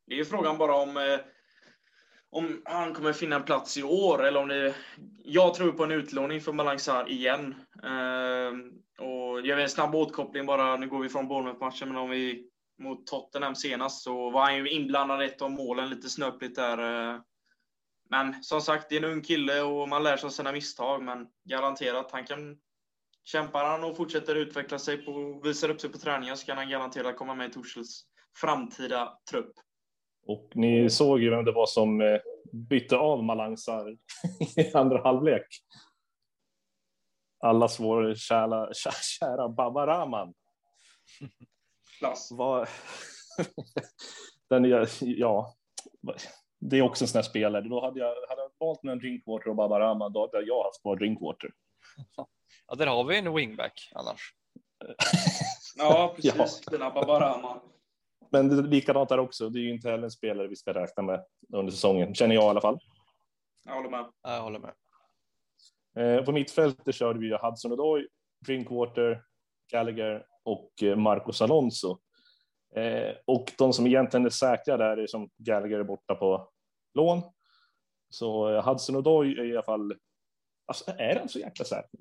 det 0.07 0.13
är 0.13 0.17
ju 0.17 0.25
frågan 0.25 0.57
bara 0.57 0.75
om 0.75 0.97
eh, 0.97 1.19
om 2.29 2.61
han 2.65 2.93
kommer 2.93 3.13
finna 3.13 3.35
en 3.35 3.43
plats 3.43 3.77
i 3.77 3.83
år 3.83 4.23
eller 4.23 4.39
om 4.39 4.47
det... 4.47 4.75
Jag 5.23 5.53
tror 5.53 5.71
på 5.71 5.83
en 5.83 5.91
utlåning 5.91 6.41
för 6.41 6.53
Malangsar 6.53 7.09
igen. 7.09 7.55
Ehm, 7.83 8.71
och 8.99 9.41
jag 9.41 9.55
vet 9.55 9.63
en 9.63 9.69
snabb 9.69 9.95
återkoppling 9.95 10.45
bara, 10.45 10.77
nu 10.77 10.87
går 10.87 10.99
vi 10.99 11.09
från 11.09 11.27
Bournemouth-matchen, 11.27 11.87
men 11.87 11.97
om 11.97 12.09
vi 12.09 12.49
mot 12.79 13.07
Tottenham 13.07 13.55
senast 13.55 14.03
så 14.03 14.29
var 14.29 14.41
han 14.41 14.55
ju 14.55 14.69
inblandad 14.69 15.23
i 15.23 15.25
ett 15.25 15.41
av 15.41 15.51
målen 15.51 15.89
lite 15.89 16.09
snöpligt 16.09 16.55
där. 16.55 17.13
Eh. 17.13 17.19
Men 18.09 18.43
som 18.43 18.61
sagt, 18.61 18.89
det 18.89 18.95
är 18.95 19.03
en 19.03 19.11
ung 19.11 19.21
kille 19.21 19.61
och 19.61 19.89
man 19.89 20.03
lär 20.03 20.17
sig 20.17 20.27
av 20.27 20.31
sina 20.31 20.51
misstag, 20.51 21.03
men 21.03 21.27
garanterat 21.43 22.11
han 22.11 22.25
kan 22.25 22.57
Kämpar 23.23 23.65
han 23.65 23.83
och 23.83 23.97
fortsätter 23.97 24.35
utveckla 24.35 24.79
sig 24.79 25.05
på, 25.05 25.41
visar 25.43 25.69
upp 25.69 25.81
sig 25.81 25.91
på 25.91 25.97
träningen 25.97 26.37
så 26.37 26.45
kan 26.45 26.57
han 26.57 26.69
garanterat 26.69 27.17
komma 27.17 27.35
med 27.35 27.49
i 27.49 27.53
Torshälls 27.53 28.05
framtida 28.41 29.17
trupp. 29.31 29.53
Och 30.25 30.51
ni 30.55 30.89
såg 30.89 31.21
ju 31.21 31.29
vem 31.29 31.45
det 31.45 31.51
var 31.51 31.65
som 31.65 32.01
eh, 32.01 32.19
bytte 32.51 32.97
av 32.97 33.23
Malangsar 33.23 33.97
i 34.57 34.71
andra 34.73 35.01
halvlek. 35.03 35.47
Allas 37.39 37.79
vår 37.79 38.15
kära, 38.15 38.73
kära, 38.73 38.93
kära 39.19 39.49
Baba 39.49 39.87
Rahman. 39.87 40.33
Klass. 41.99 42.29
Vad... 42.31 42.67
Den 44.49 44.65
är, 44.65 44.89
ja, 44.99 45.55
det 46.59 46.77
är 46.77 46.81
också 46.81 47.03
en 47.03 47.07
sån 47.07 47.17
här 47.17 47.23
spelare. 47.23 47.69
Då 47.69 47.81
hade 47.81 47.99
jag, 47.99 48.07
hade 48.07 48.41
jag 48.41 48.51
valt 48.59 48.83
med 48.83 48.91
en 48.91 48.99
Drinkwater 48.99 49.49
och 49.49 49.55
Babarama, 49.55 50.09
då 50.09 50.21
hade 50.21 50.45
jag 50.45 50.63
haft 50.63 50.81
kvar 50.81 50.95
Drinkwater. 50.95 51.51
Ja, 52.67 52.75
där 52.75 52.87
har 52.87 53.03
vi 53.03 53.17
en 53.17 53.33
wingback 53.33 53.91
annars. 53.95 54.33
Ja, 55.75 56.13
precis. 56.15 56.61
Ja. 56.71 56.77
Den 56.77 56.93
Babarama. 56.93 57.61
Men 58.31 58.49
det 58.49 58.55
är 58.55 58.63
likadant 58.63 59.09
där 59.09 59.17
också. 59.17 59.49
Det 59.49 59.59
är 59.59 59.61
ju 59.61 59.73
inte 59.73 59.89
heller 59.89 60.03
en 60.03 60.11
spelare 60.11 60.47
vi 60.47 60.55
ska 60.55 60.73
räkna 60.73 61.03
med 61.03 61.25
under 61.53 61.71
säsongen, 61.71 62.15
känner 62.15 62.35
jag 62.35 62.43
i 62.43 62.47
alla 62.47 62.61
fall. 62.61 62.79
Jag 63.65 63.73
håller 63.73 63.89
med. 63.89 64.05
Jag 64.23 64.41
håller 64.41 64.59
med. 64.59 64.73
Eh, 65.97 66.25
på 66.25 66.31
mittfältet 66.31 66.95
körde 66.95 67.19
vi 67.19 67.37
Hudson 67.41 67.71
Odoi, 67.71 68.07
Drinkwater, 68.45 69.23
Gallagher 69.71 70.25
och 70.43 70.83
eh, 70.83 70.95
Marcos 70.95 71.41
Alonso. 71.41 71.97
Eh, 72.75 73.15
och 73.25 73.51
de 73.57 73.73
som 73.73 73.87
egentligen 73.87 74.25
är 74.25 74.29
säkra 74.29 74.77
där 74.77 74.97
är 74.97 75.07
som 75.07 75.29
Gallagher 75.37 75.79
är 75.79 75.83
borta 75.83 76.15
på 76.15 76.49
lån. 76.93 77.21
Så 78.09 78.61
Hudson 78.61 78.95
Odoi 78.95 79.39
är 79.39 79.45
i 79.45 79.51
alla 79.51 79.63
fall, 79.63 79.93
alltså 80.65 80.91
är 80.97 81.19
han 81.19 81.29
så 81.29 81.39
jäkla 81.39 81.65
säker? 81.65 81.99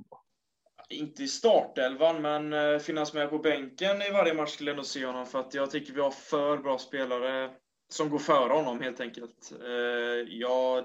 Inte 0.92 1.22
i 1.22 1.28
startelvan, 1.28 2.22
men 2.22 2.52
eh, 2.52 2.78
finnas 2.78 3.14
med 3.14 3.30
på 3.30 3.38
bänken 3.38 4.02
i 4.02 4.10
varje 4.10 4.34
match 4.34 4.50
skulle 4.50 4.70
jag 4.70 4.76
nog 4.76 4.86
se 4.86 5.06
honom 5.06 5.26
för 5.26 5.40
att 5.40 5.54
jag 5.54 5.70
tycker 5.70 5.92
vi 5.92 6.00
har 6.00 6.10
för 6.10 6.58
bra 6.58 6.78
spelare 6.78 7.50
som 7.88 8.10
går 8.10 8.18
före 8.18 8.52
honom 8.52 8.80
helt 8.80 9.00
enkelt. 9.00 9.52
Eh, 9.64 10.34
jag 10.38 10.84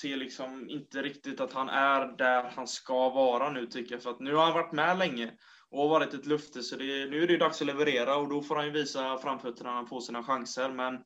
ser 0.00 0.16
liksom 0.16 0.70
inte 0.70 1.02
riktigt 1.02 1.40
att 1.40 1.52
han 1.52 1.68
är 1.68 2.16
där 2.16 2.52
han 2.56 2.66
ska 2.66 3.08
vara 3.08 3.50
nu 3.50 3.66
tycker 3.66 3.94
jag. 3.94 4.02
För 4.02 4.10
att 4.10 4.20
nu 4.20 4.34
har 4.34 4.44
han 4.44 4.54
varit 4.54 4.72
med 4.72 4.98
länge 4.98 5.32
och 5.70 5.88
varit 5.88 6.14
ett 6.14 6.26
lufte. 6.26 6.62
Så 6.62 6.76
det, 6.76 6.84
nu 6.84 7.22
är 7.22 7.26
det 7.26 7.36
dags 7.36 7.60
att 7.60 7.66
leverera 7.66 8.16
och 8.16 8.28
då 8.28 8.42
får 8.42 8.56
han 8.56 8.64
ju 8.64 8.70
visa 8.70 9.18
framfötterna 9.18 9.70
när 9.70 9.76
han 9.76 9.86
får 9.86 10.00
sina 10.00 10.22
chanser. 10.22 10.68
Men 10.68 11.04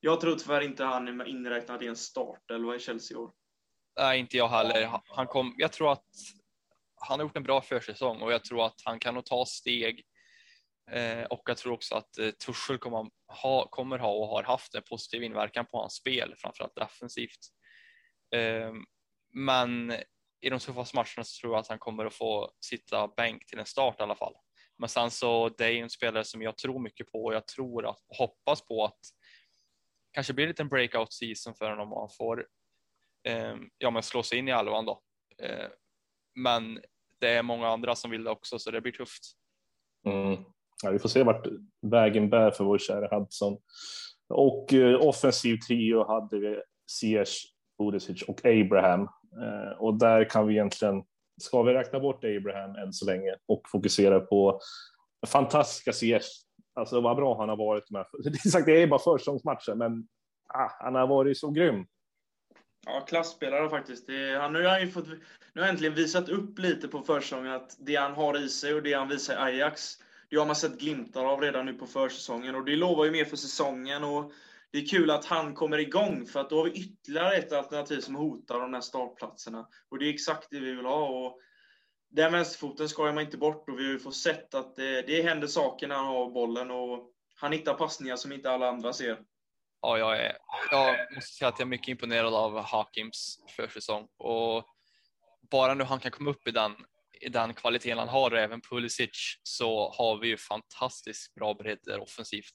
jag 0.00 0.20
tror 0.20 0.34
tyvärr 0.34 0.60
inte 0.60 0.84
han 0.84 1.20
är 1.20 1.28
inräknad 1.28 1.82
i 1.82 1.86
en 1.86 1.96
startelva 1.96 2.76
i 2.76 2.78
Chelsea 2.78 3.14
i 3.16 3.20
år. 3.20 3.30
Nej, 3.98 4.20
inte 4.20 4.36
jag 4.36 4.48
heller. 4.48 5.00
Han 5.04 5.26
kom, 5.26 5.54
jag 5.56 5.72
tror 5.72 5.92
att 5.92 6.04
han 6.96 7.18
har 7.18 7.26
gjort 7.26 7.36
en 7.36 7.42
bra 7.42 7.60
försäsong 7.60 8.22
och 8.22 8.32
jag 8.32 8.44
tror 8.44 8.66
att 8.66 8.80
han 8.84 8.98
kan 8.98 9.14
nog 9.14 9.24
ta 9.24 9.46
steg. 9.46 10.04
Eh, 10.90 11.22
och 11.22 11.42
jag 11.44 11.56
tror 11.56 11.72
också 11.72 11.94
att 11.94 12.18
eh, 12.18 12.30
Tuschel 12.30 12.78
kommer 12.78 13.10
ha, 13.42 13.68
kommer 13.68 13.98
ha 13.98 14.12
och 14.12 14.28
har 14.28 14.42
haft 14.42 14.74
en 14.74 14.82
positiv 14.82 15.22
inverkan 15.22 15.66
på 15.66 15.80
hans 15.80 15.94
spel, 15.94 16.34
framförallt 16.38 16.74
defensivt. 16.74 17.40
Eh, 18.34 18.72
men 19.34 19.92
i 20.40 20.50
de 20.50 20.58
tuffaste 20.58 20.96
matcherna 20.96 21.24
så 21.24 21.40
tror 21.40 21.52
jag 21.52 21.60
att 21.60 21.68
han 21.68 21.78
kommer 21.78 22.04
att 22.04 22.14
få 22.14 22.52
sitta 22.60 23.08
bänk 23.08 23.46
till 23.46 23.58
en 23.58 23.66
start 23.66 24.00
i 24.00 24.02
alla 24.02 24.16
fall. 24.16 24.34
Men 24.78 24.88
sen 24.88 25.10
så 25.10 25.48
det 25.48 25.64
är 25.64 25.72
en 25.72 25.90
spelare 25.90 26.24
som 26.24 26.42
jag 26.42 26.58
tror 26.58 26.78
mycket 26.78 27.12
på 27.12 27.24
och 27.24 27.34
jag 27.34 27.46
tror 27.46 27.86
att 27.86 28.00
hoppas 28.18 28.66
på 28.66 28.84
att 28.84 29.00
kanske 30.12 30.32
blir 30.32 30.44
en 30.44 30.48
liten 30.48 30.68
breakout 30.68 31.12
season 31.12 31.54
för 31.54 31.70
honom 31.70 31.92
och 31.92 32.00
han 32.00 32.10
får 32.18 32.46
eh, 33.28 33.56
ja, 33.78 33.90
men 33.90 34.02
slå 34.02 34.22
sig 34.22 34.38
in 34.38 34.48
i 34.48 34.50
elvan 34.50 34.86
då. 34.86 35.02
Eh, 35.42 35.68
men 36.36 36.80
det 37.20 37.28
är 37.28 37.42
många 37.42 37.68
andra 37.68 37.94
som 37.94 38.10
vill 38.10 38.24
det 38.24 38.30
också 38.30 38.58
så 38.58 38.70
det 38.70 38.80
blir 38.80 38.92
tufft. 38.92 39.22
Mm. 40.06 40.44
Ja, 40.82 40.90
vi 40.90 40.98
får 40.98 41.08
se 41.08 41.22
vart 41.22 41.46
vägen 41.82 42.30
bär 42.30 42.50
för 42.50 42.64
vår 42.64 42.78
kära 42.78 43.18
Hudson. 43.18 43.58
Och 44.28 44.72
eh, 44.72 45.00
offensiv 45.00 45.56
trio 45.56 46.06
hade 46.06 46.38
vi 46.38 46.60
Ziyech, 46.90 47.42
Budicic 47.78 48.22
och 48.22 48.44
Abraham. 48.44 49.02
Eh, 49.42 49.78
och 49.78 49.98
där 49.98 50.30
kan 50.30 50.46
vi 50.46 50.54
egentligen, 50.54 51.02
ska 51.42 51.62
vi 51.62 51.72
räkna 51.72 52.00
bort 52.00 52.24
Abraham 52.24 52.76
än 52.76 52.92
så 52.92 53.06
länge 53.06 53.34
och 53.46 53.62
fokusera 53.72 54.20
på 54.20 54.60
fantastiska 55.26 55.92
Ziyech. 55.92 56.26
Alltså 56.74 57.00
vad 57.00 57.16
bra 57.16 57.38
han 57.38 57.48
har 57.48 57.56
varit 57.56 57.90
med. 57.90 58.06
Det 58.24 58.28
är, 58.28 58.50
sagt, 58.50 58.66
det 58.66 58.82
är 58.82 58.86
bara 58.86 59.00
försäsongsmatcher, 59.00 59.74
men 59.74 60.08
ah, 60.54 60.70
han 60.84 60.94
har 60.94 61.06
varit 61.06 61.38
så 61.38 61.50
grym. 61.50 61.86
Ja, 62.86 63.00
klassspelare 63.00 63.70
faktiskt. 63.70 64.06
Det, 64.06 64.38
han, 64.38 64.52
nu 64.52 64.62
har 64.62 64.70
han 64.70 64.80
ju 64.80 64.90
fått, 64.90 65.06
nu 65.52 65.60
har 65.60 65.68
äntligen 65.68 65.94
visat 65.94 66.28
upp 66.28 66.58
lite 66.58 66.88
på 66.88 67.02
försäsongen 67.02 67.52
att 67.52 67.76
det 67.78 67.96
han 67.96 68.12
har 68.12 68.38
i 68.38 68.48
sig 68.48 68.74
och 68.74 68.82
det 68.82 68.92
han 68.92 69.08
visar 69.08 69.34
i 69.34 69.36
Ajax, 69.36 69.98
det 70.30 70.36
har 70.36 70.46
man 70.46 70.56
sett 70.56 70.78
glimtar 70.78 71.24
av 71.24 71.40
redan 71.40 71.66
nu 71.66 71.74
på 71.74 71.86
försäsongen 71.86 72.54
och 72.54 72.64
det 72.64 72.76
lovar 72.76 73.04
ju 73.04 73.10
mer 73.10 73.24
för 73.24 73.36
säsongen 73.36 74.04
och 74.04 74.32
det 74.70 74.78
är 74.78 74.86
kul 74.86 75.10
att 75.10 75.24
han 75.24 75.54
kommer 75.54 75.78
igång 75.78 76.26
för 76.26 76.40
att 76.40 76.50
då 76.50 76.56
har 76.56 76.64
vi 76.64 76.70
ytterligare 76.70 77.36
ett 77.36 77.52
alternativ 77.52 78.00
som 78.00 78.14
hotar 78.14 78.60
de 78.60 78.74
här 78.74 78.80
startplatserna. 78.80 79.68
Och 79.88 79.98
det 79.98 80.06
är 80.06 80.14
exakt 80.14 80.50
det 80.50 80.60
vi 80.60 80.72
vill 80.72 80.84
ha. 80.86 81.08
Och 81.08 81.38
den 82.08 82.32
vänsterfoten 82.32 82.88
skojar 82.88 83.12
man 83.12 83.24
inte 83.24 83.36
bort 83.36 83.68
och 83.68 83.78
vi 83.78 83.84
har 83.84 83.92
ju 83.92 83.98
fått 83.98 84.16
sett 84.16 84.54
att 84.54 84.76
det, 84.76 85.02
det 85.02 85.22
händer 85.22 85.46
saker 85.46 85.88
när 85.88 85.96
han 85.96 86.06
har 86.06 86.30
bollen 86.30 86.70
och 86.70 87.10
han 87.34 87.52
hittar 87.52 87.74
passningar 87.74 88.16
som 88.16 88.32
inte 88.32 88.50
alla 88.50 88.68
andra 88.68 88.92
ser. 88.92 89.18
Ja, 89.86 89.98
jag, 89.98 90.18
är, 90.18 90.38
jag 90.70 91.14
måste 91.14 91.34
säga 91.34 91.48
att 91.48 91.58
jag 91.58 91.66
är 91.66 91.70
mycket 91.70 91.88
imponerad 91.88 92.34
av 92.34 92.62
Hakims 92.62 93.38
försäsong 93.56 94.08
och 94.18 94.64
bara 95.50 95.74
nu 95.74 95.84
han 95.84 96.00
kan 96.00 96.10
komma 96.10 96.30
upp 96.30 96.48
i 96.48 96.50
den, 96.50 96.76
i 97.20 97.28
den 97.28 97.54
kvaliteten 97.54 97.98
han 97.98 98.08
har 98.08 98.30
och 98.30 98.38
även 98.38 98.60
Pulisic 98.60 99.40
så 99.42 99.90
har 99.90 100.18
vi 100.18 100.28
ju 100.28 100.36
fantastiskt 100.36 101.34
bra 101.34 101.54
bredder 101.54 102.00
offensivt. 102.00 102.52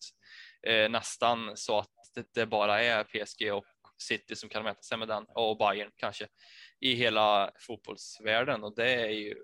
Eh, 0.67 0.89
nästan 0.89 1.57
så 1.57 1.77
att 1.77 1.89
det, 2.15 2.33
det 2.33 2.45
bara 2.45 2.83
är 2.83 3.03
PSG 3.03 3.53
och 3.53 3.65
City 4.01 4.35
som 4.35 4.49
kan 4.49 4.63
mäta 4.63 4.81
sig 4.81 4.97
med 4.97 5.07
den 5.07 5.25
och 5.35 5.57
Bayern 5.57 5.91
kanske 5.95 6.27
i 6.79 6.93
hela 6.93 7.51
fotbollsvärlden 7.59 8.63
och 8.63 8.75
det 8.75 8.93
är 8.93 9.09
ju 9.09 9.35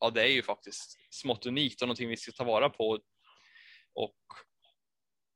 ja, 0.00 0.10
det 0.10 0.22
är 0.22 0.32
ju 0.32 0.42
faktiskt 0.42 0.98
smått 1.10 1.46
unikt 1.46 1.82
och 1.82 1.88
någonting 1.88 2.08
vi 2.08 2.16
ska 2.16 2.32
ta 2.32 2.44
vara 2.44 2.70
på. 2.70 2.98
Och 3.94 4.16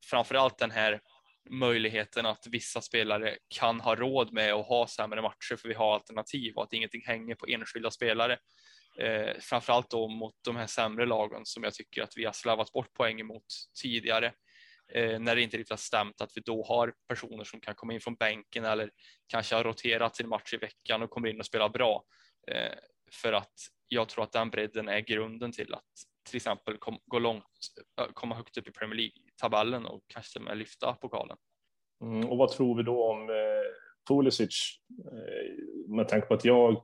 framför 0.09 0.35
allt 0.35 0.57
den 0.57 0.71
här 0.71 1.01
möjligheten 1.49 2.25
att 2.25 2.47
vissa 2.51 2.81
spelare 2.81 3.37
kan 3.47 3.81
ha 3.81 3.95
råd 3.95 4.33
med 4.33 4.53
att 4.53 4.65
ha 4.65 4.87
sämre 4.87 5.21
matcher 5.21 5.55
för 5.55 5.67
vi 5.67 5.73
har 5.73 5.93
alternativ 5.93 6.55
och 6.55 6.63
att 6.63 6.73
ingenting 6.73 7.01
hänger 7.05 7.35
på 7.35 7.45
enskilda 7.47 7.91
spelare. 7.91 8.37
Eh, 8.99 9.39
framförallt 9.39 9.89
då 9.89 10.07
mot 10.07 10.35
de 10.45 10.55
här 10.55 10.67
sämre 10.67 11.05
lagen 11.05 11.41
som 11.45 11.63
jag 11.63 11.73
tycker 11.73 12.03
att 12.03 12.13
vi 12.15 12.25
har 12.25 12.33
slarvat 12.33 12.71
bort 12.71 12.93
poäng 12.93 13.25
mot 13.25 13.45
tidigare 13.81 14.33
eh, 14.93 15.19
när 15.19 15.35
det 15.35 15.41
inte 15.41 15.57
riktigt 15.57 15.69
har 15.69 15.77
stämt 15.77 16.21
att 16.21 16.31
vi 16.35 16.41
då 16.41 16.65
har 16.65 16.93
personer 17.07 17.43
som 17.43 17.61
kan 17.61 17.75
komma 17.75 17.93
in 17.93 18.01
från 18.01 18.15
bänken 18.15 18.65
eller 18.65 18.91
kanske 19.27 19.55
har 19.55 19.63
roterat 19.63 20.15
sin 20.15 20.29
match 20.29 20.53
i 20.53 20.57
veckan 20.57 21.01
och 21.01 21.09
kommer 21.09 21.29
in 21.29 21.39
och 21.39 21.45
spelar 21.45 21.69
bra. 21.69 22.03
Eh, 22.51 22.73
för 23.11 23.33
att 23.33 23.53
jag 23.87 24.09
tror 24.09 24.23
att 24.23 24.31
den 24.31 24.49
bredden 24.49 24.89
är 24.89 24.99
grunden 24.99 25.51
till 25.51 25.73
att 25.73 25.85
till 26.29 26.35
exempel 26.35 26.77
kom, 26.77 26.99
gå 27.05 27.19
långt, 27.19 27.43
eh, 28.01 28.07
komma 28.13 28.35
högt 28.35 28.57
upp 28.57 28.67
i 28.67 28.71
Premier 28.71 28.95
League 28.95 29.28
tabellen 29.41 29.85
och 29.85 30.01
kanske 30.07 30.39
med 30.39 30.57
lyfta 30.57 30.93
pokalen. 30.93 31.37
Mm, 32.03 32.29
och 32.29 32.37
vad 32.37 32.51
tror 32.51 32.77
vi 32.77 32.83
då 32.83 33.11
om 33.11 33.29
eh, 33.29 33.35
Pulisic? 34.09 34.79
Eh, 35.11 35.93
med 35.95 36.07
tanke 36.07 36.27
på 36.27 36.33
att 36.33 36.45
jag 36.45 36.83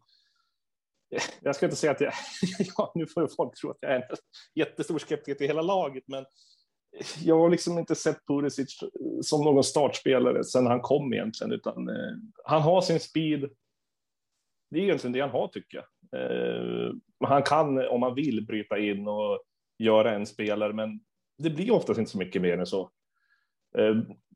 jag 1.42 1.56
ska 1.56 1.66
inte 1.66 1.76
säga 1.76 1.92
att 1.92 2.02
jag, 2.02 2.14
ja, 2.78 2.92
nu 2.96 3.08
får 3.08 3.28
folk 3.28 3.60
tro 3.60 3.70
att 3.70 3.78
jag 3.82 3.92
är 3.92 3.96
en 3.96 4.18
jättestor 4.56 5.00
skeptiker 5.00 5.36
till 5.36 5.48
hela 5.48 5.62
laget, 5.62 6.04
men 6.08 6.26
jag 7.24 7.40
har 7.40 7.50
liksom 7.50 7.78
inte 7.80 7.96
sett 7.96 8.28
Pulisic 8.28 8.80
som 9.22 9.44
någon 9.44 9.64
startspelare 9.64 10.44
sedan 10.44 10.68
han 10.68 10.82
kom 10.82 11.14
egentligen, 11.14 11.54
utan 11.54 11.90
eh, 11.90 12.16
han 12.44 12.62
har 12.62 12.82
sin 12.82 13.00
speed. 13.00 13.50
Det 14.72 14.80
är 14.80 14.84
egentligen 14.84 15.14
det 15.14 15.22
han 15.22 15.30
har 15.30 15.48
tycker 15.48 15.78
jag. 15.78 15.86
Eh, 16.22 16.94
han 17.20 17.44
kan 17.44 17.88
om 17.88 18.04
han 18.04 18.16
vill 18.16 18.46
bryta 18.46 18.78
in 18.78 19.08
och 19.08 19.44
göra 19.78 20.16
en 20.16 20.26
spelare, 20.26 20.74
men 20.74 21.00
det 21.38 21.50
blir 21.50 21.72
oftast 21.72 22.00
inte 22.00 22.12
så 22.12 22.18
mycket 22.18 22.42
mer 22.42 22.58
än 22.58 22.66
så. 22.66 22.92
Eh, 23.78 23.96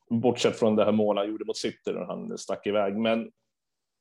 bortsett 0.09 0.59
från 0.59 0.75
det 0.75 0.85
här 0.85 0.91
målet 0.91 1.21
han 1.21 1.31
gjorde 1.31 1.45
mot 1.45 1.57
City 1.57 1.93
när 1.93 2.05
han 2.05 2.37
stack 2.37 2.67
iväg. 2.67 2.97
Men 2.97 3.31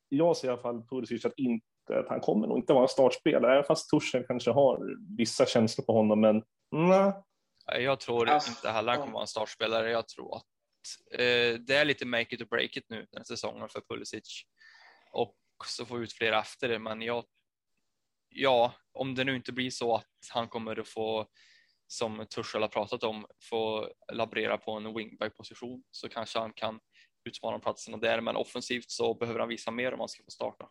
jag 0.08 0.36
ser 0.36 0.48
i 0.48 0.50
alla 0.50 0.62
fall 0.62 0.86
Pulisic 0.86 1.24
att, 1.24 1.32
inte, 1.36 1.64
att 1.88 2.08
han 2.08 2.20
kommer 2.20 2.46
nog 2.46 2.58
inte 2.58 2.72
vara 2.72 2.82
en 2.82 2.88
startspelare, 2.88 3.52
även 3.52 3.64
fast 3.64 3.90
Torsen 3.90 4.24
kanske 4.26 4.50
har 4.50 4.96
vissa 5.16 5.46
känslor 5.46 5.84
på 5.84 5.92
honom. 5.92 6.20
Men 6.20 6.42
nej, 6.70 7.82
jag 7.82 8.00
tror 8.00 8.28
alltså, 8.28 8.50
inte 8.50 8.70
heller 8.70 8.92
han 8.92 9.00
kommer 9.00 9.12
vara 9.12 9.22
en 9.22 9.28
startspelare. 9.28 9.90
Jag 9.90 10.08
tror 10.08 10.36
att 10.36 10.44
eh, 11.12 11.60
det 11.60 11.74
är 11.74 11.84
lite 11.84 12.06
make 12.06 12.34
it 12.34 12.42
or 12.42 12.46
break 12.46 12.76
it 12.76 12.84
nu 12.88 13.06
den 13.10 13.24
säsongen 13.24 13.68
för 13.68 13.80
Pulisic 13.80 14.42
och 15.12 15.36
så 15.66 15.86
får 15.86 15.98
vi 15.98 16.04
ut 16.04 16.12
fler 16.12 16.32
efter 16.32 16.68
det. 16.68 16.78
Men 16.78 17.02
jag, 17.02 17.24
ja, 18.28 18.72
om 18.92 19.14
det 19.14 19.24
nu 19.24 19.36
inte 19.36 19.52
blir 19.52 19.70
så 19.70 19.94
att 19.94 20.06
han 20.30 20.48
kommer 20.48 20.80
att 20.80 20.88
få, 20.88 21.26
som 21.88 22.26
Tuchel 22.34 22.62
har 22.62 22.68
pratat 22.68 23.04
om, 23.04 23.26
få 23.50 23.88
laborera 24.12 24.58
på 24.58 24.72
en 24.72 24.94
wingback 24.94 25.36
position 25.36 25.82
så 25.90 26.08
kanske 26.08 26.38
han 26.38 26.52
kan 26.52 26.80
utmana 27.28 27.58
platserna 27.58 27.96
där. 27.96 28.20
Men 28.20 28.36
offensivt 28.36 28.90
så 28.90 29.14
behöver 29.14 29.40
han 29.40 29.48
visa 29.48 29.70
mer 29.70 29.92
om 29.92 30.00
han 30.00 30.08
ska 30.08 30.24
få 30.24 30.30
starta. 30.30 30.68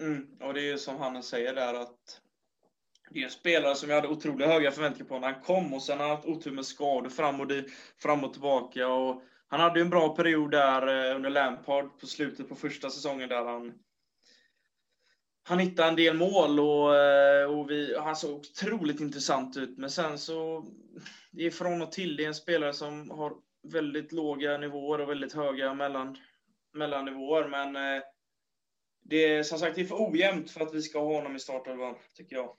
Mm, 0.00 0.26
och 0.40 0.54
det 0.54 0.60
är 0.60 0.64
ju 0.64 0.78
som 0.78 0.96
Hannes 0.96 1.28
säger 1.28 1.54
där 1.54 1.74
att 1.74 2.20
det 3.10 3.20
är 3.20 3.24
en 3.24 3.30
spelare 3.30 3.74
som 3.74 3.88
jag 3.88 3.96
hade 3.96 4.08
otroligt 4.08 4.46
höga 4.46 4.70
förväntningar 4.70 5.08
på 5.08 5.18
när 5.18 5.32
han 5.32 5.42
kom 5.42 5.74
och 5.74 5.82
sen 5.82 5.98
har 5.98 6.06
han 6.06 6.16
haft 6.16 6.28
otur 6.28 6.50
med 6.50 6.66
skador 6.66 7.08
fram 7.08 7.40
och, 7.40 7.50
fram 8.02 8.24
och 8.24 8.32
tillbaka. 8.32 8.88
Och 8.88 9.22
han 9.48 9.60
hade 9.60 9.78
ju 9.78 9.84
en 9.84 9.90
bra 9.90 10.16
period 10.16 10.50
där 10.50 11.10
eh, 11.10 11.16
under 11.16 11.30
Lampard 11.30 12.00
på 12.00 12.06
slutet 12.06 12.48
på 12.48 12.54
första 12.54 12.90
säsongen 12.90 13.28
där 13.28 13.44
han 13.44 13.72
han 15.48 15.58
hittade 15.58 15.88
en 15.88 15.96
del 15.96 16.16
mål 16.16 16.60
och, 16.60 16.96
eh, 16.96 17.50
och 17.50 17.70
vi, 17.70 17.96
han 17.98 18.16
såg 18.16 18.30
otroligt 18.30 19.00
intressant 19.00 19.56
ut. 19.56 19.78
Men 19.78 19.90
sen 19.90 20.18
så, 20.18 20.64
det 21.32 21.46
är 21.46 21.50
från 21.50 21.82
och 21.82 21.92
till. 21.92 22.16
Det 22.16 22.24
är 22.24 22.28
en 22.28 22.34
spelare 22.34 22.72
som 22.72 23.10
har 23.10 23.32
väldigt 23.72 24.12
låga 24.12 24.58
nivåer 24.58 25.00
och 25.00 25.10
väldigt 25.10 25.32
höga 25.32 25.74
mellan, 25.74 26.16
mellannivåer. 26.74 27.48
Men 27.48 27.76
eh, 27.76 28.02
det 29.04 29.24
är 29.24 29.42
som 29.42 29.58
sagt 29.58 29.74
det 29.76 29.80
är 29.80 29.84
för 29.84 30.10
ojämnt 30.10 30.50
för 30.50 30.60
att 30.60 30.74
vi 30.74 30.82
ska 30.82 30.98
ha 30.98 31.16
honom 31.16 31.36
i 31.36 31.40
startelvan, 31.40 31.94
tycker 32.16 32.36
jag. 32.36 32.50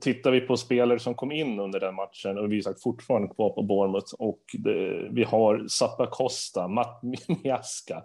Tittar 0.00 0.30
vi 0.30 0.40
på 0.40 0.56
spelare 0.56 0.98
som 0.98 1.14
kom 1.14 1.32
in 1.32 1.60
under 1.60 1.80
den 1.80 1.94
matchen 1.94 2.38
och 2.38 2.52
vi 2.52 2.58
är 2.58 2.62
sagt 2.62 2.82
fortfarande 2.82 3.34
kvar 3.34 3.50
på 3.50 3.62
Bournemouth 3.62 4.14
och 4.18 4.42
det, 4.52 5.08
vi 5.12 5.24
har 5.24 5.68
Zappa 5.68 6.06
Costa, 6.06 6.68
Matt 6.68 7.02
Miaska, 7.42 8.02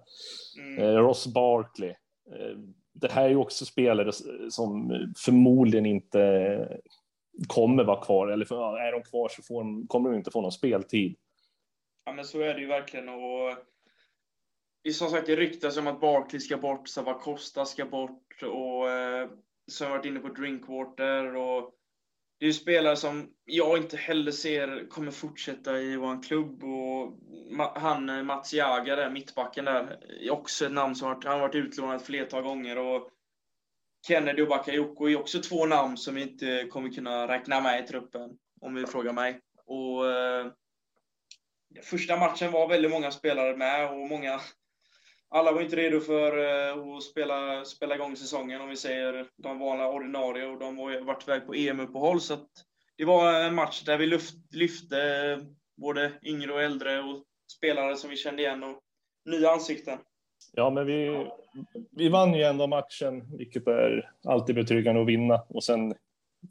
mm. 0.60 0.80
eh, 0.80 0.96
Ross 0.96 1.28
Barkley. 1.28 1.90
Eh, 1.90 2.58
det 2.94 3.12
här 3.12 3.26
är 3.26 3.30
ju 3.30 3.36
också 3.36 3.66
spelare 3.66 4.12
som 4.50 4.90
förmodligen 5.18 5.86
inte 5.86 6.80
kommer 7.48 7.84
vara 7.84 8.02
kvar, 8.02 8.28
eller 8.28 8.46
för, 8.46 8.78
är 8.78 8.92
de 8.92 9.04
kvar 9.04 9.30
så 9.30 9.44
får 9.44 9.64
de, 9.64 9.88
kommer 9.88 10.10
de 10.10 10.18
inte 10.18 10.32
få 10.32 10.42
någon 10.42 10.52
speltid. 10.52 11.16
Ja, 12.06 12.14
men 12.14 12.26
så 12.26 12.42
är 12.42 12.54
det 12.54 12.62
ju 12.62 12.68
verkligen. 12.68 13.10
Och 13.10 13.58
som 14.94 15.10
sagt, 15.10 15.28
det 15.28 15.36
ryktas 15.36 15.78
om 15.78 15.88
att 15.88 16.02
Barkley 16.02 16.40
ska 16.40 16.58
bort, 16.58 16.88
Savakosta 16.88 17.66
ska 17.66 17.86
bort 17.86 18.44
och 18.44 18.90
eh, 18.90 19.30
så 19.68 19.84
har 19.84 19.92
jag 19.92 19.98
varit 19.98 20.06
inne 20.06 20.20
på 20.20 20.28
Drinkwater 20.28 21.36
och 21.36 21.72
det 22.44 22.48
är 22.48 22.50
ju 22.50 22.54
spelare 22.54 22.96
som 22.96 23.30
jag 23.46 23.78
inte 23.78 23.98
heller 23.98 24.32
ser 24.32 24.90
kommer 24.90 25.12
fortsätta 25.12 25.80
i 25.80 25.96
vår 25.96 26.24
klubb 26.24 26.64
och 26.64 27.20
han 27.76 28.10
eh, 28.10 28.24
Mats 28.24 28.54
Jaga 28.54 28.96
där, 28.96 29.10
mittbacken 29.10 29.66
där, 29.66 30.00
är 30.22 30.32
också 30.32 30.66
ett 30.66 30.72
namn 30.72 30.96
som 30.96 31.10
varit, 31.10 31.24
han 31.24 31.34
har 31.34 31.40
varit 31.40 31.56
utlånad 31.56 31.96
ett 31.96 32.06
flertal 32.06 32.44
gånger 32.44 32.78
och 32.78 33.10
Kennedy 34.08 34.42
och 34.42 34.48
Bakayoko 34.48 35.10
är 35.10 35.20
också 35.20 35.42
två 35.42 35.66
namn 35.66 35.98
som 35.98 36.16
vi 36.16 36.22
inte 36.22 36.68
kommer 36.72 36.90
kunna 36.90 37.28
räkna 37.28 37.62
med 37.62 37.84
i 37.84 37.88
truppen, 37.88 38.32
om 38.62 38.76
vi 38.76 38.86
frågar 38.86 39.14
mig. 39.14 39.40
Och 39.66 40.12
eh, 40.12 40.48
Första 41.84 42.18
matchen 42.18 42.52
var 42.52 42.68
väldigt 42.68 42.92
många 42.92 43.12
spelare 43.12 43.58
med 43.58 43.92
och 43.92 44.10
många 44.10 44.42
alla 45.34 45.52
var 45.52 45.62
inte 45.62 45.76
redo 45.76 46.00
för 46.00 46.38
eh, 46.38 46.96
att 46.96 47.04
spela, 47.04 47.66
spela 47.66 47.96
igång 47.96 48.16
säsongen, 48.16 48.62
om 48.62 48.70
vi 48.70 48.76
säger 48.76 49.26
de 49.38 49.60
vanliga 49.60 49.90
ordinarie, 49.90 50.46
och 50.46 50.60
de 50.60 50.78
har 50.78 51.02
varit 51.02 51.28
iväg 51.28 51.46
på 51.46 51.54
EM-uppehåll. 51.54 52.22
Så 52.22 52.38
det 52.98 53.06
var 53.06 53.34
en 53.34 53.56
match 53.56 53.84
där 53.84 53.98
vi 53.98 54.08
luft, 54.08 54.36
lyfte 54.52 54.98
eh, 54.98 55.46
både 55.78 56.12
yngre 56.24 56.54
och 56.54 56.62
äldre 56.62 57.00
och 57.00 57.24
spelare 57.58 57.96
som 57.96 58.10
vi 58.10 58.16
kände 58.16 58.42
igen 58.42 58.64
och 58.64 58.80
nya 59.26 59.50
ansikten. 59.50 60.00
Ja, 60.52 60.70
men 60.70 60.86
vi, 60.86 61.28
vi 61.92 62.10
vann 62.10 62.34
ju 62.34 62.44
ändå 62.44 62.68
matchen, 62.68 63.38
vilket 63.38 63.68
är 63.68 64.12
alltid 64.28 64.56
betryggande 64.56 65.02
att 65.02 65.08
vinna. 65.08 65.42
Och 65.50 65.64
sen 65.64 65.96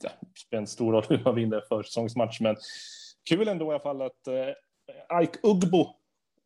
ja, 0.02 0.10
spelar 0.46 0.60
en 0.60 0.66
stor 0.66 0.92
roll 0.92 1.04
hur 1.08 1.24
man 1.24 1.34
vinner 1.34 1.62
försäsongsmatch, 1.68 2.40
men 2.40 2.56
kul 3.28 3.48
ändå 3.48 3.64
i 3.64 3.68
alla 3.68 3.80
fall 3.80 4.02
att 4.02 4.26
eh, 4.26 5.22
Ike 5.22 5.38
Ugbo 5.42 5.86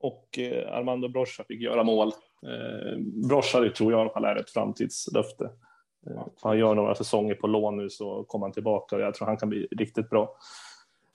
och 0.00 0.38
eh, 0.38 0.72
Armando 0.72 1.08
Brocha 1.08 1.44
fick 1.48 1.60
göra 1.60 1.82
mål. 1.84 2.12
Eh, 2.42 3.70
tror 3.70 3.92
jag 3.92 3.98
i 3.98 4.00
alla 4.00 4.10
fall 4.10 4.24
är 4.24 4.36
ett 4.36 4.50
framtidslöfte. 4.50 5.44
Eh, 6.06 6.26
han 6.42 6.58
gör 6.58 6.74
några 6.74 6.94
säsonger 6.94 7.34
på 7.34 7.46
lån 7.46 7.76
nu 7.76 7.90
så 7.90 8.24
kommer 8.24 8.46
han 8.46 8.52
tillbaka 8.52 8.96
och 8.96 9.02
jag 9.02 9.14
tror 9.14 9.26
han 9.26 9.36
kan 9.36 9.48
bli 9.48 9.68
riktigt 9.70 10.10
bra. 10.10 10.36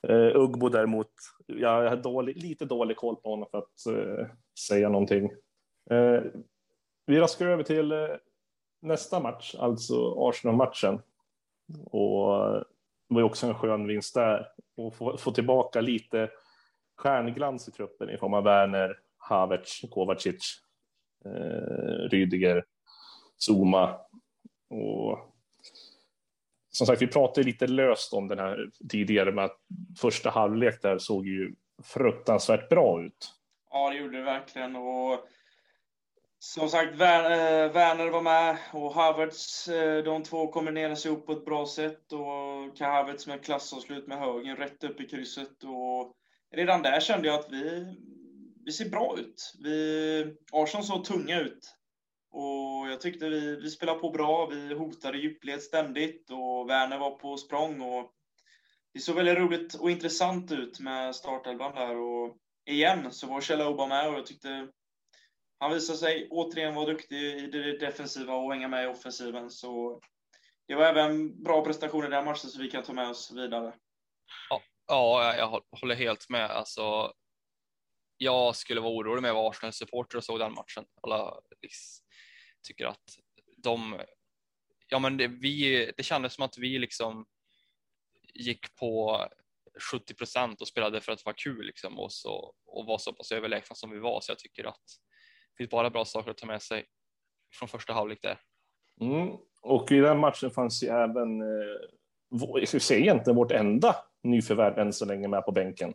Uh, 0.09 0.35
Ugbo 0.35 0.69
däremot, 0.69 1.11
jag 1.45 1.89
har 1.89 1.95
dålig, 1.95 2.37
lite 2.37 2.65
dålig 2.65 2.97
koll 2.97 3.15
på 3.15 3.29
honom 3.29 3.47
för 3.51 3.57
att 3.57 3.93
uh, 3.95 4.25
säga 4.67 4.89
någonting. 4.89 5.31
Uh, 5.91 6.21
vi 7.05 7.19
raskar 7.19 7.47
över 7.47 7.63
till 7.63 7.91
uh, 7.91 8.09
nästa 8.81 9.19
match, 9.19 9.55
alltså 9.59 10.15
Arsenal-matchen. 10.29 11.01
Och 11.83 12.53
det 13.09 13.15
var 13.15 13.23
också 13.23 13.47
en 13.47 13.55
skön 13.55 13.87
vinst 13.87 14.13
där. 14.13 14.47
Och 14.77 14.95
få, 14.95 15.17
få 15.17 15.31
tillbaka 15.31 15.81
lite 15.81 16.29
stjärnglans 16.97 17.67
i 17.67 17.71
truppen 17.71 18.09
i 18.09 18.17
form 18.17 18.33
av 18.33 18.43
Werner, 18.43 18.99
Havertz, 19.17 19.81
Kovacic, 19.91 20.61
eh, 21.25 22.09
Rydiger, 22.09 22.65
Zuma 23.37 23.97
och 24.69 25.31
som 26.71 26.87
sagt, 26.87 27.01
vi 27.01 27.07
pratade 27.07 27.47
lite 27.47 27.67
löst 27.67 28.13
om 28.13 28.27
den 28.27 28.39
här 28.39 28.69
tidigare 28.89 29.31
med 29.31 29.45
att 29.45 29.57
första 30.01 30.29
halvlek 30.29 30.81
där 30.81 30.97
såg 30.97 31.27
ju 31.27 31.53
fruktansvärt 31.83 32.69
bra 32.69 33.03
ut. 33.03 33.33
Ja, 33.71 33.89
det 33.89 33.97
gjorde 33.97 34.17
det 34.17 34.23
verkligen. 34.23 34.75
Och 34.75 35.27
som 36.39 36.69
sagt, 36.69 36.93
eh, 36.93 36.97
Werner 37.73 38.09
var 38.09 38.21
med 38.21 38.57
och 38.73 38.93
Havertz, 38.93 39.67
eh, 39.67 40.03
de 40.03 40.23
två 40.23 40.47
kombinerades 40.47 41.05
ihop 41.05 41.25
på 41.25 41.31
ett 41.31 41.45
bra 41.45 41.65
sätt. 41.65 42.13
Och 42.13 42.79
Havertz 42.79 43.27
med 43.27 43.45
klassavslut 43.45 44.07
med 44.07 44.19
högen 44.19 44.55
rätt 44.55 44.83
upp 44.83 45.01
i 45.01 45.07
krysset. 45.07 45.63
Och 45.63 46.13
redan 46.55 46.81
där 46.81 46.99
kände 46.99 47.27
jag 47.27 47.39
att 47.39 47.51
vi, 47.51 47.95
vi 48.65 48.71
ser 48.71 48.89
bra 48.89 49.15
ut. 49.19 49.53
Vi, 49.59 50.35
Arsenal 50.51 50.85
såg 50.85 51.05
tunga 51.05 51.39
ut. 51.39 51.75
Och 52.31 52.89
jag 52.89 53.01
tyckte 53.01 53.29
vi, 53.29 53.55
vi 53.55 53.69
spelade 53.69 53.99
på 53.99 54.09
bra. 54.09 54.45
Vi 54.45 54.73
hotade 54.73 55.17
djupled 55.17 55.61
ständigt 55.61 56.29
och 56.29 56.69
Werner 56.69 56.97
var 56.97 57.11
på 57.11 57.37
språng. 57.37 57.81
Och 57.81 58.11
det 58.93 58.99
såg 58.99 59.15
väldigt 59.15 59.37
roligt 59.37 59.73
och 59.73 59.91
intressant 59.91 60.51
ut 60.51 60.79
med 60.79 61.15
startelvan 61.15 61.75
där. 61.75 61.95
Och 61.95 62.37
igen 62.65 63.11
så 63.11 63.27
var 63.27 63.41
Kjell 63.41 63.61
Oba 63.61 63.87
med 63.87 64.09
och 64.09 64.13
jag 64.13 64.25
tyckte 64.25 64.67
han 65.59 65.73
visade 65.73 65.97
sig 65.97 66.27
återigen 66.31 66.75
vara 66.75 66.85
duktig 66.85 67.17
i 67.17 67.47
det 67.47 67.77
defensiva 67.77 68.33
och 68.33 68.53
hänga 68.53 68.67
med 68.67 68.83
i 68.83 68.87
offensiven. 68.87 69.49
Så 69.49 70.01
det 70.67 70.75
var 70.75 70.85
även 70.85 71.43
bra 71.43 71.63
prestationer 71.63 72.07
i 72.07 72.11
den 72.11 72.25
matchen 72.25 72.49
som 72.49 72.61
vi 72.61 72.71
kan 72.71 72.83
ta 72.83 72.93
med 72.93 73.09
oss 73.09 73.31
vidare. 73.31 73.73
Ja, 74.49 74.61
Ja, 74.91 75.35
jag 75.37 75.79
håller 75.79 75.95
helt 75.95 76.29
med. 76.29 76.51
Alltså, 76.51 77.13
jag 78.23 78.55
skulle 78.55 78.81
vara 78.81 78.93
orolig 78.93 79.21
med 79.21 79.31
att 79.31 79.49
Arsenal-supporter 79.49 80.17
och 80.17 80.23
såg 80.23 80.39
den 80.39 80.53
matchen. 80.53 80.85
Alla 81.01 81.41
liksom, 81.61 82.05
tycker 82.67 82.85
att 82.85 83.03
de, 83.57 84.01
ja 84.87 84.99
men 84.99 85.17
det, 85.17 85.27
vi, 85.27 85.91
det 85.97 86.03
kändes 86.03 86.33
som 86.33 86.45
att 86.45 86.57
vi 86.57 86.79
liksom 86.79 87.25
gick 88.33 88.75
på 88.75 89.21
70 89.91 90.13
procent 90.13 90.61
och 90.61 90.67
spelade 90.67 91.01
för 91.01 91.11
att 91.11 91.25
vara 91.25 91.35
kul 91.35 91.65
liksom 91.65 91.99
och, 91.99 92.11
så, 92.11 92.53
och 92.65 92.85
var 92.85 92.97
så 92.97 93.13
pass 93.13 93.31
överlägsna 93.31 93.75
som 93.75 93.91
vi 93.91 93.99
var. 93.99 94.21
Så 94.21 94.31
jag 94.31 94.39
tycker 94.39 94.63
att 94.65 94.85
det 95.51 95.57
finns 95.57 95.69
bara 95.69 95.89
bra 95.89 96.05
saker 96.05 96.31
att 96.31 96.37
ta 96.37 96.47
med 96.47 96.61
sig 96.61 96.85
från 97.53 97.69
första 97.69 97.93
halvlek 97.93 98.21
där. 98.21 98.39
Mm. 99.01 99.37
Och 99.61 99.91
i 99.91 99.97
den 99.97 100.19
matchen 100.19 100.51
fanns 100.51 100.83
ju 100.83 100.87
även, 100.87 101.41
eh, 101.41 102.47
jag 102.53 102.67
skulle 102.67 102.81
säga 102.81 102.99
egentligen 102.99 103.35
vårt 103.35 103.51
enda 103.51 103.95
nyförvärv 104.23 104.79
än 104.79 104.93
så 104.93 105.05
länge 105.05 105.27
med 105.27 105.45
på 105.45 105.51
bänken. 105.51 105.93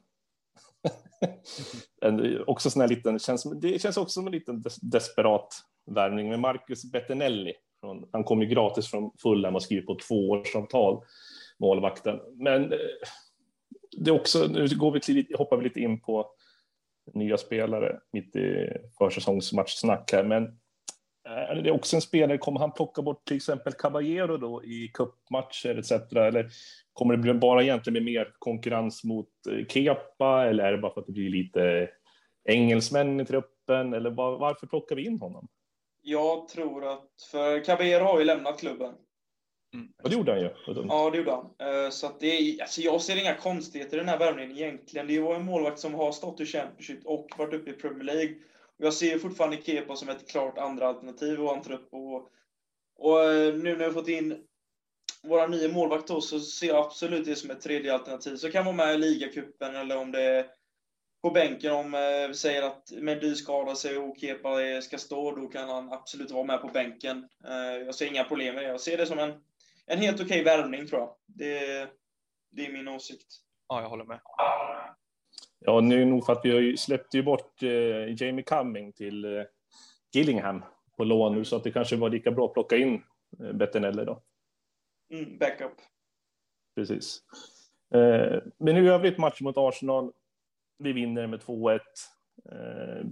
en, 2.03 2.45
också 2.47 2.71
sån 2.71 2.81
här 2.81 2.89
liten, 2.89 3.19
känns, 3.19 3.47
det 3.61 3.83
känns 3.83 3.97
också 3.97 4.13
som 4.13 4.27
en 4.27 4.33
liten 4.33 4.63
des, 4.63 4.77
desperat 4.77 5.49
värvning 5.87 6.29
med 6.29 6.41
Marcus 6.41 6.93
Bettinelli. 6.93 7.53
Från, 7.81 8.09
han 8.13 8.25
kom 8.25 8.43
ju 8.43 8.49
gratis 8.49 8.91
från 8.91 9.11
Fulham 9.23 9.55
och 9.55 9.63
skrev 9.63 9.83
på 9.83 9.99
tvåårsavtal, 10.09 11.03
målvakten. 11.59 12.21
Men 12.35 12.73
eh, 12.73 12.79
det 13.99 14.11
är 14.11 14.15
också, 14.15 14.47
nu 14.47 14.69
går 14.77 14.91
vi 14.91 15.01
till, 15.01 15.27
hoppar 15.39 15.57
vi 15.57 15.65
lite 15.65 15.81
in 15.81 16.01
på 16.01 16.31
nya 17.15 17.39
spelare 17.39 18.01
mitt 18.13 18.37
i 18.37 18.69
försäsongsmatchsnack 18.99 20.13
här, 20.13 20.25
men 20.25 20.45
eh, 21.29 21.63
det 21.63 21.69
är 21.69 21.75
också 21.75 21.97
en 21.97 22.03
spelare, 22.03 22.39
kommer 22.39 22.61
han 22.61 22.73
plocka 22.73 23.03
bort 23.03 23.25
till 23.25 23.37
exempel 23.37 23.73
Caballero 23.73 24.37
då 24.37 24.65
i 24.65 24.91
cupmatcher 24.95 25.79
etc. 25.79 26.13
Eller 26.13 26.51
kommer 26.97 27.17
det 27.17 27.23
bli 27.23 27.35
bara 27.35 27.63
egentligen 27.63 28.05
med 28.05 28.13
mer 28.13 28.35
konkurrens 28.39 29.05
mot 29.05 29.29
eh, 29.51 29.67
Kepa 29.67 30.47
eller 30.47 30.65
är 30.65 30.73
det 30.73 30.79
bara 30.79 30.95
för 30.95 31.01
att 31.01 31.07
det 31.07 31.13
blir 31.13 31.31
lite 31.31 31.91
engelsmän 32.49 33.21
i 33.21 33.25
truppen 33.25 33.95
eller 33.95 34.11
var, 34.11 34.39
varför 34.39 34.67
plockar 34.67 34.97
vi 34.97 35.07
in 35.07 35.21
honom? 35.21 35.49
Jag 36.03 36.49
tror 36.49 36.93
att, 36.93 37.11
för 37.31 37.65
Caballero 37.65 38.05
har 38.05 38.19
ju 38.19 38.25
lämnat 38.25 38.61
klubben. 38.61 38.95
Mm. 39.75 39.89
Och 40.03 40.11
det 40.11 40.17
gjorde 40.17 40.33
han 40.33 40.41
ju. 40.41 40.51
Ja, 40.67 41.11
det 41.11 41.19
gjorde 41.19 41.31
han. 41.31 41.45
Eh, 41.59 41.91
så 41.91 42.07
att 42.07 42.21
det 42.21 42.27
är, 42.27 42.63
alltså 42.63 42.81
jag 42.81 43.01
ser 43.01 43.21
inga 43.21 43.35
konstigheter 43.35 43.97
i 43.97 44.01
den 44.01 44.09
här 44.09 44.19
värvningen 44.19 44.57
egentligen. 44.57 45.07
Det 45.07 45.21
var 45.21 45.35
en 45.35 45.45
målvakt 45.45 45.79
som 45.79 45.95
har 45.95 46.13
stått 46.13 46.41
i 46.41 46.47
Championship 46.47 47.07
och 47.07 47.29
varit 47.39 47.55
uppe 47.55 47.71
i 47.71 47.73
Premier 47.73 48.05
League 48.05 48.35
jag 48.77 48.95
ser 48.95 49.19
fortfarande 49.19 49.63
Kepa 49.63 49.97
som 49.97 50.09
ett 50.09 50.31
klart 50.31 50.59
andra 50.59 50.87
alternativ 50.87 51.33
i 51.33 51.37
vår 51.37 51.61
trupp. 51.61 51.89
Och, 51.91 52.29
och 52.99 53.25
eh, 53.25 53.55
nu 53.55 53.63
när 53.63 53.77
vi 53.77 53.85
har 53.85 53.93
fått 53.93 54.09
in 54.09 54.46
våra 55.27 55.47
nya 55.47 55.69
målvakt 55.69 56.09
då, 56.09 56.21
så 56.21 56.41
ser 56.41 56.67
jag 56.67 56.77
absolut 56.77 57.25
det 57.25 57.37
som 57.37 57.51
ett 57.51 57.61
tredje 57.61 57.95
alternativ. 57.95 58.37
Så 58.37 58.51
kan 58.51 58.65
vara 58.65 58.77
med 58.77 58.95
i 58.95 58.99
ligacupen 58.99 59.77
eller 59.77 59.97
om 59.97 60.13
det 60.13 60.23
är 60.23 60.47
på 61.23 61.31
bänken 61.31 61.73
om 61.73 61.95
eh, 61.95 62.29
vi 62.29 62.35
säger 62.35 62.63
att 62.63 62.93
Mendy 63.01 63.35
skadar 63.35 63.75
sig 63.75 63.99
och 63.99 64.17
Kepa 64.21 64.81
ska 64.83 64.99
stå, 64.99 65.31
då 65.31 65.47
kan 65.47 65.69
han 65.69 65.93
absolut 65.93 66.31
vara 66.31 66.45
med 66.45 66.61
på 66.61 66.69
bänken. 66.69 67.29
Eh, 67.45 67.85
jag 67.87 67.95
ser 67.95 68.07
inga 68.07 68.25
problem 68.25 68.55
med 68.55 68.65
det. 68.65 68.69
Jag 68.69 68.81
ser 68.81 68.97
det 68.97 69.07
som 69.07 69.19
en, 69.19 69.33
en 69.87 69.99
helt 69.99 70.17
okej 70.17 70.27
okay 70.27 70.45
värvning 70.45 70.87
tror 70.87 71.01
jag. 71.01 71.11
Det, 71.27 71.89
det 72.51 72.67
är 72.67 72.73
min 72.73 72.89
åsikt. 72.89 73.27
Ja, 73.69 73.83
jag 73.83 73.89
håller 73.89 74.05
med. 74.05 74.21
Ja, 75.59 75.81
nu 75.81 76.05
nog 76.05 76.27
för 76.27 76.33
att 76.33 76.45
vi 76.45 76.77
släppte 76.77 77.17
ju 77.17 77.23
bort 77.23 77.63
eh, 77.63 78.23
Jamie 78.23 78.43
Cumming 78.43 78.93
till 78.93 79.25
eh, 79.25 79.43
Gillingham 80.13 80.65
på 80.97 81.05
lån 81.05 81.35
nu, 81.35 81.45
så 81.45 81.57
att 81.57 81.65
det 81.65 81.71
kanske 81.71 81.97
var 81.97 82.11
lika 82.11 82.31
bra 82.31 82.47
att 82.47 82.53
plocka 82.53 82.77
in 82.77 83.03
eh, 83.41 83.53
Bettinelli 83.53 84.05
då. 84.05 84.23
Mm, 85.11 85.39
backup. 85.39 85.73
Precis. 86.77 87.21
Eh, 87.95 88.43
men 88.59 88.77
i 88.77 88.89
övrigt 88.89 89.19
match 89.19 89.41
mot 89.41 89.59
Arsenal. 89.59 90.13
Vi 90.79 90.93
vinner 90.93 91.27
med 91.27 91.41
2-1. 91.41 91.81
Eh, 92.53 93.07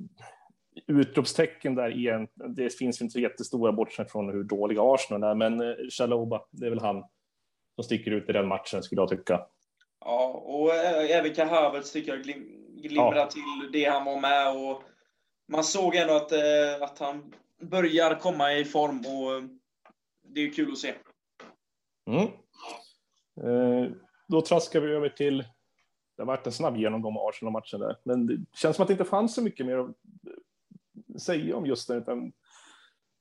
utropstecken 0.87 1.75
där 1.75 1.97
igen. 1.97 2.29
Det 2.35 2.71
finns 2.71 3.03
inte 3.03 3.21
jättestora 3.21 3.73
bortsett 3.73 4.13
från 4.13 4.29
hur 4.29 4.45
dåliga 4.45 4.83
Arsenal 4.83 5.23
är, 5.23 5.35
men 5.35 5.61
eh, 5.61 5.75
Chaloba, 5.91 6.47
det 6.51 6.67
är 6.67 6.71
väl 6.71 6.81
han 6.81 7.05
som 7.75 7.85
sticker 7.85 8.11
ut 8.11 8.29
i 8.29 8.33
den 8.33 8.49
matchen 8.49 8.83
skulle 8.83 9.01
jag 9.01 9.09
tycka. 9.09 9.47
Ja, 10.01 10.27
och 10.29 10.75
även 10.75 11.35
Kai 11.35 11.45
Havertz 11.47 11.93
tycker 11.93 12.13
jag 12.13 12.23
glim 12.23 12.61
glimrar 12.77 13.17
ja. 13.17 13.27
till 13.27 13.73
det 13.73 13.85
han 13.85 14.05
var 14.05 14.21
med 14.21 14.57
och 14.57 14.83
man 15.49 15.65
såg 15.65 15.95
ändå 15.95 16.15
att, 16.15 16.33
att 16.83 16.99
han 16.99 17.33
börjar 17.61 18.15
komma 18.15 18.53
i 18.53 18.65
form 18.65 18.99
och 18.99 19.43
det 20.35 20.41
är 20.41 20.53
kul 20.53 20.73
att 20.73 20.79
se. 20.79 20.95
Mm. 22.07 22.29
Eh, 23.43 23.93
då 24.29 24.41
traskar 24.41 24.81
vi 24.81 24.93
över 24.93 25.09
till, 25.09 25.39
det 26.17 26.23
har 26.23 26.27
varit 26.27 26.47
en 26.47 26.53
snabb 26.53 26.77
genomgång 26.77 27.17
av 27.17 27.29
Arsenal-matchen 27.29 27.81
där, 27.81 27.97
men 28.05 28.27
det 28.27 28.37
känns 28.57 28.77
som 28.77 28.83
att 28.83 28.89
det 28.89 28.95
inte 28.95 29.05
fanns 29.05 29.35
så 29.35 29.43
mycket 29.43 29.67
mer 29.67 29.79
att 29.79 29.89
eh, 29.89 31.17
säga 31.19 31.57
om 31.57 31.67
just 31.67 31.89
det. 31.89 31.95
Utan 31.95 32.33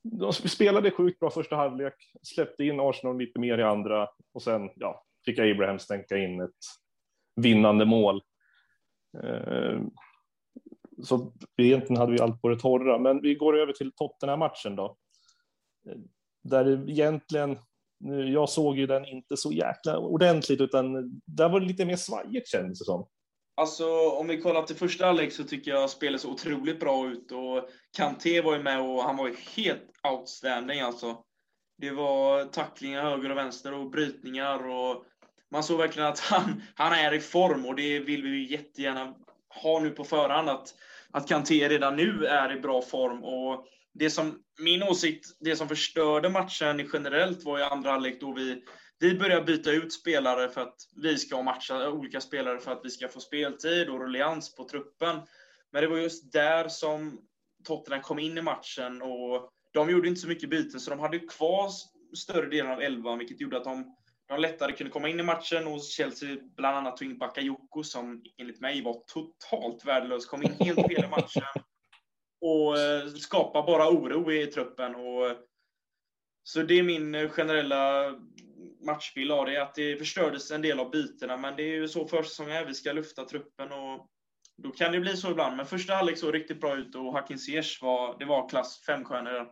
de 0.04 0.34
spelade 0.34 0.92
sjukt 0.92 1.20
bra 1.20 1.30
första 1.30 1.56
halvlek, 1.56 1.96
släppte 2.22 2.64
in 2.64 2.80
Arsenal 2.80 3.18
lite 3.18 3.40
mer 3.40 3.58
i 3.58 3.64
andra 3.64 4.10
och 4.34 4.42
sen 4.42 4.70
ja, 4.76 5.06
fick 5.26 5.40
Abraham 5.40 5.80
stänka 5.80 6.18
in 6.18 6.42
ett 6.42 6.52
vinnande 7.36 7.86
mål. 7.86 8.24
Eh, 9.24 9.82
så 11.04 11.34
egentligen 11.58 11.98
hade 11.98 12.12
vi 12.12 12.20
allt 12.20 12.42
på 12.42 12.50
det 12.50 12.60
torra, 12.60 13.00
men 13.00 13.22
vi 13.22 13.36
går 13.36 13.58
över 13.58 13.74
till 13.74 13.92
Tottenham-matchen 13.92 14.76
då. 14.76 14.98
Eh, 15.90 15.98
där 16.44 16.90
egentligen, 16.90 17.58
Eh, 18.10 18.34
jag 18.34 18.50
såg 18.50 18.78
ju 18.78 18.88
den 18.88 19.06
inte 19.06 19.38
så 19.38 19.52
jäkla 19.52 19.98
ordentligt, 19.98 20.62
utan 20.62 20.94
där 21.26 21.50
var 21.50 21.60
det 21.60 21.66
lite 21.66 21.86
mer 21.86 21.96
svajigt 21.96 22.48
kändes 22.48 22.80
det 22.80 22.86
som. 22.86 23.08
Alltså 23.56 24.10
om 24.10 24.28
vi 24.28 24.42
kollar 24.42 24.64
till 24.64 24.76
första 24.76 25.06
halvlek 25.06 25.34
så 25.34 25.44
tycker 25.44 25.72
jag 25.72 25.90
spelet 25.90 26.22
så 26.22 26.32
otroligt 26.32 26.80
bra 26.80 27.08
ut 27.08 27.32
och 27.32 27.70
Kanté 27.98 28.42
var 28.42 28.56
ju 28.56 28.64
med 28.64 28.82
och 28.82 29.04
han 29.04 29.18
var 29.18 29.28
ju 29.28 29.36
helt 29.56 29.92
outstanding 30.12 30.80
alltså. 30.80 31.18
Det 31.78 31.92
var 31.92 32.46
tacklingar 32.46 33.04
höger 33.04 33.30
och 33.30 33.38
vänster 33.38 33.74
och 33.74 33.90
brytningar 33.90 34.70
och 34.70 35.04
man 35.52 35.64
såg 35.64 35.78
verkligen 35.78 36.10
att 36.10 36.20
han, 36.20 36.62
han 36.76 36.94
är 36.94 37.14
i 37.14 37.20
form 37.20 37.66
och 37.66 37.76
det 37.76 38.00
vill 38.00 38.24
vi 38.24 38.30
ju 38.30 38.52
jättegärna 38.52 39.16
ha 39.64 39.80
nu 39.80 39.90
på 39.90 40.04
förhand 40.04 40.50
att, 40.50 40.74
att 41.12 41.28
Kanté 41.28 41.70
redan 41.70 41.96
nu 41.96 42.26
är 42.26 42.58
i 42.58 42.60
bra 42.60 42.82
form 42.82 43.24
och 43.24 43.66
det 43.94 44.10
som, 44.10 44.44
min 44.60 44.84
åsikt, 44.84 45.26
det 45.40 45.56
som 45.56 45.68
förstörde 45.68 46.30
matchen 46.30 46.90
generellt 46.94 47.44
var 47.44 47.60
i 47.60 47.64
andra 47.64 47.92
halvlek 47.92 48.22
då 48.22 48.34
vi 48.34 48.64
vi 49.04 49.16
började 49.16 49.46
byta 49.46 49.72
ut 49.72 49.94
spelare 49.94 50.50
för 50.50 50.62
att 50.62 50.76
vi 50.96 51.18
ska 51.18 51.42
matcha 51.42 51.90
olika 51.90 52.22
spelare 52.22 52.60
för 52.60 52.72
att 52.72 52.82
vi 52.84 52.90
ska 52.90 53.08
få 53.08 53.20
speltid 53.20 53.90
och 53.90 54.00
ruljans 54.00 54.56
på 54.56 54.64
truppen. 54.64 55.22
Men 55.72 55.82
det 55.82 55.88
var 55.88 55.98
just 55.98 56.32
där 56.32 56.68
som 56.68 57.22
Tottenham 57.64 58.02
kom 58.02 58.20
in 58.20 58.38
i 58.38 58.42
matchen 58.42 59.02
och 59.02 59.50
de 59.74 59.90
gjorde 59.90 60.08
inte 60.08 60.22
så 60.22 60.28
mycket 60.28 60.50
byten 60.50 60.80
så 60.80 60.90
de 60.90 61.00
hade 61.00 61.20
kvar 61.20 61.70
större 62.18 62.50
delen 62.50 62.72
av 62.72 62.82
elvan 62.82 63.20
vilket 63.20 63.42
gjorde 63.42 63.58
att 63.58 63.64
de, 63.64 63.96
de 64.28 64.40
lättare 64.40 64.72
kunde 64.72 64.92
komma 64.92 65.10
in 65.10 65.20
i 65.20 65.24
matchen 65.24 65.68
och 65.68 65.84
Chelsea 65.84 66.38
bland 66.56 66.78
annat 66.78 66.98
tog 66.98 67.08
in 67.08 67.18
Bakayoko 67.18 67.84
som 67.84 68.24
enligt 68.38 68.62
mig 68.62 68.84
var 68.84 69.04
totalt 69.08 69.86
värdelös, 69.86 70.26
kom 70.26 70.44
in 70.44 70.56
helt 70.60 70.88
fel 70.88 71.06
i 71.06 71.08
matchen 71.08 71.44
och 72.44 72.80
eh, 72.80 73.08
skapade 73.08 73.66
bara 73.66 73.90
oro 73.90 74.32
i 74.32 74.48
truppen. 74.48 74.96
Och, 74.96 75.38
så 76.44 76.62
det 76.64 76.80
är 76.80 76.84
min 76.84 77.30
generella 77.30 78.16
matchbild 78.86 79.32
av 79.32 79.46
det, 79.46 79.62
att 79.62 79.76
det 79.76 79.98
förstördes 79.98 80.52
en 80.52 80.62
del 80.62 80.80
av 80.80 80.92
bytena, 80.92 81.38
men 81.38 81.56
det 81.56 81.64
är 81.64 81.76
ju 81.76 81.88
så 81.88 82.08
försäsongen 82.08 82.56
är, 82.56 82.66
vi 82.66 82.74
ska 82.74 82.92
lufta 82.92 83.26
truppen 83.26 83.72
och 83.72 84.08
då 84.58 84.72
kan 84.72 84.92
det 84.92 85.00
bli 85.00 85.18
så 85.18 85.32
ibland. 85.32 85.58
Men 85.58 85.66
första 85.66 85.94
halvlek 85.94 86.18
såg 86.18 86.34
riktigt 86.34 86.62
bra 86.62 86.76
ut 86.76 86.96
och 86.96 87.14
Hakim 87.14 87.38
Ziyech 87.38 87.80
var, 87.82 88.20
det 88.20 88.26
var 88.26 88.50
klass 88.50 88.84
fem 88.86 89.06
stjärnor. 89.06 89.52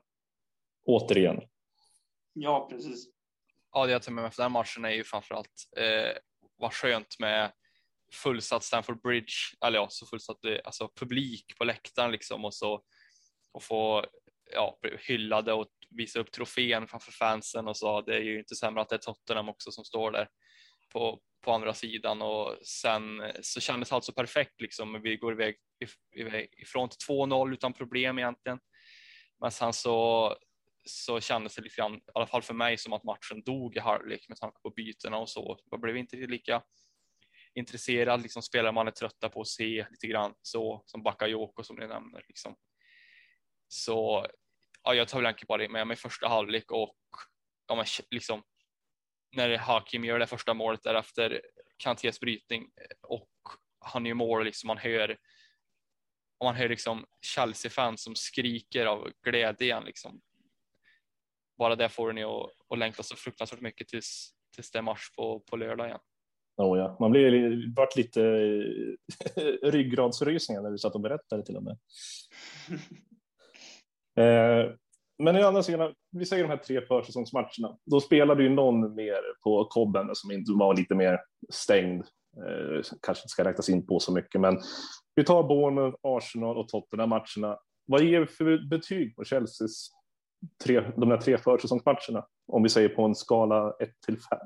Återigen. 0.85 1.41
Ja, 2.33 2.67
precis. 2.71 3.07
Ja, 3.71 3.85
det 3.85 3.91
jag 3.91 4.01
tar 4.01 4.11
med 4.11 4.21
mig 4.21 4.29
efter 4.29 4.43
den 4.43 4.51
matchen 4.51 4.85
är 4.85 4.89
ju 4.89 5.03
framförallt 5.03 5.69
eh, 5.77 6.17
vad 6.57 6.73
skönt 6.73 7.19
med 7.19 7.51
fullsatt 8.13 8.63
Stamford 8.63 9.01
Bridge, 9.01 9.33
eller 9.65 9.77
ja, 9.79 9.87
så 9.89 10.05
fullsatt 10.05 10.45
eh, 10.45 10.57
alltså 10.63 10.89
publik 10.95 11.57
på 11.57 11.63
läktaren 11.63 12.11
liksom 12.11 12.45
och 12.45 12.53
så 12.53 12.83
och 13.53 13.63
få 13.63 14.05
ja, 14.53 14.79
hyllade 14.99 15.53
och 15.53 15.67
visa 15.89 16.19
upp 16.19 16.31
trofén 16.31 16.87
framför 16.87 17.11
fansen 17.11 17.67
och 17.67 17.77
så. 17.77 18.01
Det 18.01 18.15
är 18.15 18.21
ju 18.21 18.39
inte 18.39 18.55
sämre 18.55 18.81
att 18.81 18.89
det 18.89 18.95
är 18.95 18.99
Tottenham 18.99 19.49
också 19.49 19.71
som 19.71 19.83
står 19.85 20.11
där 20.11 20.27
på, 20.93 21.21
på 21.41 21.51
andra 21.51 21.73
sidan 21.73 22.21
och 22.21 22.57
sen 22.65 23.21
eh, 23.21 23.35
så 23.41 23.59
kändes 23.59 23.91
allt 23.91 24.03
så 24.03 24.13
perfekt 24.13 24.61
liksom. 24.61 25.01
Vi 25.03 25.17
går 25.17 25.33
iväg, 25.33 25.55
iväg 26.15 26.53
ifrån 26.57 26.89
till 26.89 27.15
2-0 27.15 27.53
utan 27.53 27.73
problem 27.73 28.19
egentligen. 28.19 28.59
Men 29.39 29.51
sen 29.51 29.73
så 29.73 30.35
så 30.83 31.19
kändes 31.19 31.55
det 31.55 31.61
lite 31.61 31.75
grann, 31.75 31.95
i 31.95 32.01
alla 32.13 32.27
fall 32.27 32.41
för 32.41 32.53
mig, 32.53 32.77
som 32.77 32.93
att 32.93 33.03
matchen 33.03 33.43
dog 33.45 33.75
i 33.75 33.79
halvlek 33.79 34.29
med 34.29 34.37
tanke 34.37 34.57
på 34.63 34.69
bytena 34.69 35.17
och 35.17 35.29
så. 35.29 35.59
Det 35.71 35.77
blev 35.77 35.97
inte 35.97 36.15
lika 36.15 36.63
intresserad, 37.55 38.21
liksom 38.21 38.41
spelare 38.41 38.71
man 38.71 38.87
är 38.87 38.91
trötta 38.91 39.29
på 39.29 39.41
att 39.41 39.47
se 39.47 39.85
lite 39.91 40.07
grann 40.07 40.33
så 40.41 40.83
som 40.85 41.03
Bakayoko 41.03 41.63
som 41.63 41.75
ni 41.75 41.87
nämner. 41.87 42.23
Liksom. 42.27 42.55
Så 43.67 44.27
ja, 44.83 44.93
jag 44.93 45.07
tar 45.07 45.17
väl 45.17 45.25
egentligen 45.25 45.47
bara 45.47 45.69
med 45.69 45.87
mig 45.87 45.97
första 45.97 46.27
halvlek 46.27 46.71
och 46.71 46.97
ja, 47.67 47.75
men 47.75 47.85
liksom 48.09 48.43
när 49.35 49.57
Hakim 49.57 50.05
gör 50.05 50.19
det 50.19 50.27
första 50.27 50.53
målet 50.53 50.83
därefter 50.83 51.41
Kantés 51.77 52.19
brytning 52.19 52.69
och 53.01 53.31
han 53.79 54.05
gör 54.05 54.13
mål 54.13 54.45
liksom 54.45 54.67
man 54.67 54.77
hör 54.77 55.17
och 56.37 56.45
man 56.45 56.55
hör 56.55 56.69
liksom 56.69 57.05
Chelsea-fans 57.21 58.03
som 58.03 58.15
skriker 58.15 58.85
av 58.85 59.11
glädje 59.23 59.67
igen 59.67 59.83
liksom. 59.83 60.21
Bara 61.57 61.75
det 61.75 61.89
får 61.89 62.13
ni 62.13 62.23
att, 62.23 62.49
att 62.69 62.77
längta 62.77 63.03
så 63.03 63.15
fruktansvärt 63.15 63.61
mycket 63.61 63.87
tills, 63.87 64.33
tills 64.55 64.71
det 64.71 64.77
är 64.77 64.83
match 64.83 65.09
på, 65.15 65.39
på 65.39 65.55
lördag 65.55 65.87
igen. 65.87 65.99
Oh 66.61 66.77
ja, 66.77 66.97
man 66.99 67.11
blir 67.11 67.75
vart 67.75 67.95
lite 67.95 68.21
ryggradsrysningar 69.63 70.61
när 70.61 70.71
du 70.71 70.77
satt 70.77 70.95
och 70.95 71.01
berättade 71.01 71.45
till 71.45 71.57
och 71.57 71.63
med. 71.63 71.77
Eh, 74.17 74.71
men 75.23 75.35
i 75.35 75.41
andra 75.41 75.63
sidan, 75.63 75.93
vi 76.11 76.25
säger 76.25 76.43
de 76.43 76.49
här 76.49 76.57
tre 76.57 76.81
försäsongsmatcherna, 76.81 77.77
då 77.85 78.01
spelade 78.01 78.43
ju 78.43 78.49
någon 78.49 78.95
mer 78.95 79.21
på 79.43 79.65
kobben 79.65 80.09
som 80.13 80.31
inte 80.31 80.51
var 80.51 80.75
lite 80.75 80.95
mer 80.95 81.19
stängd. 81.49 82.01
Eh, 82.37 82.81
kanske 83.01 83.21
inte 83.21 83.29
ska 83.29 83.43
räknas 83.43 83.69
in 83.69 83.87
på 83.87 83.99
så 83.99 84.13
mycket, 84.13 84.41
men 84.41 84.59
vi 85.15 85.23
tar 85.23 85.43
Bournemouth, 85.43 85.97
Arsenal 86.01 86.57
och 86.57 86.67
Tottenham 86.67 87.09
matcherna. 87.09 87.57
Vad 87.85 88.03
ger 88.03 88.19
vi 88.19 88.27
för 88.27 88.69
betyg 88.69 89.15
på 89.15 89.23
Chelseas 89.23 89.91
tre, 90.63 90.91
de 90.97 91.11
här 91.11 91.17
tre 91.17 91.37
försäsongsmatcherna? 91.37 92.25
Om 92.47 92.63
vi 92.63 92.69
säger 92.69 92.89
på 92.89 93.03
en 93.03 93.15
skala 93.15 93.73
1 93.79 93.89
till 94.05 94.17
5. 94.17 94.39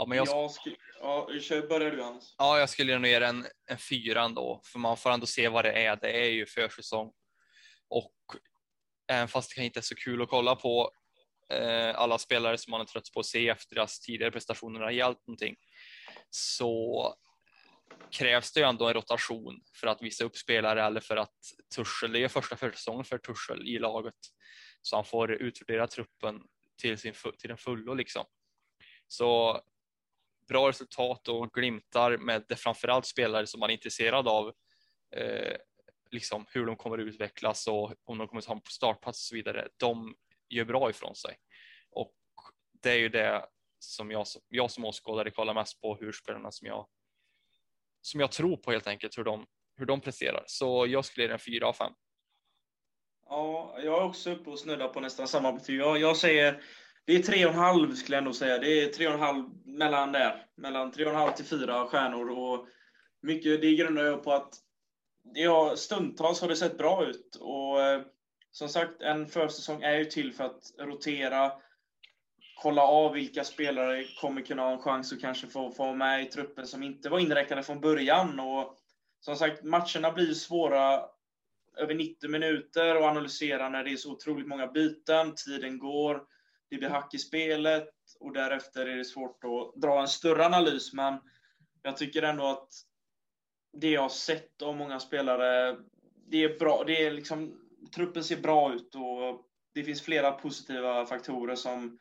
Ja, 0.00 0.06
men 0.06 0.18
jag... 0.18 0.28
jag 0.28 0.50
skulle, 0.50 0.76
ja, 1.00 1.26
börjar 1.68 1.90
du 1.90 2.02
Hans. 2.02 2.34
Ja, 2.38 2.58
jag 2.58 2.68
skulle 2.68 2.98
nog 2.98 3.06
ge 3.06 3.14
en, 3.14 3.46
en 3.66 3.78
fyra 3.78 4.22
ändå, 4.22 4.60
för 4.64 4.78
man 4.78 4.96
får 4.96 5.10
ändå 5.10 5.26
se 5.26 5.48
vad 5.48 5.64
det 5.64 5.72
är. 5.72 5.96
Det 5.96 6.10
är 6.10 6.30
ju 6.30 6.46
försäsong 6.46 7.12
och 7.88 8.14
även 9.08 9.28
fast 9.28 9.56
det 9.56 9.64
inte 9.64 9.80
är 9.80 9.82
så 9.82 9.94
kul 9.94 10.22
att 10.22 10.28
kolla 10.28 10.56
på 10.56 10.90
eh, 11.52 11.94
alla 11.94 12.18
spelare 12.18 12.58
som 12.58 12.70
man 12.70 12.80
är 12.80 12.84
trött 12.84 13.12
på 13.14 13.20
att 13.20 13.26
se 13.26 13.48
efter 13.48 13.74
deras 13.74 14.00
tidigare 14.00 14.30
prestationer 14.30 14.80
har 14.80 14.90
hjälpt 14.90 15.26
någonting 15.26 15.56
så 16.30 17.14
krävs 18.10 18.52
det 18.52 18.60
ju 18.60 18.66
ändå 18.66 18.88
en 18.88 18.94
rotation 18.94 19.60
för 19.80 19.86
att 19.86 20.02
visa 20.02 20.24
upp 20.24 20.36
spelare 20.36 20.84
eller 20.84 21.00
för 21.00 21.16
att 21.16 21.36
Tursel, 21.76 22.12
det 22.12 22.24
är 22.24 22.28
första 22.28 22.56
försäsongen 22.56 23.04
för 23.04 23.18
Tursel 23.18 23.68
i 23.68 23.78
laget 23.78 24.14
så 24.82 24.96
han 24.96 25.04
får 25.04 25.32
utvärdera 25.32 25.86
truppen 25.86 26.40
till, 26.80 26.98
sin, 26.98 27.14
till 27.38 27.48
den 27.48 27.58
fullo 27.58 27.94
liksom. 27.94 28.24
Så 29.08 29.60
bra 30.50 30.68
resultat 30.68 31.28
och 31.28 31.52
glimtar 31.52 32.16
med 32.16 32.44
det 32.48 32.56
framförallt 32.56 33.06
spelare 33.06 33.46
som 33.46 33.60
man 33.60 33.70
är 33.70 33.74
intresserad 33.74 34.28
av 34.28 34.52
eh, 35.16 35.56
liksom 36.10 36.46
hur 36.48 36.66
de 36.66 36.76
kommer 36.76 36.98
att 36.98 37.04
utvecklas 37.04 37.66
och 37.66 37.94
om 38.04 38.18
de 38.18 38.28
kommer 38.28 38.38
att 38.38 38.46
ha 38.46 38.54
en 38.54 38.62
startplats 38.70 39.18
och 39.18 39.28
så 39.28 39.34
vidare. 39.34 39.68
De 39.76 40.14
gör 40.48 40.64
bra 40.64 40.90
ifrån 40.90 41.14
sig 41.14 41.36
och 41.90 42.14
det 42.82 42.90
är 42.90 42.98
ju 42.98 43.08
det 43.08 43.46
som 43.78 44.10
jag, 44.10 44.26
jag 44.48 44.70
som 44.70 44.84
åskådare 44.84 45.30
kollar 45.30 45.54
mest 45.54 45.80
på 45.80 45.96
hur 45.96 46.12
spelarna 46.12 46.50
som 46.50 46.66
jag 46.66 46.88
som 48.02 48.20
jag 48.20 48.32
tror 48.32 48.56
på 48.56 48.70
helt 48.70 48.86
enkelt 48.86 49.18
hur 49.18 49.24
de 49.24 49.46
hur 49.76 49.86
de 49.86 50.00
presterar. 50.00 50.44
Så 50.46 50.86
jag 50.86 51.04
skulle 51.04 51.24
ge 51.24 51.28
den 51.28 51.38
4 51.38 51.66
av 51.66 51.72
5. 51.72 51.92
Ja, 53.26 53.74
jag 53.76 53.98
är 53.98 54.04
också 54.04 54.30
uppe 54.30 54.50
och 54.50 54.58
snuddar 54.58 54.88
på 54.88 55.00
nästan 55.00 55.28
samma 55.28 55.52
betyg. 55.52 55.80
Jag, 55.80 55.98
jag 55.98 56.16
säger 56.16 56.62
det 57.10 57.16
är 57.16 57.22
tre 57.22 57.46
och 57.46 57.52
en 57.52 57.58
halv 57.58 57.94
skulle 57.94 58.16
jag 58.16 58.22
ändå 58.22 58.32
säga. 58.32 58.58
Det 58.58 58.82
är 58.82 58.88
tre 58.88 59.06
och 59.06 59.14
en 59.14 59.20
halv 59.20 59.44
mellan 59.64 60.12
där. 60.12 60.46
Mellan 60.56 60.92
tre 60.92 61.04
och 61.04 61.10
en 61.10 61.16
halv 61.16 61.32
till 61.32 61.44
fyra 61.44 61.86
stjärnor 61.86 62.30
och 62.30 62.66
mycket 63.22 63.60
det 63.60 63.74
grundar 63.74 64.04
jag 64.04 64.24
på 64.24 64.32
att 64.32 64.54
ja, 65.34 65.76
stundtals 65.76 66.40
har 66.40 66.48
det 66.48 66.56
sett 66.56 66.78
bra 66.78 67.06
ut 67.06 67.36
och 67.40 67.82
eh, 67.82 68.02
som 68.50 68.68
sagt, 68.68 69.02
en 69.02 69.26
försäsong 69.26 69.82
är 69.82 69.98
ju 69.98 70.04
till 70.04 70.32
för 70.32 70.44
att 70.44 70.62
rotera 70.78 71.52
kolla 72.62 72.82
av 72.82 73.12
vilka 73.12 73.44
spelare 73.44 74.04
kommer 74.20 74.42
kunna 74.42 74.62
ha 74.62 74.72
en 74.72 74.82
chans 74.82 75.12
att 75.12 75.20
kanske 75.20 75.46
få 75.46 75.68
vara 75.68 75.94
med 75.94 76.22
i 76.22 76.26
truppen 76.26 76.66
som 76.66 76.82
inte 76.82 77.08
var 77.08 77.18
inräknade 77.18 77.62
från 77.62 77.80
början. 77.80 78.40
Och 78.40 78.78
som 79.20 79.36
sagt, 79.36 79.64
matcherna 79.64 80.12
blir 80.12 80.34
svåra 80.34 81.02
över 81.76 81.94
90 81.94 82.30
minuter 82.30 82.96
och 82.96 83.04
analysera 83.04 83.68
när 83.68 83.84
det 83.84 83.92
är 83.92 83.96
så 83.96 84.12
otroligt 84.12 84.48
många 84.48 84.66
byten. 84.66 85.34
Tiden 85.34 85.78
går, 85.78 86.22
det 86.70 86.76
blir 86.76 86.88
hack 86.88 87.14
i 87.14 87.18
spelet 87.18 87.88
och 88.20 88.32
därefter 88.32 88.86
är 88.86 88.96
det 88.96 89.04
svårt 89.04 89.44
att 89.44 89.82
dra 89.82 90.00
en 90.00 90.08
större 90.08 90.46
analys. 90.46 90.92
Men 90.92 91.18
jag 91.82 91.96
tycker 91.96 92.22
ändå 92.22 92.46
att 92.46 92.68
det 93.72 93.90
jag 93.90 94.02
har 94.02 94.08
sett 94.08 94.62
av 94.62 94.76
många 94.76 95.00
spelare, 95.00 95.76
det 96.30 96.44
är 96.44 96.58
bra. 96.58 96.84
Det 96.86 97.06
är 97.06 97.10
liksom, 97.10 97.60
truppen 97.94 98.24
ser 98.24 98.40
bra 98.40 98.74
ut 98.74 98.94
och 98.94 99.46
det 99.74 99.84
finns 99.84 100.02
flera 100.02 100.32
positiva 100.32 101.06
faktorer 101.06 101.54
som 101.54 101.98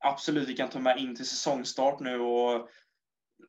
absolut 0.00 0.48
vi 0.48 0.56
kan 0.56 0.68
ta 0.68 0.78
med 0.78 0.98
in 0.98 1.16
till 1.16 1.28
säsongstart 1.28 2.00
nu. 2.00 2.20
Och 2.20 2.68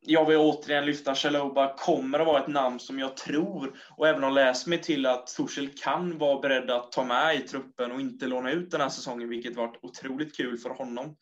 jag 0.00 0.26
vill 0.26 0.36
återigen 0.36 0.86
lyfta 0.86 1.14
Chaloba 1.14 1.76
kommer 1.76 2.18
att 2.18 2.26
vara 2.26 2.42
ett 2.42 2.48
namn 2.48 2.80
som 2.80 2.98
jag 2.98 3.16
tror 3.16 3.78
och 3.96 4.08
även 4.08 4.22
har 4.22 4.30
läst 4.30 4.66
mig 4.66 4.82
till 4.82 5.06
att 5.06 5.26
Torshäll 5.26 5.68
kan 5.68 6.18
vara 6.18 6.40
beredd 6.40 6.70
att 6.70 6.92
ta 6.92 7.04
med 7.04 7.36
i 7.36 7.40
truppen 7.40 7.92
och 7.92 8.00
inte 8.00 8.26
låna 8.26 8.50
ut 8.50 8.70
den 8.70 8.80
här 8.80 8.88
säsongen, 8.88 9.28
vilket 9.28 9.56
varit 9.56 9.78
otroligt 9.82 10.36
kul 10.36 10.58
för 10.58 10.70
honom 10.70 11.16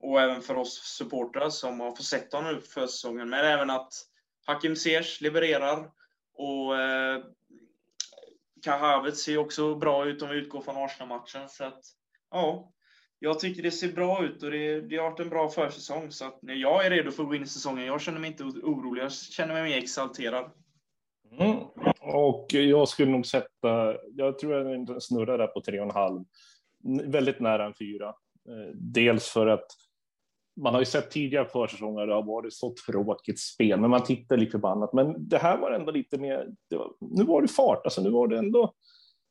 och 0.00 0.20
även 0.20 0.42
för 0.42 0.56
oss 0.56 0.74
supportrar 0.74 1.50
som 1.50 1.80
har 1.80 1.90
fått 1.90 2.04
sett 2.04 2.32
honom 2.32 2.60
för 2.74 2.86
säsongen. 2.86 3.30
Men 3.30 3.44
även 3.44 3.70
att 3.70 3.92
Hakim 4.46 4.76
Ziyech 4.76 5.20
levererar 5.20 5.90
och 6.34 6.80
eh, 6.80 7.24
Kahavet 8.64 9.16
ser 9.16 9.38
också 9.38 9.74
bra 9.74 10.06
ut 10.06 10.22
om 10.22 10.28
vi 10.28 10.36
utgår 10.36 10.60
från 10.60 10.76
Arsenal-matchen. 10.76 11.48
Så 11.48 11.64
att, 11.64 11.80
ja, 12.30 12.73
jag 13.24 13.40
tycker 13.40 13.62
det 13.62 13.70
ser 13.70 13.92
bra 13.92 14.24
ut 14.24 14.42
och 14.42 14.50
det, 14.50 14.80
det 14.80 14.96
har 14.96 15.10
varit 15.10 15.20
en 15.20 15.28
bra 15.28 15.48
försäsong. 15.48 16.10
Så 16.10 16.24
att, 16.24 16.38
jag 16.40 16.86
är 16.86 16.90
redo 16.90 17.10
för 17.10 17.22
att 17.22 17.28
gå 17.28 17.34
in 17.34 17.42
i 17.42 17.46
säsongen. 17.46 17.86
Jag 17.86 18.00
känner 18.00 18.20
mig 18.20 18.30
inte 18.30 18.44
orolig, 18.44 19.02
jag 19.02 19.12
känner 19.12 19.54
mig 19.54 19.62
mer 19.62 19.78
exalterad. 19.78 20.50
Mm. 21.38 21.56
Och 22.00 22.46
jag 22.50 22.88
skulle 22.88 23.12
nog 23.12 23.26
sätta, 23.26 23.96
jag 24.14 24.38
tror 24.38 24.54
jag 24.54 25.02
snurrar 25.02 25.38
där 25.38 25.46
på 25.46 25.60
tre 25.60 25.80
och 25.80 25.86
en 25.86 25.90
halv. 25.90 26.24
Väldigt 27.04 27.40
nära 27.40 27.66
en 27.66 27.74
fyra. 27.74 28.08
Eh, 28.48 28.74
dels 28.74 29.28
för 29.28 29.46
att 29.46 29.66
man 30.60 30.74
har 30.74 30.80
ju 30.80 30.86
sett 30.86 31.10
tidigare 31.10 31.48
försäsonger, 31.48 32.06
det 32.06 32.14
har 32.14 32.22
varit 32.22 32.54
så 32.54 32.74
tråkigt 32.86 33.40
spel, 33.40 33.80
men 33.80 33.90
man 33.90 34.04
tittar 34.04 34.36
lite 34.36 34.50
förbannat. 34.50 34.92
Men 34.92 35.28
det 35.28 35.38
här 35.38 35.58
var 35.58 35.70
ändå 35.70 35.92
lite 35.92 36.18
mer, 36.18 36.48
var, 36.70 36.92
nu 37.00 37.24
var 37.24 37.42
det 37.42 37.48
fart, 37.48 37.80
alltså 37.84 38.02
nu 38.02 38.10
var 38.10 38.28
det 38.28 38.38
ändå, 38.38 38.74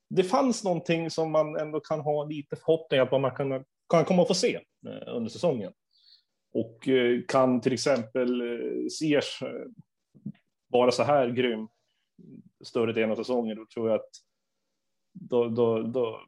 det 0.09 0.23
fanns 0.23 0.63
någonting 0.63 1.09
som 1.09 1.31
man 1.31 1.55
ändå 1.55 1.79
kan 1.79 1.99
ha 1.99 2.23
lite 2.25 2.55
förhoppningar 2.55 3.05
på 3.05 3.15
att 3.15 3.21
man 3.21 3.35
kan, 3.35 3.63
kan 3.97 4.05
komma 4.05 4.21
att 4.21 4.27
få 4.27 4.33
se 4.33 4.55
eh, 4.87 5.15
under 5.15 5.29
säsongen. 5.29 5.73
Och 6.53 6.87
eh, 6.87 7.21
kan 7.27 7.61
till 7.61 7.73
exempel 7.73 8.41
eh, 8.41 8.87
Sears 8.99 9.43
vara 10.67 10.91
så 10.91 11.03
här 11.03 11.29
grym 11.29 11.67
större 12.63 12.93
delen 12.93 13.11
av 13.11 13.15
säsongen, 13.15 13.57
då 13.57 13.65
tror 13.73 13.89
jag 13.89 13.95
att 13.95 14.09
då, 15.13 15.47
då, 15.47 15.81
då, 15.81 16.21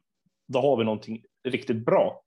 då 0.48 0.60
har 0.60 0.76
vi 0.76 0.84
någonting 0.84 1.24
riktigt 1.44 1.84
bra. 1.84 2.22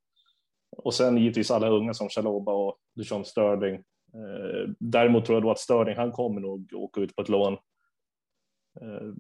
Och 0.78 0.94
sen 0.94 1.18
givetvis 1.18 1.52
alla 1.52 1.70
unga 1.70 1.94
som 1.94 2.10
Chaloba 2.10 2.54
och 2.54 2.78
Duchamp 2.96 3.28
Sterling. 3.28 3.84
Däremot 4.80 5.26
tror 5.26 5.36
jag 5.36 5.44
då 5.44 5.52
att 5.52 5.60
Sterling, 5.60 5.96
han 5.96 6.12
kommer 6.12 6.42
nog 6.42 6.74
åka 6.74 7.02
ut 7.02 7.16
på 7.16 7.22
ett 7.22 7.30
lån. 7.30 7.58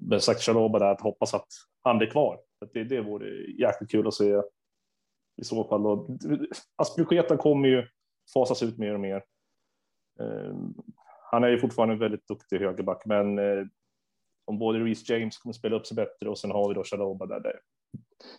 Men 0.01 0.21
sagt 0.21 0.41
Chaloba 0.41 0.79
där, 0.79 0.91
att 0.91 1.01
hoppas 1.01 1.33
att 1.33 1.47
han 1.81 1.97
blir 1.97 2.09
kvar. 2.09 2.39
Det, 2.73 2.83
det 2.83 3.01
vore 3.01 3.51
jäkligt 3.51 3.91
kul 3.91 4.07
att 4.07 4.13
se 4.13 4.41
i 5.39 5.43
så 5.43 5.63
fall. 5.63 5.83
Då. 5.83 6.17
Aspilicueta 6.75 7.37
kommer 7.37 7.69
ju 7.69 7.87
fasas 8.33 8.63
ut 8.63 8.77
mer 8.77 8.93
och 8.93 8.99
mer. 8.99 9.23
Ehm, 10.19 10.73
han 11.31 11.43
är 11.43 11.47
ju 11.47 11.59
fortfarande 11.59 11.93
en 11.93 11.99
väldigt 11.99 12.27
duktig 12.27 12.59
högerback, 12.59 13.05
men 13.05 13.39
eh, 13.39 13.65
om 14.45 14.59
både 14.59 14.79
Reece 14.79 15.09
James 15.09 15.37
kommer 15.37 15.53
spela 15.53 15.75
upp 15.75 15.87
sig 15.87 15.95
bättre 15.95 16.29
och 16.29 16.37
sen 16.37 16.51
har 16.51 16.67
vi 16.69 16.73
då 16.73 16.83
Chaloba 16.83 17.25
där. 17.25 17.39
där. 17.39 17.59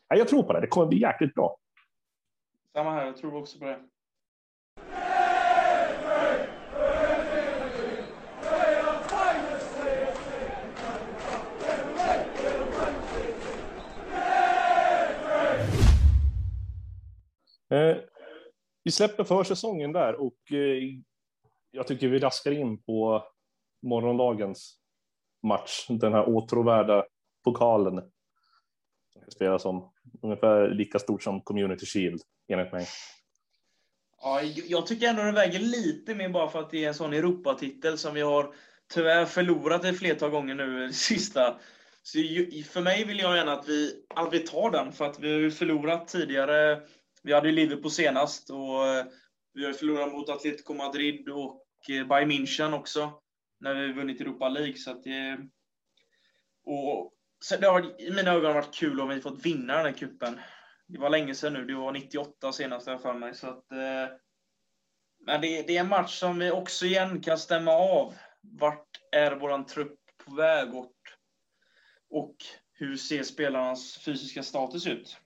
Ja, 0.09 0.17
jag 0.17 0.29
tror 0.29 0.43
på 0.43 0.53
det, 0.53 0.61
det 0.61 0.67
kommer 0.67 0.87
bli 0.87 1.01
jäkligt 1.01 1.35
bra. 1.35 1.57
Samma 2.73 2.91
här, 2.91 3.07
jag 3.07 3.17
tror 3.17 3.35
också 3.35 3.59
på 3.59 3.65
det. 3.65 3.81
Eh, 17.71 17.97
vi 18.85 18.91
släpper 18.91 19.25
försäsongen 19.25 19.93
där 19.93 20.15
och 20.15 20.53
eh, 20.53 20.83
jag 21.71 21.87
tycker 21.87 22.09
vi 22.09 22.19
raskar 22.19 22.51
in 22.51 22.83
på 22.83 23.25
morgondagens 23.83 24.79
match, 25.43 25.87
den 25.89 26.13
här 26.13 26.29
åtråvärda 26.29 27.05
pokalen. 27.45 27.95
Som 29.13 29.31
spelas 29.33 29.65
om 29.65 29.93
ungefär 30.23 30.69
lika 30.69 30.99
stort 30.99 31.23
som 31.23 31.41
Community 31.41 31.87
Shield 31.87 32.21
enligt 32.49 32.73
mig. 32.73 32.87
Ja, 34.23 34.43
jag 34.43 34.87
tycker 34.87 35.09
ändå 35.09 35.23
den 35.23 35.35
väger 35.35 35.59
lite 35.59 36.15
mer 36.15 36.29
bara 36.29 36.49
för 36.49 36.61
att 36.61 36.71
det 36.71 36.85
är 36.85 36.89
en 36.89 36.95
sån 36.95 37.13
Europatitel 37.13 37.99
som 37.99 38.15
vi 38.15 38.21
har 38.21 38.55
tyvärr 38.95 39.25
förlorat 39.25 39.85
ett 39.85 39.99
flertal 39.99 40.31
gånger 40.31 40.55
nu 40.55 40.87
det 40.87 40.93
sista. 40.93 41.57
Så 42.03 42.19
för 42.73 42.81
mig 42.81 43.05
vill 43.05 43.19
jag 43.19 43.37
gärna 43.37 43.53
att 43.53 43.69
vi, 43.69 44.05
att 44.09 44.33
vi 44.33 44.39
tar 44.39 44.71
den, 44.71 44.93
för 44.93 45.05
att 45.05 45.21
vi 45.21 45.43
har 45.43 45.51
förlorat 45.51 46.09
tidigare. 46.09 46.81
Vi 47.23 47.33
hade 47.33 47.53
Liverpool 47.53 47.91
senast 47.91 48.51
och 48.51 48.87
eh, 48.87 49.05
vi 49.55 49.65
har 49.67 49.73
förlorat 49.73 50.13
mot 50.13 50.29
Atletico 50.29 50.75
Madrid 50.75 51.29
och 51.29 51.65
eh, 51.91 52.07
Bayern 52.07 52.31
München 52.31 52.75
också, 52.75 53.13
när 53.61 53.75
vi 53.75 53.93
vunnit 53.93 54.21
Europa 54.21 54.49
League. 54.49 54.77
Så 54.77 54.91
att 54.91 55.07
eh, 55.07 55.13
det, 55.13 55.49
och, 56.65 57.13
så 57.45 57.57
det 57.57 57.67
har 57.67 58.01
i 58.01 58.11
mina 58.11 58.31
ögon 58.31 58.55
varit 58.55 58.75
kul 58.75 59.01
om 59.01 59.09
vi 59.09 59.21
fått 59.21 59.47
vinna 59.47 59.77
den 59.77 59.87
här 59.87 59.93
kuppen 59.93 60.41
det 60.93 60.99
var 60.99 61.11
länge 61.11 61.35
sedan 61.35 61.53
nu, 61.53 61.65
det 61.65 61.75
var 61.75 61.93
98 61.93 62.53
senast 62.53 62.87
jag 62.87 63.03
för 63.03 63.15
mig. 63.15 63.35
Så 63.35 63.47
att, 63.47 63.73
eh, 63.73 64.17
men 65.27 65.41
det, 65.41 65.63
det, 65.63 65.77
är 65.77 65.81
en 65.81 65.89
match 65.89 66.19
som 66.19 66.39
vi 66.39 66.51
också 66.51 66.87
igen 66.87 67.21
kan 67.21 67.39
stämma 67.39 67.73
av. 67.73 68.15
Vart 68.41 69.01
är 69.13 69.37
våran 69.37 69.67
trupp 69.67 69.99
på 70.25 70.35
väg 70.35 70.75
åt? 70.75 70.97
Och 72.11 72.37
hur 72.73 72.97
ser 72.97 73.23
spelarnas 73.23 73.99
fysiska 73.99 74.43
status 74.43 74.87
ut? 74.87 75.17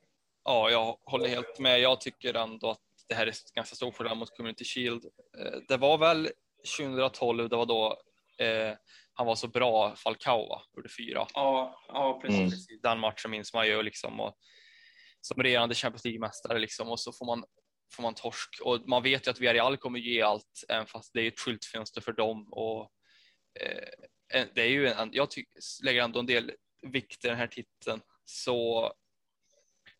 Ja, 0.44 0.70
jag 0.70 0.98
håller 1.04 1.28
helt 1.28 1.58
med. 1.58 1.80
Jag 1.80 2.00
tycker 2.00 2.34
ändå 2.34 2.70
att 2.70 2.80
det 3.08 3.14
här 3.14 3.26
är 3.26 3.34
ganska 3.54 3.76
stor 3.76 3.92
fördel 3.92 4.16
mot 4.16 4.36
Community 4.36 4.64
Shield. 4.64 5.04
Eh, 5.38 5.60
det 5.68 5.76
var 5.76 5.98
väl 5.98 6.30
2012, 6.78 7.48
det 7.48 7.56
var 7.56 7.66
då 7.66 8.02
eh, 8.44 8.74
han 9.14 9.26
var 9.26 9.34
så 9.34 9.48
bra, 9.48 9.96
Falcao 9.96 10.48
va? 10.48 10.62
Gjorde 10.76 10.88
fyra. 10.88 11.26
Ja, 11.34 11.84
ja 11.88 12.20
precis. 12.22 12.68
Mm. 12.70 12.80
Den 12.82 12.98
matchen 12.98 13.30
minns 13.30 13.54
man 13.54 13.66
ju 13.66 13.82
liksom. 13.82 14.20
Och 14.20 14.34
som 15.20 15.42
regerande 15.42 15.74
Champions 15.74 16.04
League-mästare 16.04 16.58
liksom 16.58 16.88
och 16.88 17.00
så 17.00 17.12
får 17.12 17.26
man, 17.26 17.44
får 17.96 18.02
man 18.02 18.14
torsk 18.14 18.60
och 18.64 18.88
man 18.88 19.02
vet 19.02 19.26
ju 19.26 19.30
att 19.30 19.40
Villarreal 19.40 19.76
kommer 19.76 19.98
ge 19.98 20.22
allt 20.22 20.64
även 20.68 20.86
fast 20.86 21.10
det 21.14 21.20
är 21.20 21.28
ett 21.28 21.40
skyltfönster 21.40 22.00
för 22.00 22.12
dem 22.12 22.52
och 22.52 22.90
eh, 23.60 24.46
det 24.54 24.62
är 24.62 24.68
ju 24.68 24.88
en, 24.88 25.10
jag 25.12 25.30
tycker, 25.30 25.84
lägger 25.84 26.02
ändå 26.02 26.20
en 26.20 26.26
del 26.26 26.52
vikt 26.92 27.24
i 27.24 27.28
den 27.28 27.36
här 27.36 27.46
titeln 27.46 28.00
så 28.24 28.92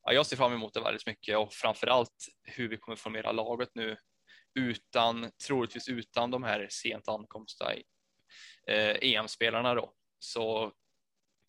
ja, 0.04 0.12
jag 0.12 0.26
ser 0.26 0.36
fram 0.36 0.52
emot 0.52 0.74
det 0.74 0.80
väldigt 0.80 1.06
mycket 1.06 1.38
och 1.38 1.52
framför 1.52 1.86
allt 1.86 2.26
hur 2.42 2.68
vi 2.68 2.76
kommer 2.76 2.96
formera 2.96 3.32
laget 3.32 3.68
nu 3.74 3.96
utan 4.54 5.30
troligtvis 5.46 5.88
utan 5.88 6.30
de 6.30 6.42
här 6.42 6.66
sent 6.70 7.08
ankomsta 7.08 7.72
eh, 8.66 8.96
EM-spelarna 9.00 9.74
då 9.74 9.92
så 10.18 10.72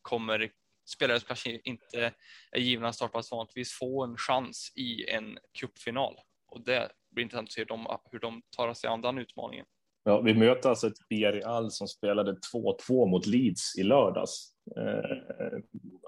kommer 0.01 0.51
spelare 0.89 1.19
som 1.19 1.27
kanske 1.27 1.61
inte 1.63 2.13
är 2.51 2.59
givna 2.59 2.93
startplats 2.93 3.31
vanligtvis 3.31 3.73
få 3.73 4.03
en 4.03 4.17
chans 4.17 4.73
i 4.75 5.09
en 5.09 5.37
cupfinal. 5.59 6.15
Och 6.47 6.65
det 6.65 6.91
blir 7.11 7.23
intressant 7.23 7.47
att 7.47 7.53
se 7.53 7.63
dem, 7.63 7.87
hur 8.11 8.19
de 8.19 8.41
tar 8.57 8.73
sig 8.73 8.87
an 8.87 9.01
den 9.01 9.17
utmaningen. 9.17 9.65
Ja, 10.03 10.21
vi 10.21 10.33
möter 10.33 10.69
alltså 10.69 10.87
ett 10.87 10.97
Villarreal 11.09 11.71
som 11.71 11.87
spelade 11.87 12.37
2-2 12.53 13.09
mot 13.09 13.25
Leeds 13.25 13.77
i 13.77 13.83
lördags. 13.83 14.53
Eh, 14.77 15.59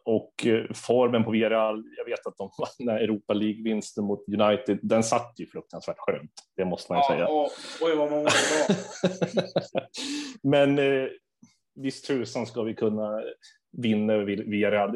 och 0.07 0.47
formen 0.73 1.23
på 1.23 1.31
Villarreal, 1.31 1.83
jag 1.97 2.05
vet 2.05 2.27
att 2.27 2.37
de 2.37 2.49
vann 2.57 2.97
Europa 2.97 3.33
League-vinsten 3.33 4.03
mot 4.03 4.25
United, 4.27 4.79
den 4.81 5.03
satt 5.03 5.33
ju 5.37 5.47
fruktansvärt 5.47 5.97
skönt. 5.97 6.31
Det 6.55 6.65
måste 6.65 6.93
man 6.93 6.97
ju 6.97 7.01
ja, 7.01 7.15
säga. 7.15 7.27
Och, 7.27 7.51
oj, 7.81 7.95
vad 7.95 8.11
många. 8.11 8.29
Men 10.43 10.79
eh, 10.79 11.07
visst 11.75 12.07
tusan 12.07 12.45
ska 12.45 12.63
vi 12.63 12.73
kunna 12.73 13.21
vinner 13.77 14.19
via 14.23 14.71
Real. 14.71 14.91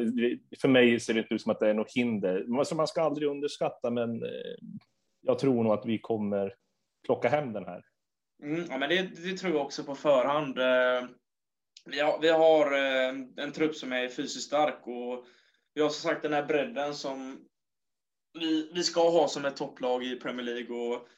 För 0.60 0.68
mig 0.68 1.00
ser 1.00 1.14
det 1.14 1.20
inte 1.20 1.34
ut 1.34 1.42
som 1.42 1.52
att 1.52 1.60
det 1.60 1.68
är 1.68 1.74
något 1.74 1.92
hinder. 1.94 2.58
Alltså 2.58 2.74
man 2.74 2.86
ska 2.86 3.02
aldrig 3.02 3.28
underskatta, 3.28 3.90
men 3.90 4.22
eh, 4.22 4.54
jag 5.20 5.38
tror 5.38 5.64
nog 5.64 5.72
att 5.72 5.86
vi 5.86 5.98
kommer 5.98 6.54
plocka 7.06 7.28
hem 7.28 7.52
den 7.52 7.64
här. 7.64 7.82
Mm, 8.42 8.64
ja, 8.70 8.78
men 8.78 8.88
det, 8.88 9.02
det, 9.02 9.36
tror 9.36 9.52
jag 9.52 9.62
också 9.62 9.84
på 9.84 9.94
förhand. 9.94 10.58
Eh, 10.58 11.08
vi 11.84 12.00
har, 12.00 12.18
vi 12.20 12.28
har 12.28 12.72
eh, 12.72 13.14
en 13.36 13.52
trupp 13.52 13.76
som 13.76 13.92
är 13.92 14.08
fysiskt 14.08 14.46
stark 14.46 14.86
och 14.86 15.24
vi 15.74 15.80
har 15.80 15.88
som 15.88 16.10
sagt 16.10 16.22
den 16.22 16.32
här 16.32 16.46
bredden 16.46 16.94
som 16.94 17.48
vi, 18.40 18.70
vi 18.74 18.84
ska 18.84 19.10
ha 19.10 19.28
som 19.28 19.44
ett 19.44 19.56
topplag 19.56 20.04
i 20.04 20.16
Premier 20.16 20.46
League. 20.46 20.76
Och 20.76 21.08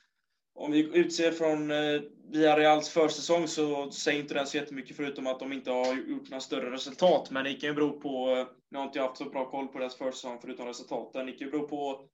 om 0.55 0.73
vi 0.73 0.99
utser 0.99 1.33
från 1.33 1.71
eh, 1.71 2.01
Villarreals 2.31 2.89
försäsong 2.89 3.49
så 3.49 3.91
säger 3.91 4.21
inte 4.21 4.35
den 4.35 4.47
så 4.47 4.57
jättemycket 4.57 4.97
förutom 4.97 5.27
att 5.27 5.41
de 5.41 5.53
inte 5.53 5.71
har 5.71 5.95
gjort 5.95 6.31
några 6.31 6.41
större 6.41 6.71
resultat. 6.71 7.31
Men 7.31 7.45
det 7.45 7.55
kan 7.55 7.69
ju 7.69 7.75
bero 7.75 8.01
på, 8.01 8.31
eh, 8.31 8.47
nu 8.71 8.79
har 8.79 8.85
inte 8.85 8.99
jag 8.99 9.07
haft 9.07 9.19
så 9.19 9.25
bra 9.25 9.51
koll 9.51 9.69
på 9.69 9.79
deras 9.79 9.97
försäsong 9.97 10.39
förutom 10.41 10.67
resultaten. 10.67 11.27
Det 11.27 11.33
kan 11.33 11.47
ju 11.47 11.51
bero 11.51 11.69
på 11.69 12.09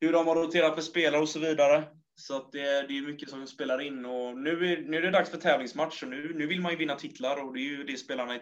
hur 0.00 0.12
de 0.12 0.26
har 0.26 0.34
roterat 0.34 0.74
med 0.74 0.84
spelare 0.84 1.22
och 1.22 1.28
så 1.28 1.38
vidare. 1.38 1.84
Så 2.16 2.36
att 2.36 2.52
det, 2.52 2.86
det 2.88 2.98
är 2.98 3.06
mycket 3.06 3.30
som 3.30 3.46
spelar 3.46 3.80
in 3.80 4.04
och 4.06 4.38
nu 4.38 4.72
är, 4.72 4.82
nu 4.82 4.96
är 4.96 5.02
det 5.02 5.10
dags 5.10 5.30
för 5.30 5.38
tävlingsmatch 5.38 6.02
och 6.02 6.08
nu, 6.08 6.34
nu 6.34 6.46
vill 6.46 6.60
man 6.60 6.72
ju 6.72 6.78
vinna 6.78 6.94
titlar 6.94 7.44
och 7.44 7.54
det 7.54 7.60
är 7.60 7.68
ju 7.76 7.84
det 7.84 7.96
spelarna 7.96 8.38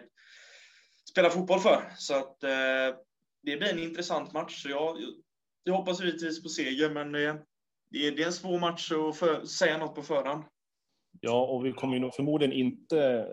spelar 1.09 1.29
fotboll 1.29 1.59
för. 1.59 1.91
Så 1.97 2.15
att 2.15 2.43
eh, 2.43 2.97
det 3.43 3.57
blir 3.57 3.71
en 3.71 3.79
intressant 3.79 4.33
match. 4.33 4.63
Så 4.63 4.69
jag, 4.69 4.97
jag 5.63 5.73
hoppas 5.73 6.01
givetvis 6.01 6.43
på 6.43 6.49
seger, 6.49 6.89
men 6.89 7.15
eh, 7.15 7.35
det, 7.91 8.07
är, 8.07 8.11
det 8.11 8.21
är 8.21 8.27
en 8.27 8.33
svår 8.33 8.59
match 8.59 8.91
att 8.91 9.17
för, 9.17 9.45
säga 9.45 9.77
något 9.77 9.95
på 9.95 10.01
förhand. 10.01 10.43
Ja, 11.21 11.45
och 11.45 11.65
vi 11.65 11.73
kommer 11.73 11.93
ju 11.93 11.99
nog 11.99 12.13
förmodligen 12.13 12.53
inte 12.53 12.99
eh, 12.99 13.25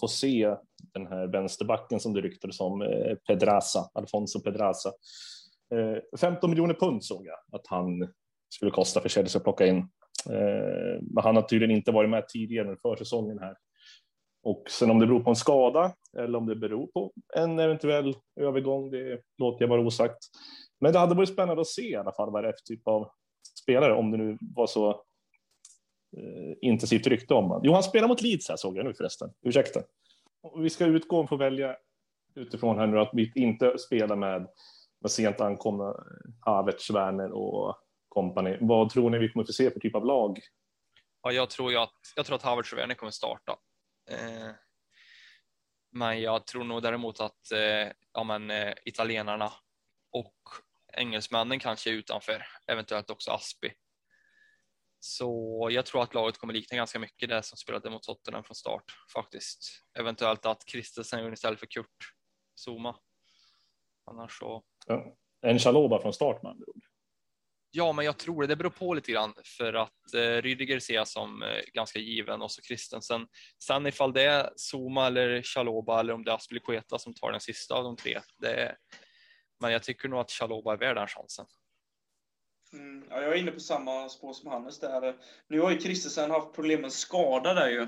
få 0.00 0.08
se 0.08 0.56
den 0.78 1.06
här 1.06 1.26
vänsterbacken 1.26 2.00
som 2.00 2.12
det 2.12 2.20
ryktades 2.20 2.60
om, 2.60 2.82
eh, 2.82 3.14
Pedraza, 3.26 3.90
Alfonso 3.94 4.40
Pedraza. 4.40 4.92
15 6.20 6.50
miljoner 6.50 6.74
pund 6.74 7.04
såg 7.04 7.26
jag 7.26 7.38
att 7.52 7.66
han 7.66 8.08
skulle 8.48 8.70
kosta 8.70 9.00
för 9.00 9.08
Chelsea 9.08 9.38
att 9.38 9.44
plocka 9.44 9.66
in. 9.66 9.78
Eh, 10.30 11.02
men 11.02 11.24
han 11.24 11.36
har 11.36 11.42
tydligen 11.42 11.76
inte 11.76 11.92
varit 11.92 12.10
med 12.10 12.28
tidigare 12.28 12.68
under 12.68 12.80
försäsongen 12.82 13.38
här. 13.38 13.56
Och 14.42 14.64
sen 14.70 14.90
om 14.90 14.98
det 14.98 15.06
beror 15.06 15.20
på 15.20 15.30
en 15.30 15.36
skada 15.36 15.92
eller 16.18 16.38
om 16.38 16.46
det 16.46 16.56
beror 16.56 16.86
på 16.86 17.12
en 17.36 17.58
eventuell 17.58 18.14
övergång, 18.40 18.90
det 18.90 19.20
låter 19.38 19.64
jag 19.64 19.68
vara 19.68 19.80
osagt. 19.80 20.18
Men 20.80 20.92
det 20.92 20.98
hade 20.98 21.14
varit 21.14 21.28
spännande 21.28 21.60
att 21.60 21.66
se 21.66 21.90
i 21.90 21.96
alla 21.96 22.12
fall 22.12 22.30
vad 22.30 22.44
det 22.44 22.48
är 22.48 22.52
för 22.52 22.74
typ 22.74 22.88
av 22.88 23.08
spelare, 23.62 23.94
om 23.94 24.10
det 24.10 24.16
nu 24.16 24.38
var 24.40 24.66
så 24.66 24.90
eh, 26.16 26.56
intensivt 26.60 27.06
rykte 27.06 27.34
om 27.34 27.44
honom. 27.44 27.60
Jo, 27.64 27.72
han 27.72 27.82
spelar 27.82 28.08
mot 28.08 28.22
Leeds 28.22 28.48
här 28.48 28.56
såg 28.56 28.76
jag 28.76 28.84
nu 28.84 28.94
förresten. 28.94 29.30
Ursäkta. 29.42 29.80
Och 30.42 30.64
vi 30.64 30.70
ska 30.70 30.86
utgå 30.86 31.20
och 31.20 31.28
få 31.28 31.36
välja 31.36 31.76
utifrån 32.34 32.78
här 32.78 32.86
nu 32.86 33.00
att 33.00 33.10
vi 33.12 33.32
inte 33.34 33.78
spelar 33.78 34.16
med, 34.16 34.48
med 35.00 35.10
sent 35.10 35.40
ankomna 35.40 35.88
eh, 35.88 35.94
Havertz, 36.40 36.90
Werner 36.90 37.32
och 37.32 37.76
kompani. 38.16 38.58
Vad 38.60 38.90
tror 38.90 39.10
ni 39.10 39.18
vi 39.18 39.28
kommer 39.28 39.46
få 39.46 39.52
se 39.52 39.70
för 39.70 39.80
typ 39.80 39.94
av 39.94 40.04
lag? 40.04 40.40
Ja, 41.22 41.32
jag 41.32 41.50
tror 41.50 41.72
ju 41.72 41.78
att 41.78 42.00
jag 42.16 42.26
tror 42.26 42.36
att 42.36 42.42
Havertz 42.42 42.72
och 42.72 42.78
Werner 42.78 42.94
kommer 42.94 43.10
starta. 43.12 43.56
Eh, 44.10 44.50
men 45.92 46.22
jag 46.22 46.46
tror 46.46 46.64
nog 46.64 46.82
däremot 46.82 47.20
att 47.20 47.52
eh, 47.52 47.92
ja, 48.12 48.24
men, 48.24 48.50
eh, 48.50 48.74
italienarna 48.84 49.52
och 50.12 50.36
engelsmännen 50.92 51.58
kanske 51.58 51.90
är 51.90 51.94
utanför, 51.94 52.46
eventuellt 52.66 53.10
också 53.10 53.30
Aspi. 53.30 53.72
Så 55.00 55.68
jag 55.72 55.86
tror 55.86 56.02
att 56.02 56.14
laget 56.14 56.38
kommer 56.38 56.54
likna 56.54 56.76
ganska 56.76 56.98
mycket 56.98 57.28
det 57.28 57.42
som 57.42 57.56
spelade 57.56 57.90
mot 57.90 58.02
Tottenham 58.02 58.44
från 58.44 58.54
start 58.54 58.84
faktiskt. 59.14 59.58
Eventuellt 59.98 60.46
att 60.46 60.68
Christensen 60.68 61.20
gör 61.20 61.32
istället 61.32 61.60
för 61.60 61.66
Kurt 61.66 62.14
Zuma. 62.66 62.96
Annars 64.10 64.38
så. 64.38 64.62
Ja. 64.86 65.16
En 65.40 65.58
Chaloba 65.58 66.02
från 66.02 66.12
start 66.12 66.42
med 66.42 66.50
andra 66.50 66.64
ord. 66.66 66.84
Ja, 67.76 67.92
men 67.92 68.04
jag 68.04 68.18
tror 68.18 68.42
det. 68.42 68.46
Det 68.48 68.56
beror 68.56 68.70
på 68.70 68.94
lite 68.94 69.12
grann 69.12 69.34
för 69.44 69.72
att 69.72 70.14
eh, 70.14 70.42
Rydiger 70.42 70.78
ser 70.80 70.94
jag 70.94 71.08
som 71.08 71.42
eh, 71.42 71.48
ganska 71.72 71.98
given 71.98 72.42
och 72.42 72.52
så 72.52 72.62
Christensen. 72.62 73.26
Sen 73.64 73.86
ifall 73.86 74.12
det 74.12 74.22
är 74.22 74.50
Zuma 74.56 75.06
eller 75.06 75.42
Chaloba 75.42 76.00
eller 76.00 76.12
om 76.12 76.24
det 76.24 76.30
är 76.30 76.34
Aspelikueta 76.34 76.98
som 76.98 77.14
tar 77.14 77.32
den 77.32 77.40
sista 77.40 77.74
av 77.74 77.84
de 77.84 77.96
tre. 77.96 78.20
Det, 78.38 78.76
men 79.60 79.72
jag 79.72 79.82
tycker 79.82 80.08
nog 80.08 80.20
att 80.20 80.30
Chaloba 80.30 80.72
är 80.72 80.76
värd 80.76 80.96
den 80.96 81.06
chansen. 81.06 81.46
Mm, 82.72 83.06
ja, 83.10 83.22
jag 83.22 83.32
är 83.32 83.36
inne 83.36 83.50
på 83.50 83.60
samma 83.60 84.08
spår 84.08 84.32
som 84.32 84.50
Hannes 84.50 84.78
där. 84.78 85.16
Nu 85.48 85.60
har 85.60 85.70
ju 85.70 85.80
Christensen 85.80 86.30
haft 86.30 86.54
problem 86.54 86.80
med 86.80 86.92
skada 86.92 87.54
där 87.54 87.68
ju. 87.68 87.86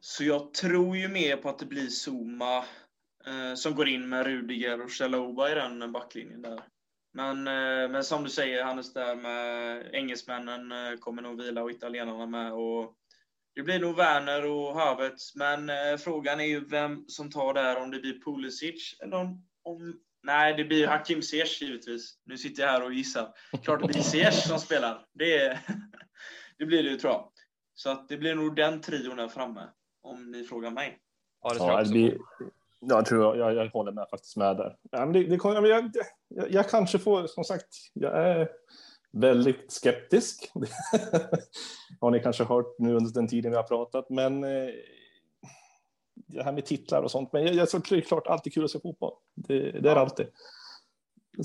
Så 0.00 0.24
jag 0.24 0.54
tror 0.54 0.96
ju 0.96 1.08
mer 1.08 1.36
på 1.36 1.48
att 1.48 1.58
det 1.58 1.66
blir 1.66 1.88
Zuma 1.88 2.56
eh, 3.26 3.54
som 3.54 3.74
går 3.74 3.88
in 3.88 4.08
med 4.08 4.26
Rudiger 4.26 4.80
och 4.84 4.90
Chaloba 4.90 5.50
i 5.50 5.54
den 5.54 5.92
backlinjen 5.92 6.42
där. 6.42 6.62
Men, 7.12 7.46
eh, 7.46 7.90
men 7.90 8.04
som 8.04 8.24
du 8.24 8.30
säger 8.30 8.64
Hannes, 8.64 8.92
där 8.92 9.16
med 9.16 9.90
engelsmännen 9.92 10.72
eh, 10.72 10.98
kommer 10.98 11.22
nog 11.22 11.42
vila 11.42 11.62
och 11.62 11.70
italienarna 11.70 12.26
med. 12.26 12.52
Och 12.52 12.96
det 13.54 13.62
blir 13.62 13.80
nog 13.80 13.96
Werner 13.96 14.46
och 14.46 14.74
Havertz, 14.74 15.34
men 15.34 15.70
eh, 15.70 15.96
frågan 15.98 16.40
är 16.40 16.44
ju 16.44 16.68
vem 16.68 17.04
som 17.08 17.30
tar 17.30 17.54
det 17.54 17.60
här, 17.60 17.82
om 17.82 17.90
det 17.90 17.98
blir 18.00 18.20
Pulisic 18.24 18.96
eller 19.02 19.16
om, 19.16 19.46
om 19.62 20.00
Nej, 20.24 20.54
det 20.54 20.64
blir 20.64 20.86
Hakim 20.86 21.22
Ziyech 21.22 21.62
givetvis. 21.62 22.18
Nu 22.24 22.38
sitter 22.38 22.62
jag 22.62 22.70
här 22.70 22.84
och 22.84 22.92
gissar. 22.92 23.34
Klart 23.62 23.80
det 23.80 23.86
blir 23.86 24.02
Ziyech 24.02 24.46
som 24.48 24.58
spelar. 24.58 25.06
Det, 25.12 25.58
det 26.58 26.66
blir 26.66 26.82
det 26.82 26.90
ju 26.90 26.96
tror 26.96 27.12
jag. 27.12 27.32
Så 27.74 27.90
att 27.90 28.08
det 28.08 28.16
blir 28.16 28.34
nog 28.34 28.56
den 28.56 28.80
trion 28.80 29.16
där 29.16 29.28
framme, 29.28 29.68
om 30.02 30.30
ni 30.30 30.44
frågar 30.44 30.70
mig. 30.70 30.98
Ja, 31.42 31.52
det 31.52 31.58
tror 31.58 31.70
jag 31.70 31.80
också. 31.80 31.92
Ja, 32.84 32.96
jag 32.96 33.06
tror 33.06 33.36
jag, 33.36 33.54
jag, 33.54 33.68
håller 33.70 33.92
med 33.92 34.06
faktiskt 34.10 34.36
med 34.36 34.56
där. 34.56 34.76
Ja, 34.90 34.98
men 34.98 35.12
det, 35.12 35.24
det, 35.24 35.38
jag, 35.44 35.90
jag, 36.28 36.50
jag 36.50 36.68
kanske 36.68 36.98
får, 36.98 37.26
som 37.26 37.44
sagt, 37.44 37.68
jag 37.92 38.18
är 38.18 38.48
väldigt 39.12 39.72
skeptisk. 39.72 40.52
har 42.00 42.10
ni 42.10 42.20
kanske 42.20 42.44
hört 42.44 42.74
nu 42.78 42.94
under 42.94 43.14
den 43.14 43.28
tiden 43.28 43.50
vi 43.50 43.56
har 43.56 43.62
pratat, 43.62 44.10
men 44.10 44.44
eh, 44.44 44.70
det 46.14 46.42
här 46.42 46.52
med 46.52 46.64
titlar 46.64 47.02
och 47.02 47.10
sånt. 47.10 47.32
Men 47.32 47.46
jag, 47.46 47.54
jag 47.54 47.70
tror 47.70 47.82
det 47.88 47.96
är 47.96 48.00
klart 48.00 48.26
alltid 48.26 48.54
kul 48.54 48.64
att 48.64 48.70
se 48.70 48.80
fotboll. 48.80 49.14
Det, 49.34 49.58
det 49.58 49.90
är 49.90 49.94
ja. 49.94 50.00
alltid. 50.00 50.26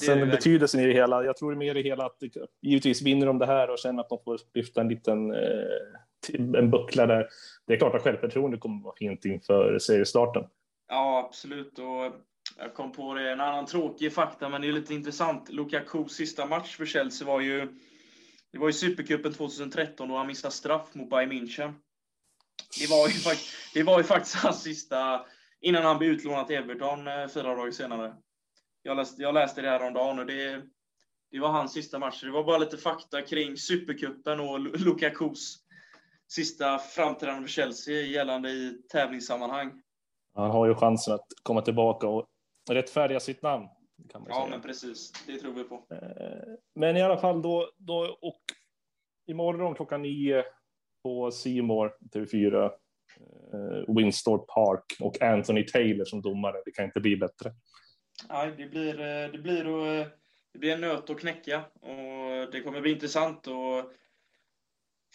Sen 0.02 0.20
det 0.20 0.26
betydelsen 0.26 0.80
i 0.80 0.86
det 0.86 0.94
hela. 0.94 1.24
Jag 1.24 1.38
tror 1.38 1.56
mer 1.56 1.76
i 1.76 1.84
hela 1.84 2.06
att 2.06 2.18
givetvis 2.62 3.02
vinner 3.02 3.26
de 3.26 3.40
det 3.40 3.46
här 3.46 3.70
och 3.70 3.80
känner 3.80 4.02
att 4.02 4.10
de 4.10 4.20
får 4.24 4.40
lyfta 4.54 4.82
en 4.82 4.90
liten 4.90 5.32
eh, 5.32 6.30
en 6.34 6.72
buckla 6.72 7.06
där. 7.06 7.28
Det 7.68 7.74
är 7.74 7.78
klart 7.78 7.96
att 7.96 8.02
självförtroende 8.02 8.58
kommer 8.58 8.78
att 8.78 8.84
vara 8.84 8.96
fint 8.96 9.26
inför 9.26 9.80
seriestarten. 9.80 10.44
Ja, 10.88 11.26
absolut. 11.26 11.80
Och 11.80 12.14
jag 12.58 12.74
kom 12.74 12.92
på 12.92 13.14
det, 13.14 13.32
en 13.32 13.42
annan 13.42 13.66
tråkig 13.66 14.14
fakta, 14.14 14.50
men 14.50 14.62
det 14.62 14.68
är 14.68 14.72
lite 14.72 14.94
intressant. 14.94 15.50
Lukakus 15.50 16.12
sista 16.12 16.46
match 16.46 16.76
för 16.76 16.86
Chelsea 16.86 17.28
var 17.28 17.42
ju 17.42 17.80
det 18.52 18.58
var 18.58 18.68
ju 18.68 18.74
Supercupen 18.74 19.34
2013 19.34 20.12
och 20.12 20.18
han 20.18 20.28
missade 20.28 20.54
straff 20.54 20.96
mot 20.96 21.10
Bayern 21.10 21.32
München. 21.32 21.74
Det 22.80 22.90
var 22.90 23.08
ju, 23.08 23.14
det 23.74 23.84
var 23.84 23.98
ju 23.98 24.04
faktiskt 24.04 24.36
hans 24.44 24.64
sista, 24.64 25.26
innan 25.62 25.84
han 25.84 25.98
blev 25.98 26.12
utlånad 26.12 26.48
till 26.48 26.56
Everton 26.56 27.08
eh, 27.08 27.28
fyra 27.28 27.56
dagar 27.56 27.72
senare. 27.72 28.16
Jag 28.84 28.98
läste, 28.98 29.22
jag 29.22 29.34
läste 29.34 29.62
det 29.62 29.70
här 29.70 29.88
om 29.88 29.94
dagen 29.94 30.20
och 30.20 30.26
det, 30.26 30.62
det 31.32 31.40
var 31.40 31.50
hans 31.50 31.74
sista 31.74 32.00
match. 32.00 32.24
Det 32.24 32.32
var 32.32 32.44
bara 32.44 32.58
lite 32.58 32.78
fakta 32.78 33.22
kring 33.22 33.58
Supercupen 33.58 34.40
och 34.40 34.60
Lukakus 34.60 35.58
sista 36.28 36.80
framträdande 36.80 37.42
för 37.42 37.54
Chelsea 37.54 38.02
gällande 38.02 38.50
i 38.50 38.82
tävlingssammanhang. 38.92 39.82
Han 40.38 40.52
har 40.52 40.68
ju 40.68 40.76
chansen 40.76 41.14
att 41.14 41.26
komma 41.44 41.62
tillbaka 41.62 42.08
och 42.08 42.28
rättfärdiga 42.70 43.20
sitt 43.20 43.42
namn. 43.42 43.68
ja, 44.14 44.36
säga. 44.36 44.48
men 44.50 44.62
precis. 44.62 45.12
Det 45.28 45.40
tror 45.40 45.54
vi 45.54 45.64
på. 45.64 45.76
Eh, 45.92 46.54
men 46.76 46.98
i 46.98 47.02
alla 47.02 47.18
fall 47.18 47.42
då, 47.42 47.70
då 47.78 48.18
och 48.22 48.42
imorgon 49.28 49.76
klockan 49.76 50.02
nio 50.02 50.44
på 51.04 51.32
Seymour 51.32 51.94
TV4, 52.14 52.66
eh, 52.66 53.96
Winstor 53.96 54.38
Park 54.38 54.84
och 55.00 55.22
Anthony 55.22 55.66
Taylor 55.66 56.06
som 56.06 56.22
domare. 56.22 56.62
Det 56.66 56.72
kan 56.72 56.86
inte 56.86 57.00
bli 57.00 57.18
bättre. 57.18 57.54
Nej, 58.30 58.54
det 58.58 58.66
blir, 58.66 59.00
eh, 59.00 59.32
det 59.32 59.38
blir, 59.38 59.64
det 60.54 60.60
blir 60.60 60.74
en 60.74 60.82
nöt 60.82 61.10
att 61.10 61.20
knäcka 61.20 61.64
och 61.82 62.52
det 62.52 62.62
kommer 62.64 62.82
bli 62.82 62.92
intressant. 62.92 63.48
Och 63.48 63.92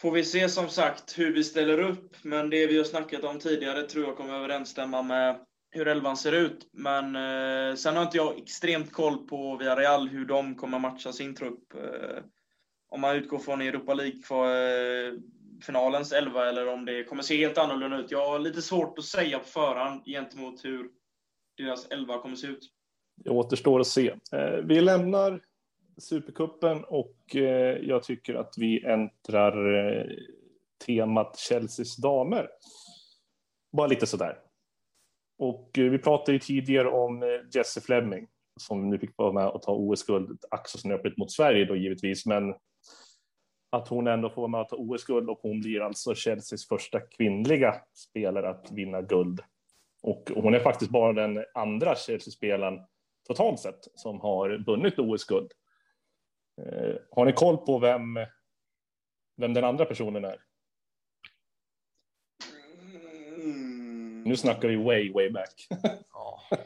får 0.03 0.11
vi 0.11 0.23
se 0.23 0.49
som 0.49 0.69
sagt 0.69 1.19
hur 1.19 1.33
vi 1.33 1.43
ställer 1.43 1.79
upp, 1.79 2.15
men 2.21 2.49
det 2.49 2.67
vi 2.67 2.77
har 2.77 2.83
snackat 2.83 3.23
om 3.23 3.39
tidigare 3.39 3.81
tror 3.81 4.05
jag 4.05 4.17
kommer 4.17 4.33
överensstämma 4.33 5.01
med 5.01 5.39
hur 5.71 5.87
elvan 5.87 6.17
ser 6.17 6.31
ut. 6.31 6.69
Men 6.71 7.15
eh, 7.15 7.75
sen 7.75 7.95
har 7.95 8.03
inte 8.03 8.17
jag 8.17 8.37
extremt 8.37 8.91
koll 8.91 9.27
på 9.27 9.57
Villarreal, 9.57 10.07
hur 10.07 10.25
de 10.25 10.55
kommer 10.55 10.79
matcha 10.79 11.11
sin 11.11 11.35
trupp. 11.35 11.73
Eh, 11.75 12.23
om 12.89 13.01
man 13.01 13.15
utgår 13.15 13.39
från 13.39 13.61
Europa 13.61 13.93
League-finalens 13.93 16.11
eh, 16.11 16.17
elva 16.17 16.49
eller 16.49 16.67
om 16.67 16.85
det 16.85 17.03
kommer 17.03 17.23
se 17.23 17.37
helt 17.37 17.57
annorlunda 17.57 17.97
ut. 17.97 18.11
Jag 18.11 18.29
har 18.29 18.39
lite 18.39 18.61
svårt 18.61 18.99
att 18.99 19.05
säga 19.05 19.39
på 19.39 19.45
förhand 19.45 20.05
gentemot 20.05 20.65
hur 20.65 20.89
deras 21.57 21.87
elva 21.87 22.21
kommer 22.21 22.35
se 22.35 22.47
ut. 22.47 22.69
Det 23.23 23.29
återstår 23.29 23.79
att 23.79 23.87
se. 23.87 24.15
Eh, 24.31 24.55
vi 24.63 24.81
lämnar 24.81 25.41
Supercupen 25.97 26.83
och 26.83 27.35
eh, 27.35 27.77
jag 27.81 28.03
tycker 28.03 28.35
att 28.35 28.53
vi 28.57 28.85
äntrar 28.85 29.73
eh, 29.75 30.05
temat 30.85 31.37
Chelseas 31.37 31.95
damer. 31.95 32.49
Bara 33.71 33.87
lite 33.87 34.07
sådär. 34.07 34.39
Och 35.37 35.79
eh, 35.79 35.91
vi 35.91 35.99
pratade 35.99 36.31
ju 36.31 36.39
tidigare 36.39 36.89
om 36.89 37.23
eh, 37.23 37.29
Jesse 37.55 37.81
Fleming 37.81 38.27
som 38.59 38.89
nu 38.89 38.99
fick 38.99 39.17
vara 39.17 39.31
med 39.31 39.47
och 39.47 39.61
ta 39.61 39.71
OS-guld, 39.71 40.39
axelsnöpligt 40.51 41.17
mot 41.17 41.31
Sverige 41.31 41.65
då 41.65 41.75
givetvis, 41.75 42.25
men 42.25 42.53
att 43.69 43.87
hon 43.87 44.07
ändå 44.07 44.29
får 44.29 44.41
vara 44.41 44.51
med 44.51 44.61
och 44.61 44.69
ta 44.69 44.75
OS-guld 44.75 45.29
och 45.29 45.39
hon 45.41 45.61
blir 45.61 45.81
alltså 45.81 46.15
Chelseas 46.15 46.67
första 46.67 46.99
kvinnliga 46.99 47.75
spelare 47.93 48.49
att 48.49 48.71
vinna 48.71 49.01
guld. 49.01 49.41
Och 50.03 50.31
hon 50.35 50.53
är 50.53 50.59
faktiskt 50.59 50.91
bara 50.91 51.13
den 51.13 51.45
andra 51.53 51.95
Chelsea-spelaren 51.95 52.79
totalt 53.27 53.59
sett 53.59 53.87
som 53.95 54.19
har 54.21 54.65
vunnit 54.65 54.99
OS-guld. 54.99 55.51
Eh, 56.61 56.95
har 57.11 57.25
ni 57.25 57.33
koll 57.33 57.57
på 57.57 57.79
vem 57.79 58.01
vem 59.37 59.53
den 59.53 59.63
andra 59.63 59.85
personen 59.85 60.25
är? 60.25 60.37
Mm. 63.35 64.23
Nu 64.23 64.37
snackar 64.37 64.67
vi 64.67 64.75
way, 64.75 65.11
way 65.13 65.29
back. 65.29 65.67
Ja. 66.13 66.41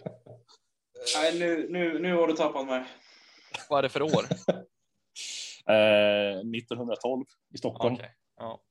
Nej, 1.16 1.40
nu, 1.40 1.68
nu, 1.70 2.00
nu 2.00 2.14
har 2.16 2.28
du 2.28 2.34
tappat 2.34 2.66
mig. 2.68 2.84
Vad 3.70 3.78
är 3.80 3.84
det 3.84 3.90
för 3.90 4.02
år? 4.02 4.24
Eh, 5.70 6.38
1912 6.38 7.26
i 7.54 7.58
Stockholm. 7.58 7.94
Okej. 7.96 8.16
Ja. 8.38 8.62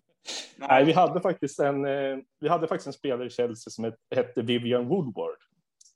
Nej, 0.56 0.84
vi 0.84 0.92
hade 0.92 1.20
faktiskt 1.20 1.60
en, 1.60 1.84
eh, 1.84 2.16
vi 2.40 2.48
hade 2.48 2.68
faktiskt 2.68 2.86
en 2.86 2.92
spelare 2.92 3.26
i 3.26 3.30
Chelsea 3.30 3.70
som 3.70 3.84
het- 3.84 4.14
hette 4.14 4.42
Vivian 4.42 4.88
Woodward. 4.88 5.36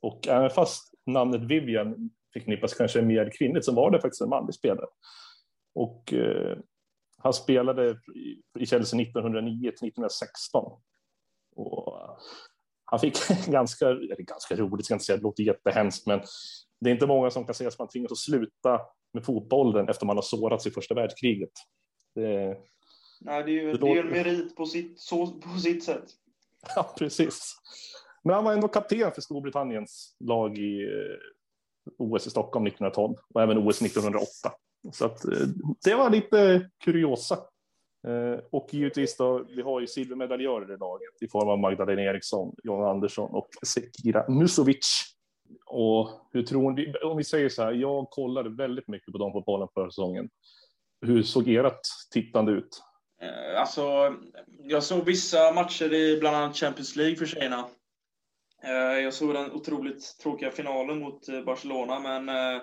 Och 0.01 0.29
även 0.29 0.51
fast 0.51 0.95
namnet 1.07 1.41
Vivian 1.43 2.11
förknippas 2.41 2.75
kanske 2.75 3.03
mer 3.03 3.31
kvinnligt 3.39 3.65
så 3.65 3.75
var 3.75 3.91
det 3.91 4.01
faktiskt 4.01 4.21
en 4.23 4.29
manlig 4.29 4.55
spelare. 4.55 4.87
Och 5.75 6.13
eh, 6.13 6.59
han 7.23 7.33
spelade 7.33 8.01
i, 8.59 8.67
Chelsea 8.67 9.01
1909 9.01 9.61
till 9.61 9.69
1916. 9.89 10.73
Och 11.57 12.01
eh, 12.01 12.17
han 12.85 13.01
fick 13.01 13.17
ganska, 13.47 13.89
eller 13.89 14.17
ganska 14.17 14.57
roligt, 14.57 14.85
ska 14.85 14.93
jag 14.93 14.97
inte 14.97 15.05
säga, 15.05 15.17
det 15.17 15.23
låter 15.23 15.43
jättehemskt, 15.43 16.07
men 16.07 16.21
det 16.81 16.91
är 16.91 16.95
inte 16.95 17.07
många 17.07 17.31
som 17.31 17.45
kan 17.47 17.55
säga 17.55 17.69
att 17.69 17.79
man 17.79 17.89
tvingas 17.89 18.13
att 18.13 18.19
sluta 18.19 18.81
med 19.15 19.25
fotbollen 19.25 19.89
efter 19.89 20.07
man 20.07 20.17
har 20.17 20.23
sårats 20.23 20.67
i 20.67 20.71
första 20.71 20.95
världskriget. 20.95 21.53
Det, 22.15 22.57
Nej, 23.21 23.43
det 23.43 23.51
är 23.51 23.53
ju 23.53 23.73
Det 23.73 23.89
ju 23.89 23.99
en 23.99 24.07
låter- 24.07 24.25
merit 24.25 24.57
på 24.57 24.67
sitt, 24.67 25.01
så, 25.01 25.27
på 25.27 25.59
sitt 25.59 25.85
sätt. 25.85 26.05
Ja, 26.77 26.95
precis. 26.99 27.57
Men 28.25 28.35
han 28.35 28.45
var 28.45 28.53
ändå 28.53 28.69
kapten 28.69 29.13
för 29.13 29.21
Storbritanniens 29.21 30.17
lag 30.25 30.59
i 30.59 30.83
eh, 30.85 31.17
OS 31.99 32.27
i 32.27 32.31
Stockholm 32.31 32.67
1912 32.67 33.15
och 33.35 33.43
även 33.43 33.59
OS 33.59 33.83
1908. 33.83 34.27
Så 34.93 35.05
att, 35.05 35.25
eh, 35.25 35.47
det 35.85 35.95
var 35.95 36.11
lite 36.11 36.71
kuriosa. 36.85 37.39
Eh, 38.07 38.41
och 38.51 38.69
givetvis 38.71 39.17
då, 39.17 39.45
vi 39.49 39.63
har 39.63 39.81
ju 39.81 39.87
silvermedaljörer 39.87 40.75
i 40.75 40.79
laget 40.79 41.23
i 41.23 41.29
form 41.29 41.49
av 41.49 41.59
Magdalena 41.59 42.03
Eriksson, 42.03 42.55
John 42.63 42.85
Andersson 42.85 43.31
och 43.31 43.49
Sekira 43.67 44.29
Musovic. 44.29 45.03
Och 45.67 46.09
hur 46.33 46.43
tror 46.43 46.73
ni, 46.73 46.95
om 47.05 47.17
vi 47.17 47.25
säger 47.25 47.49
så 47.49 47.63
här, 47.63 47.73
jag 47.73 48.11
kollade 48.11 48.51
väldigt 48.51 48.89
mycket 48.89 49.13
på 49.13 49.19
dem 49.19 49.33
på 49.33 49.71
förra 49.75 49.91
säsongen. 49.91 50.29
Hur 51.01 51.23
såg 51.23 51.49
ert 51.49 51.81
tittande 52.13 52.53
ut? 52.53 52.83
Eh, 53.23 53.61
alltså, 53.61 54.15
jag 54.63 54.83
såg 54.83 55.05
vissa 55.05 55.53
matcher 55.53 55.93
i 55.93 56.21
bland 56.21 56.37
annat 56.37 56.57
Champions 56.57 56.97
League 56.97 57.17
för 57.17 57.27
tjejerna. 57.27 57.65
Eh, 58.65 58.99
jag 59.01 59.15
såg 59.15 59.35
den 59.35 59.53
otroligt 59.53 60.19
tråkiga 60.23 60.51
finalen 60.51 60.99
mot 60.99 61.29
eh, 61.29 61.43
Barcelona, 61.45 61.99
men 62.01 62.29
eh, 62.29 62.63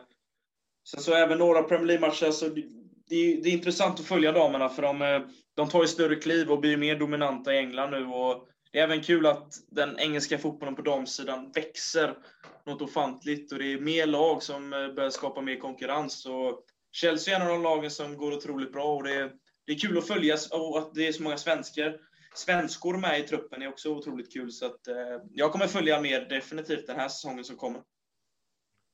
sen 0.88 1.02
så 1.02 1.14
även 1.14 1.38
några 1.38 1.64
Premier 1.64 1.86
League-matcher. 1.88 2.32
Så 2.32 2.48
det, 2.48 2.64
det, 3.10 3.16
är- 3.16 3.44
det 3.44 3.50
är 3.50 3.54
intressant 3.54 4.00
att 4.00 4.06
följa 4.06 4.32
damerna, 4.32 4.70
för 4.70 4.82
de, 4.82 5.28
de 5.56 5.70
tar 5.70 5.82
ju 5.82 5.88
större 5.88 6.16
kliv 6.16 6.52
och 6.52 6.60
blir 6.60 6.78
mer 6.78 6.96
dominanta 7.00 7.54
i 7.54 7.58
England 7.58 7.92
nu. 7.92 8.06
Och 8.06 8.48
det 8.72 8.80
är 8.80 8.84
även 8.84 9.04
kul 9.04 9.26
att 9.26 9.54
den 9.72 10.00
engelska 10.00 10.38
fotbollen 10.38 10.76
på 10.76 10.82
damsidan 10.82 11.52
växer 11.52 12.18
något 12.66 12.82
ofantligt 12.82 13.52
och 13.52 13.60
det 13.60 13.74
är 13.74 13.80
mer 13.80 14.06
lag 14.06 14.44
som 14.44 14.70
börjar 14.70 15.10
skapa 15.10 15.42
mer 15.42 15.60
konkurrens. 15.60 16.26
Och 16.26 16.64
Chelsea 16.92 17.36
är 17.36 17.42
en 17.42 17.48
av 17.48 17.54
de 17.54 17.64
lagen 17.64 17.92
som 17.92 18.18
går 18.18 18.32
otroligt 18.34 18.72
bra 18.72 18.96
och 18.96 19.04
det 19.04 19.14
är 19.14 19.32
det 19.66 19.72
är 19.74 19.80
kul 19.80 19.98
att 19.98 20.08
följa 20.08 20.38
och 20.52 20.78
att 20.78 20.94
det 20.94 21.08
är 21.08 21.12
så 21.12 21.24
många 21.24 21.38
svenskar, 21.38 22.00
svenskor 22.34 22.98
med 22.98 23.20
i 23.20 23.24
truppen 23.24 23.62
är 23.62 23.68
också 23.68 23.90
otroligt 23.90 24.34
kul. 24.34 24.52
Så 24.52 24.66
att, 24.66 24.88
eh, 24.88 24.96
jag 25.32 25.52
kommer 25.52 25.68
följa 25.68 26.02
mer 26.02 26.22
definitivt 26.22 26.88
den 26.88 27.00
här 27.00 27.10
säsongen 27.10 27.44
som 27.44 27.56
kommer. 27.56 27.84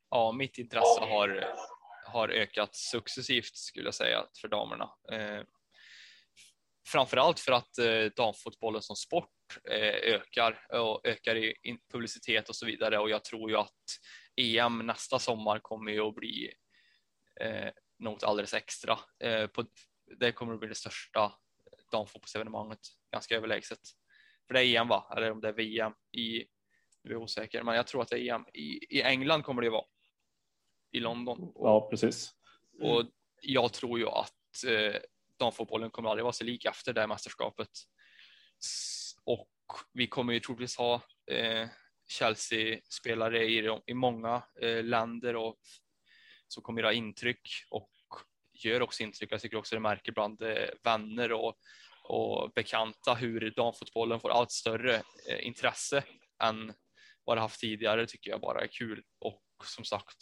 ja, 0.10 0.32
mitt 0.32 0.58
intresse 0.58 1.02
har, 1.02 1.56
har 2.06 2.30
ökat 2.30 2.76
successivt 2.76 3.56
skulle 3.56 3.88
jag 3.88 3.94
säga 3.94 4.26
för 4.42 4.48
damerna. 4.48 4.90
Eh, 5.12 5.44
framförallt 6.88 7.40
för 7.40 7.52
att 7.52 7.78
eh, 7.78 8.06
damfotbollen 8.16 8.82
som 8.82 8.96
sport 8.96 9.30
eh, 9.72 10.14
ökar 10.14 10.66
och 10.70 11.08
ökar 11.08 11.36
i 11.36 11.78
publicitet 11.92 12.50
och 12.50 12.56
så 12.56 12.66
vidare. 12.66 13.00
Och 13.00 13.10
jag 13.10 13.24
tror 13.24 13.50
ju 13.50 13.58
att 13.58 13.84
EM 14.36 14.78
nästa 14.78 15.20
sommar 15.20 15.60
kommer 15.60 15.92
ju 15.92 16.02
att 16.02 16.16
bli 16.16 16.54
eh, 17.42 17.70
något 18.00 18.24
alldeles 18.24 18.54
extra. 18.54 19.00
Eh, 19.24 19.48
på, 19.48 19.66
det 20.20 20.32
kommer 20.32 20.54
att 20.54 20.60
bli 20.60 20.70
det 20.70 20.76
största 20.76 21.32
damfotbollsevenemanget, 21.92 22.80
ganska 23.12 23.36
överlägset. 23.36 23.80
För 24.48 24.54
det 24.54 24.66
är 24.66 24.82
EM 24.82 24.88
va? 24.88 25.14
Eller 25.18 25.32
om 25.32 25.42
det 25.42 25.48
är 25.48 25.54
VM 25.54 25.94
i, 26.12 26.46
nu 27.04 27.10
är 27.10 27.14
jag 27.14 27.22
osäker, 27.22 27.64
men 27.64 27.76
jag 27.76 27.88
tror 27.88 28.02
att 28.02 28.08
det 28.08 28.20
är 28.20 28.36
EM. 28.36 28.46
I, 28.54 28.98
i 28.98 29.02
England 29.02 29.44
kommer 29.44 29.62
det 29.62 29.70
vara. 29.70 29.86
I 30.92 31.00
London. 31.00 31.52
Ja, 31.56 31.88
precis. 31.90 32.32
och 32.82 33.06
jag 33.42 33.74
tror 33.74 34.00
ju 34.00 34.08
att 34.08 34.64
eh, 34.68 35.02
damfotbollen 35.40 35.92
kommer 35.92 36.10
aldrig 36.10 36.24
vara 36.24 36.34
sig 36.34 36.48
lik 36.48 36.66
efter 36.66 36.94
det 36.94 37.02
här 37.02 37.08
mästerskapet. 37.08 37.70
Och 39.24 39.50
vi 39.94 40.08
kommer 40.08 40.34
ju 40.34 40.40
troligtvis 40.40 40.78
ha 40.78 41.02
eh, 41.32 41.68
Chelsea-spelare 42.08 43.46
i, 43.46 43.80
i 43.86 43.94
många 43.94 44.44
eh, 44.62 44.84
länder 44.84 45.36
och 45.36 45.60
som 46.48 46.64
kommer 46.64 46.82
göra 46.82 46.94
intryck 46.94 47.50
och 47.70 47.90
gör 48.66 48.82
också 48.82 49.04
intryck. 49.04 49.32
Jag 49.32 49.42
tycker 49.42 49.58
också 49.58 49.76
det 49.76 49.82
märker 49.82 50.12
bland 50.12 50.42
eh, 50.42 50.70
vänner 50.84 51.32
och, 51.32 51.58
och 52.04 52.52
bekanta 52.56 53.14
hur 53.14 53.54
damfotbollen 53.56 54.20
får 54.20 54.30
allt 54.30 54.52
större 54.52 54.96
eh, 55.30 55.48
intresse 55.48 56.04
än 56.44 56.74
vad 57.26 57.38
det 57.38 57.42
haft 57.42 57.60
tidigare. 57.60 58.08
Tycker 58.08 58.32
jag 58.32 58.42
bara 58.42 58.62
är 58.62 58.68
kul 58.68 59.04
och 59.20 59.44
som 59.64 59.86
sagt 59.86 60.18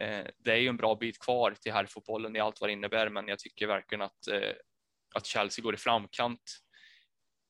eh, 0.00 0.26
det 0.38 0.52
är 0.52 0.56
ju 0.56 0.68
en 0.68 0.76
bra 0.76 0.94
bit 0.94 1.18
kvar 1.18 1.54
till 1.60 1.72
herrfotbollen 1.72 2.36
i 2.36 2.40
allt 2.40 2.60
vad 2.60 2.70
det 2.70 2.72
innebär, 2.72 3.08
men 3.08 3.28
jag 3.28 3.38
tycker 3.38 3.66
verkligen 3.66 4.02
att, 4.02 4.28
att 5.14 5.26
Chelsea 5.26 5.62
går 5.62 5.74
i 5.74 5.76
framkant 5.76 6.42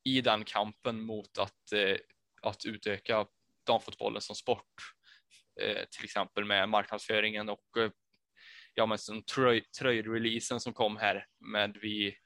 i 0.05 0.21
den 0.21 0.45
kampen 0.45 1.01
mot 1.01 1.39
att, 1.39 1.73
att 2.43 2.65
utöka 2.65 3.27
damfotbollen 3.67 4.21
som 4.21 4.37
sport. 4.37 4.75
Till 5.91 6.05
exempel 6.05 6.45
med 6.45 6.69
marknadsföringen 6.69 7.49
och 7.49 7.77
ja, 8.75 8.87
men 8.87 8.99
som 8.99 9.23
tröj, 9.23 9.65
tröjreleasen 9.79 10.61
som 10.61 10.73
kom 10.73 10.97
här 10.97 11.27
med 11.41 11.77
vi 11.83 12.17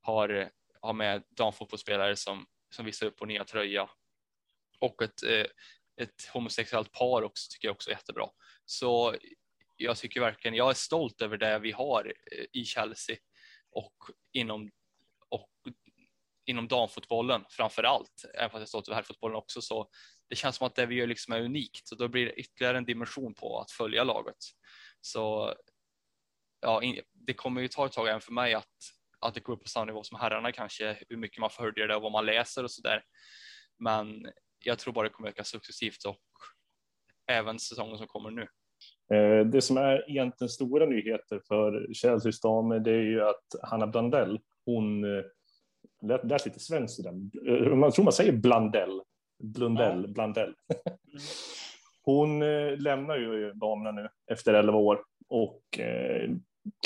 har, 0.00 0.50
har 0.80 0.92
med 0.92 1.22
damfotbollsspelare 1.36 2.16
som, 2.16 2.46
som 2.74 2.84
visar 2.84 3.06
upp 3.06 3.16
på 3.16 3.26
nya 3.26 3.44
tröja 3.44 3.90
och 4.80 5.02
ett, 5.02 5.22
eh, 5.22 5.46
ett 6.00 6.26
homosexuellt 6.32 6.92
par 6.92 7.22
också 7.22 7.48
tycker 7.50 7.68
jag 7.68 7.74
också 7.74 7.90
är 7.90 7.94
jättebra. 7.94 8.28
Så 8.64 9.14
jag 9.76 9.96
tycker 9.96 10.20
verkligen, 10.20 10.54
jag 10.54 10.70
är 10.70 10.74
stolt 10.74 11.22
över 11.22 11.36
det 11.36 11.58
vi 11.58 11.72
har 11.72 12.14
eh, 12.32 12.44
i 12.52 12.64
Chelsea 12.64 13.16
och 13.70 13.96
inom, 14.32 14.70
och 15.28 15.50
inom 16.46 16.68
damfotbollen 16.68 17.44
framför 17.48 17.82
allt. 17.82 18.24
Även 18.34 18.50
fast 18.50 18.54
jag 18.54 18.62
är 18.62 18.66
stolt 18.66 18.88
över 18.88 18.96
herrfotbollen 18.96 19.36
också 19.36 19.62
så 19.62 19.90
det 20.28 20.36
känns 20.36 20.56
som 20.56 20.66
att 20.66 20.74
det 20.74 20.86
vi 20.86 20.94
gör 20.94 21.06
liksom 21.06 21.34
är 21.34 21.40
unikt 21.40 21.90
och 21.90 21.98
då 21.98 22.08
blir 22.08 22.26
det 22.26 22.32
ytterligare 22.32 22.78
en 22.78 22.84
dimension 22.84 23.34
på 23.34 23.60
att 23.60 23.70
följa 23.70 24.04
laget. 24.04 24.36
Så 25.00 25.54
ja, 26.60 26.82
in- 26.82 27.00
det 27.12 27.34
kommer 27.34 27.60
ju 27.60 27.68
ta 27.68 27.86
ett 27.86 27.92
tag 27.92 28.08
även 28.08 28.20
för 28.20 28.32
mig 28.32 28.54
att, 28.54 28.66
att 29.20 29.34
det 29.34 29.40
går 29.40 29.52
upp 29.52 29.62
på 29.62 29.68
samma 29.68 29.84
nivå 29.84 30.02
som 30.02 30.18
herrarna 30.20 30.52
kanske, 30.52 30.96
hur 31.08 31.16
mycket 31.16 31.40
man 31.40 31.50
följer 31.50 31.88
det 31.88 31.96
och 31.96 32.02
vad 32.02 32.12
man 32.12 32.26
läser 32.26 32.64
och 32.64 32.70
så 32.70 32.82
där. 32.82 33.02
Men 33.78 34.26
jag 34.64 34.78
tror 34.78 34.94
bara 34.94 35.08
det 35.08 35.14
kommer 35.14 35.28
öka 35.28 35.44
successivt 35.44 36.04
och 36.06 36.20
även 37.32 37.58
säsongen 37.58 37.98
som 37.98 38.06
kommer 38.06 38.30
nu. 38.30 38.42
Eh, 39.16 39.46
Det 39.46 39.62
som 39.62 39.76
är 39.76 40.10
egentligen 40.10 40.48
stora 40.48 40.86
nyheter 40.86 41.40
för 41.48 41.94
Chelseas 41.94 42.40
damer 42.40 42.78
det 42.78 42.90
är 42.90 43.02
ju 43.02 43.22
att 43.22 43.44
Hanna 43.62 43.86
Blandell, 43.86 44.40
hon 44.64 45.04
eh, 45.04 45.24
lät, 46.02 46.24
lät 46.24 46.46
lite 46.46 46.60
svenskt 46.60 47.00
i 47.00 47.02
den. 47.02 47.30
Eh, 47.48 47.74
Man 47.76 47.92
tror 47.92 48.04
man 48.04 48.12
säger 48.12 48.32
Blandell. 48.32 49.02
Blundell, 49.42 50.08
Blandell. 50.08 50.54
Hon 52.02 52.42
eh, 52.42 52.76
lämnar 52.78 53.16
ju 53.16 53.52
damerna 53.52 53.90
nu 53.92 54.08
efter 54.32 54.54
11 54.54 54.78
år 54.78 55.04
och 55.28 55.62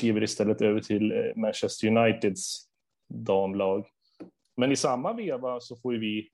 kliver 0.01 0.23
istället 0.23 0.63
över 0.63 0.81
till 0.81 1.13
eh, 1.13 1.37
Manchester 1.37 1.89
Uniteds 1.89 2.69
damlag. 3.09 3.87
Men 4.57 4.73
i 4.73 4.77
samma 4.77 5.13
veva 5.13 5.61
så 5.61 5.77
får 5.77 5.93
ju 5.95 6.01
vi 6.01 6.29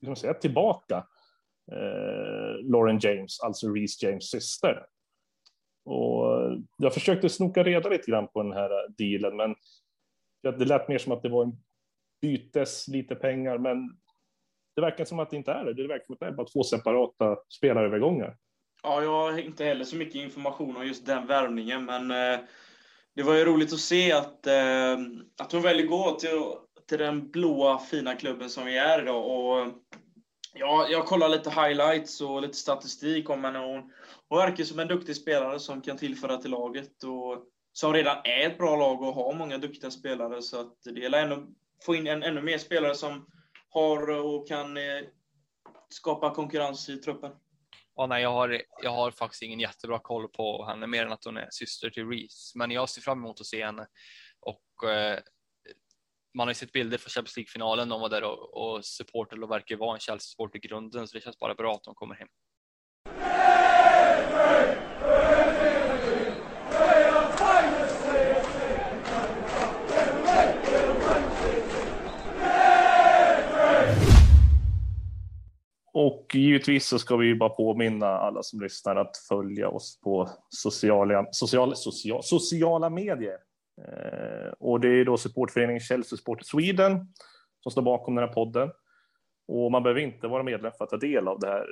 liksom 0.00 0.16
säga, 0.16 0.34
tillbaka 0.34 1.06
eh, 1.72 2.70
Lauren 2.70 2.98
James, 2.98 3.40
alltså 3.40 3.68
Reece 3.68 4.02
James 4.02 4.30
syster. 4.30 4.86
Och 5.84 6.42
eh, 6.42 6.58
jag 6.76 6.94
försökte 6.94 7.28
snoka 7.28 7.62
reda 7.62 7.88
lite 7.88 8.10
grann 8.10 8.28
på 8.28 8.42
den 8.42 8.52
här 8.52 8.70
eh, 8.70 8.90
dealen, 8.98 9.36
men 9.36 9.54
det 10.42 10.64
lät 10.64 10.88
mer 10.88 10.98
som 10.98 11.12
att 11.12 11.22
det 11.22 11.28
var 11.28 11.44
en 11.44 11.52
bytes, 12.20 12.88
lite 12.88 13.14
pengar, 13.14 13.58
men 13.58 13.96
det 14.74 14.80
verkar 14.80 15.04
som 15.04 15.18
att 15.18 15.30
det 15.30 15.36
inte 15.36 15.52
är 15.52 15.64
det. 15.64 15.74
Det 15.74 15.86
verkar 15.86 16.04
som 16.04 16.12
att 16.12 16.20
det 16.20 16.26
är 16.26 16.32
bara 16.32 16.46
två 16.46 16.62
separata 16.62 17.36
spelarövergångar. 17.48 18.36
Ja, 18.86 19.02
jag 19.02 19.10
har 19.10 19.38
inte 19.38 19.64
heller 19.64 19.84
så 19.84 19.96
mycket 19.96 20.14
information 20.14 20.76
om 20.76 20.86
just 20.86 21.06
den 21.06 21.26
värvningen, 21.26 21.84
men 21.84 22.10
eh, 22.10 22.40
det 23.14 23.22
var 23.22 23.34
ju 23.34 23.44
roligt 23.44 23.72
att 23.72 23.80
se 23.80 24.12
att, 24.12 24.46
eh, 24.46 24.98
att 25.38 25.52
hon 25.52 25.62
väljer 25.62 25.86
gå 25.86 26.10
till, 26.10 26.30
till 26.88 26.98
den 26.98 27.30
blåa 27.30 27.78
fina 27.78 28.14
klubben 28.14 28.50
som 28.50 28.64
vi 28.64 28.78
är 28.78 29.02
idag. 29.02 29.26
Och, 29.26 29.72
ja, 30.54 30.86
jag 30.90 31.06
kollar 31.06 31.28
lite 31.28 31.50
highlights 31.50 32.20
och 32.20 32.42
lite 32.42 32.56
statistik 32.56 33.30
om 33.30 33.44
henne. 33.44 33.58
Hon, 33.58 33.92
hon 34.28 34.38
verkar 34.38 34.64
som 34.64 34.78
en 34.78 34.88
duktig 34.88 35.16
spelare 35.16 35.60
som 35.60 35.80
kan 35.80 35.96
tillföra 35.96 36.36
till 36.36 36.50
laget. 36.50 37.04
Och 37.04 37.44
som 37.72 37.92
redan 37.92 38.16
är 38.24 38.46
ett 38.46 38.58
bra 38.58 38.76
lag 38.76 39.02
och 39.02 39.14
har 39.14 39.34
många 39.34 39.58
duktiga 39.58 39.90
spelare. 39.90 40.42
Så 40.42 40.60
att 40.60 40.82
det 40.84 41.00
gäller 41.00 41.30
att 41.30 41.44
få 41.84 41.94
in 41.94 42.06
en, 42.06 42.22
ännu 42.22 42.42
mer 42.42 42.58
spelare 42.58 42.94
som 42.94 43.26
har 43.70 44.10
och 44.10 44.48
kan 44.48 44.76
eh, 44.76 45.04
skapa 45.88 46.34
konkurrens 46.34 46.88
i 46.88 46.96
truppen. 46.96 47.32
Ja, 47.96 48.06
nej, 48.06 48.22
jag, 48.22 48.32
har, 48.32 48.62
jag 48.82 48.90
har 48.90 49.10
faktiskt 49.10 49.42
ingen 49.42 49.60
jättebra 49.60 49.98
koll 49.98 50.28
på 50.28 50.66
henne 50.66 50.86
mer 50.86 51.06
än 51.06 51.12
att 51.12 51.24
hon 51.24 51.36
är 51.36 51.48
syster 51.50 51.90
till 51.90 52.08
Reese. 52.08 52.52
Men 52.54 52.70
jag 52.70 52.88
ser 52.88 53.02
fram 53.02 53.18
emot 53.18 53.40
att 53.40 53.46
se 53.46 53.64
henne. 53.64 53.86
Och 54.40 54.90
eh, 54.90 55.18
man 56.34 56.46
har 56.46 56.50
ju 56.50 56.54
sett 56.54 56.72
bilder 56.72 56.98
från 56.98 57.10
Champions 57.10 57.36
League-finalen. 57.36 57.88
De 57.88 58.00
var 58.00 58.08
där 58.08 58.24
och, 58.24 58.56
och 58.56 58.84
supportade 58.84 59.42
och 59.42 59.50
verkar 59.50 59.76
vara 59.76 59.94
en 59.94 60.00
Chelsea-support 60.00 60.56
i 60.56 60.58
grunden. 60.58 61.08
Så 61.08 61.16
det 61.16 61.24
känns 61.24 61.38
bara 61.38 61.54
bra 61.54 61.74
att 61.74 61.84
de 61.84 61.94
kommer 61.94 62.14
hem. 62.14 62.28
Och 75.94 76.30
givetvis 76.34 76.86
så 76.86 76.98
ska 76.98 77.16
vi 77.16 77.34
bara 77.34 77.50
påminna 77.50 78.06
alla 78.06 78.42
som 78.42 78.60
lyssnar 78.60 78.96
att 78.96 79.16
följa 79.16 79.68
oss 79.68 80.00
på 80.00 80.30
sociala, 80.48 81.26
social, 81.30 81.76
social, 81.76 82.22
sociala 82.22 82.90
medier. 82.90 83.38
Eh, 83.82 84.52
och 84.58 84.80
det 84.80 84.88
är 84.88 85.04
då 85.04 85.16
supportföreningen 85.16 85.80
Chelsea 85.80 86.16
Sport 86.16 86.46
Sweden 86.46 87.12
som 87.60 87.72
står 87.72 87.82
bakom 87.82 88.14
den 88.14 88.28
här 88.28 88.34
podden. 88.34 88.70
Och 89.48 89.72
man 89.72 89.82
behöver 89.82 90.00
inte 90.00 90.28
vara 90.28 90.42
medlem 90.42 90.72
för 90.78 90.84
att 90.84 90.90
ta 90.90 90.96
del 90.96 91.28
av 91.28 91.40
det 91.40 91.46
här 91.46 91.66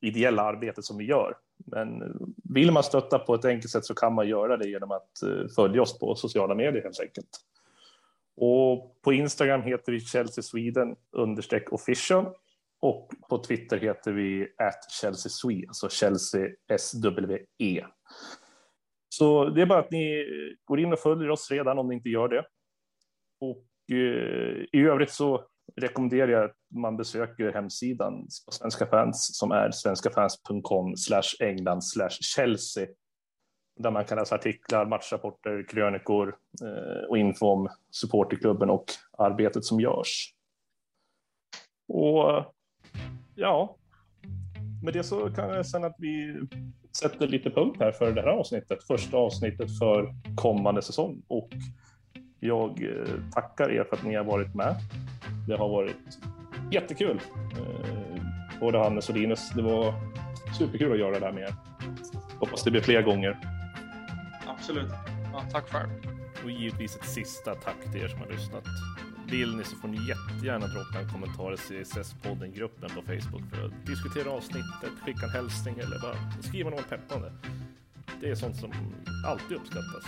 ideella 0.00 0.42
arbetet 0.42 0.84
som 0.84 0.98
vi 0.98 1.04
gör. 1.04 1.36
Men 1.66 2.18
vill 2.44 2.72
man 2.72 2.82
stötta 2.82 3.18
på 3.18 3.34
ett 3.34 3.44
enkelt 3.44 3.70
sätt 3.70 3.84
så 3.84 3.94
kan 3.94 4.14
man 4.14 4.28
göra 4.28 4.56
det 4.56 4.68
genom 4.68 4.90
att 4.90 5.22
eh, 5.22 5.48
följa 5.56 5.82
oss 5.82 5.98
på 5.98 6.14
sociala 6.14 6.54
medier 6.54 6.82
helt 6.82 7.00
enkelt. 7.00 7.40
Och 8.36 9.02
på 9.02 9.12
Instagram 9.12 9.62
heter 9.62 9.92
vi 9.92 10.00
Chelsea 10.00 10.42
Sweden 10.42 10.96
understreck 11.12 11.72
official 11.72 12.26
och 12.84 13.10
på 13.28 13.38
Twitter 13.38 13.78
heter 13.78 14.12
vi 14.12 14.48
at 14.58 14.90
Chelsea 14.90 15.30
Swede, 15.30 15.68
alltså 15.68 15.88
Chelsea 15.88 16.48
SWE. 16.78 17.86
Så 19.08 19.44
det 19.44 19.62
är 19.62 19.66
bara 19.66 19.78
att 19.78 19.90
ni 19.90 20.26
går 20.64 20.80
in 20.80 20.92
och 20.92 20.98
följer 20.98 21.30
oss 21.30 21.50
redan 21.50 21.78
om 21.78 21.88
ni 21.88 21.94
inte 21.94 22.08
gör 22.08 22.28
det. 22.28 22.44
Och 23.40 23.96
eh, 23.96 24.64
i 24.72 24.86
övrigt 24.86 25.10
så 25.10 25.44
rekommenderar 25.76 26.28
jag 26.28 26.44
att 26.44 26.56
man 26.74 26.96
besöker 26.96 27.52
hemsidan 27.52 28.20
på 28.46 28.52
Svenska 28.52 28.86
fans 28.86 29.38
som 29.38 29.50
är 29.50 29.70
svenskafans.com 29.70 30.96
slash 30.96 31.36
England 31.40 31.84
slash 31.84 32.16
Chelsea. 32.20 32.86
Där 33.76 33.90
man 33.90 34.04
kan 34.04 34.18
läsa 34.18 34.34
artiklar, 34.34 34.86
matchrapporter, 34.86 35.68
krönikor 35.68 36.36
eh, 36.62 37.08
och 37.08 37.18
info 37.18 37.46
om 37.46 37.68
supporterklubben 37.90 38.70
och 38.70 38.84
arbetet 39.18 39.64
som 39.64 39.80
görs. 39.80 40.34
Och 41.88 42.53
ja, 43.34 43.76
med 44.82 44.92
det 44.92 45.02
så 45.02 45.30
kan 45.30 45.48
jag 45.48 45.66
säga 45.66 45.86
att 45.86 45.96
vi 45.98 46.40
sätter 46.96 47.28
lite 47.28 47.50
punkt 47.50 47.76
här 47.80 47.92
för 47.92 48.12
det 48.12 48.20
här 48.20 48.28
avsnittet. 48.28 48.82
Första 48.82 49.16
avsnittet 49.16 49.78
för 49.78 50.14
kommande 50.36 50.82
säsong. 50.82 51.22
Och 51.28 51.48
jag 52.40 52.82
eh, 52.82 53.32
tackar 53.32 53.70
er 53.70 53.84
för 53.84 53.96
att 53.96 54.04
ni 54.04 54.14
har 54.14 54.24
varit 54.24 54.54
med. 54.54 54.76
Det 55.48 55.56
har 55.56 55.68
varit 55.68 56.18
jättekul. 56.72 57.20
Eh, 57.34 58.22
både 58.60 58.78
Hannes 58.78 59.08
och 59.08 59.14
Linus. 59.14 59.50
Det 59.50 59.62
var 59.62 59.94
superkul 60.58 60.92
att 60.92 60.98
göra 60.98 61.18
det 61.18 61.26
här 61.26 61.32
med 61.32 61.42
er. 61.42 61.54
Hoppas 62.38 62.62
det 62.62 62.70
blir 62.70 62.80
fler 62.80 63.02
gånger. 63.02 63.38
Absolut. 64.46 64.92
Ja, 65.32 65.44
tack 65.52 65.68
själv. 65.68 65.90
Och 66.44 66.50
givetvis 66.50 66.96
ett 66.96 67.04
sista 67.04 67.54
tack 67.54 67.92
till 67.92 68.02
er 68.02 68.08
som 68.08 68.18
har 68.18 68.26
lyssnat. 68.26 68.64
Vill 69.34 69.56
ni 69.56 69.64
så 69.64 69.76
får 69.76 69.88
ni 69.88 70.08
jättegärna 70.08 70.66
droppa 70.66 70.98
en 70.98 71.08
kommentar 71.08 71.52
i 71.52 71.56
CSS-podden-gruppen 71.56 72.90
på 72.94 73.02
Facebook 73.02 73.42
för 73.50 73.66
att 73.66 73.86
diskutera 73.86 74.30
avsnittet, 74.30 74.90
skicka 75.04 75.26
en 75.26 75.30
hälsning 75.30 75.74
eller 75.78 76.00
bara 76.02 76.42
skriva 76.42 76.70
något 76.70 76.88
peppande. 76.88 77.32
Det 78.20 78.30
är 78.30 78.34
sånt 78.34 78.56
som 78.56 78.72
alltid 79.26 79.56
uppskattas. 79.56 80.04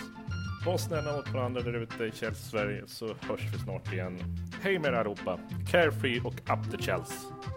Var 0.65 0.77
snälla 0.77 1.17
mot 1.17 1.33
varandra 1.33 1.61
där 1.61 1.73
ute 1.73 2.03
i 2.03 2.11
Chelsea 2.11 2.33
Sverige 2.33 2.83
så 2.87 3.07
hörs 3.07 3.53
vi 3.53 3.59
snart 3.59 3.93
igen. 3.93 4.19
Hej 4.61 4.79
med 4.79 4.93
er 4.93 4.93
allihopa! 4.93 5.39
Carefree 5.71 6.21
och 6.21 6.33
up 6.33 6.71
the 6.71 6.83
Chelsea! 6.83 7.56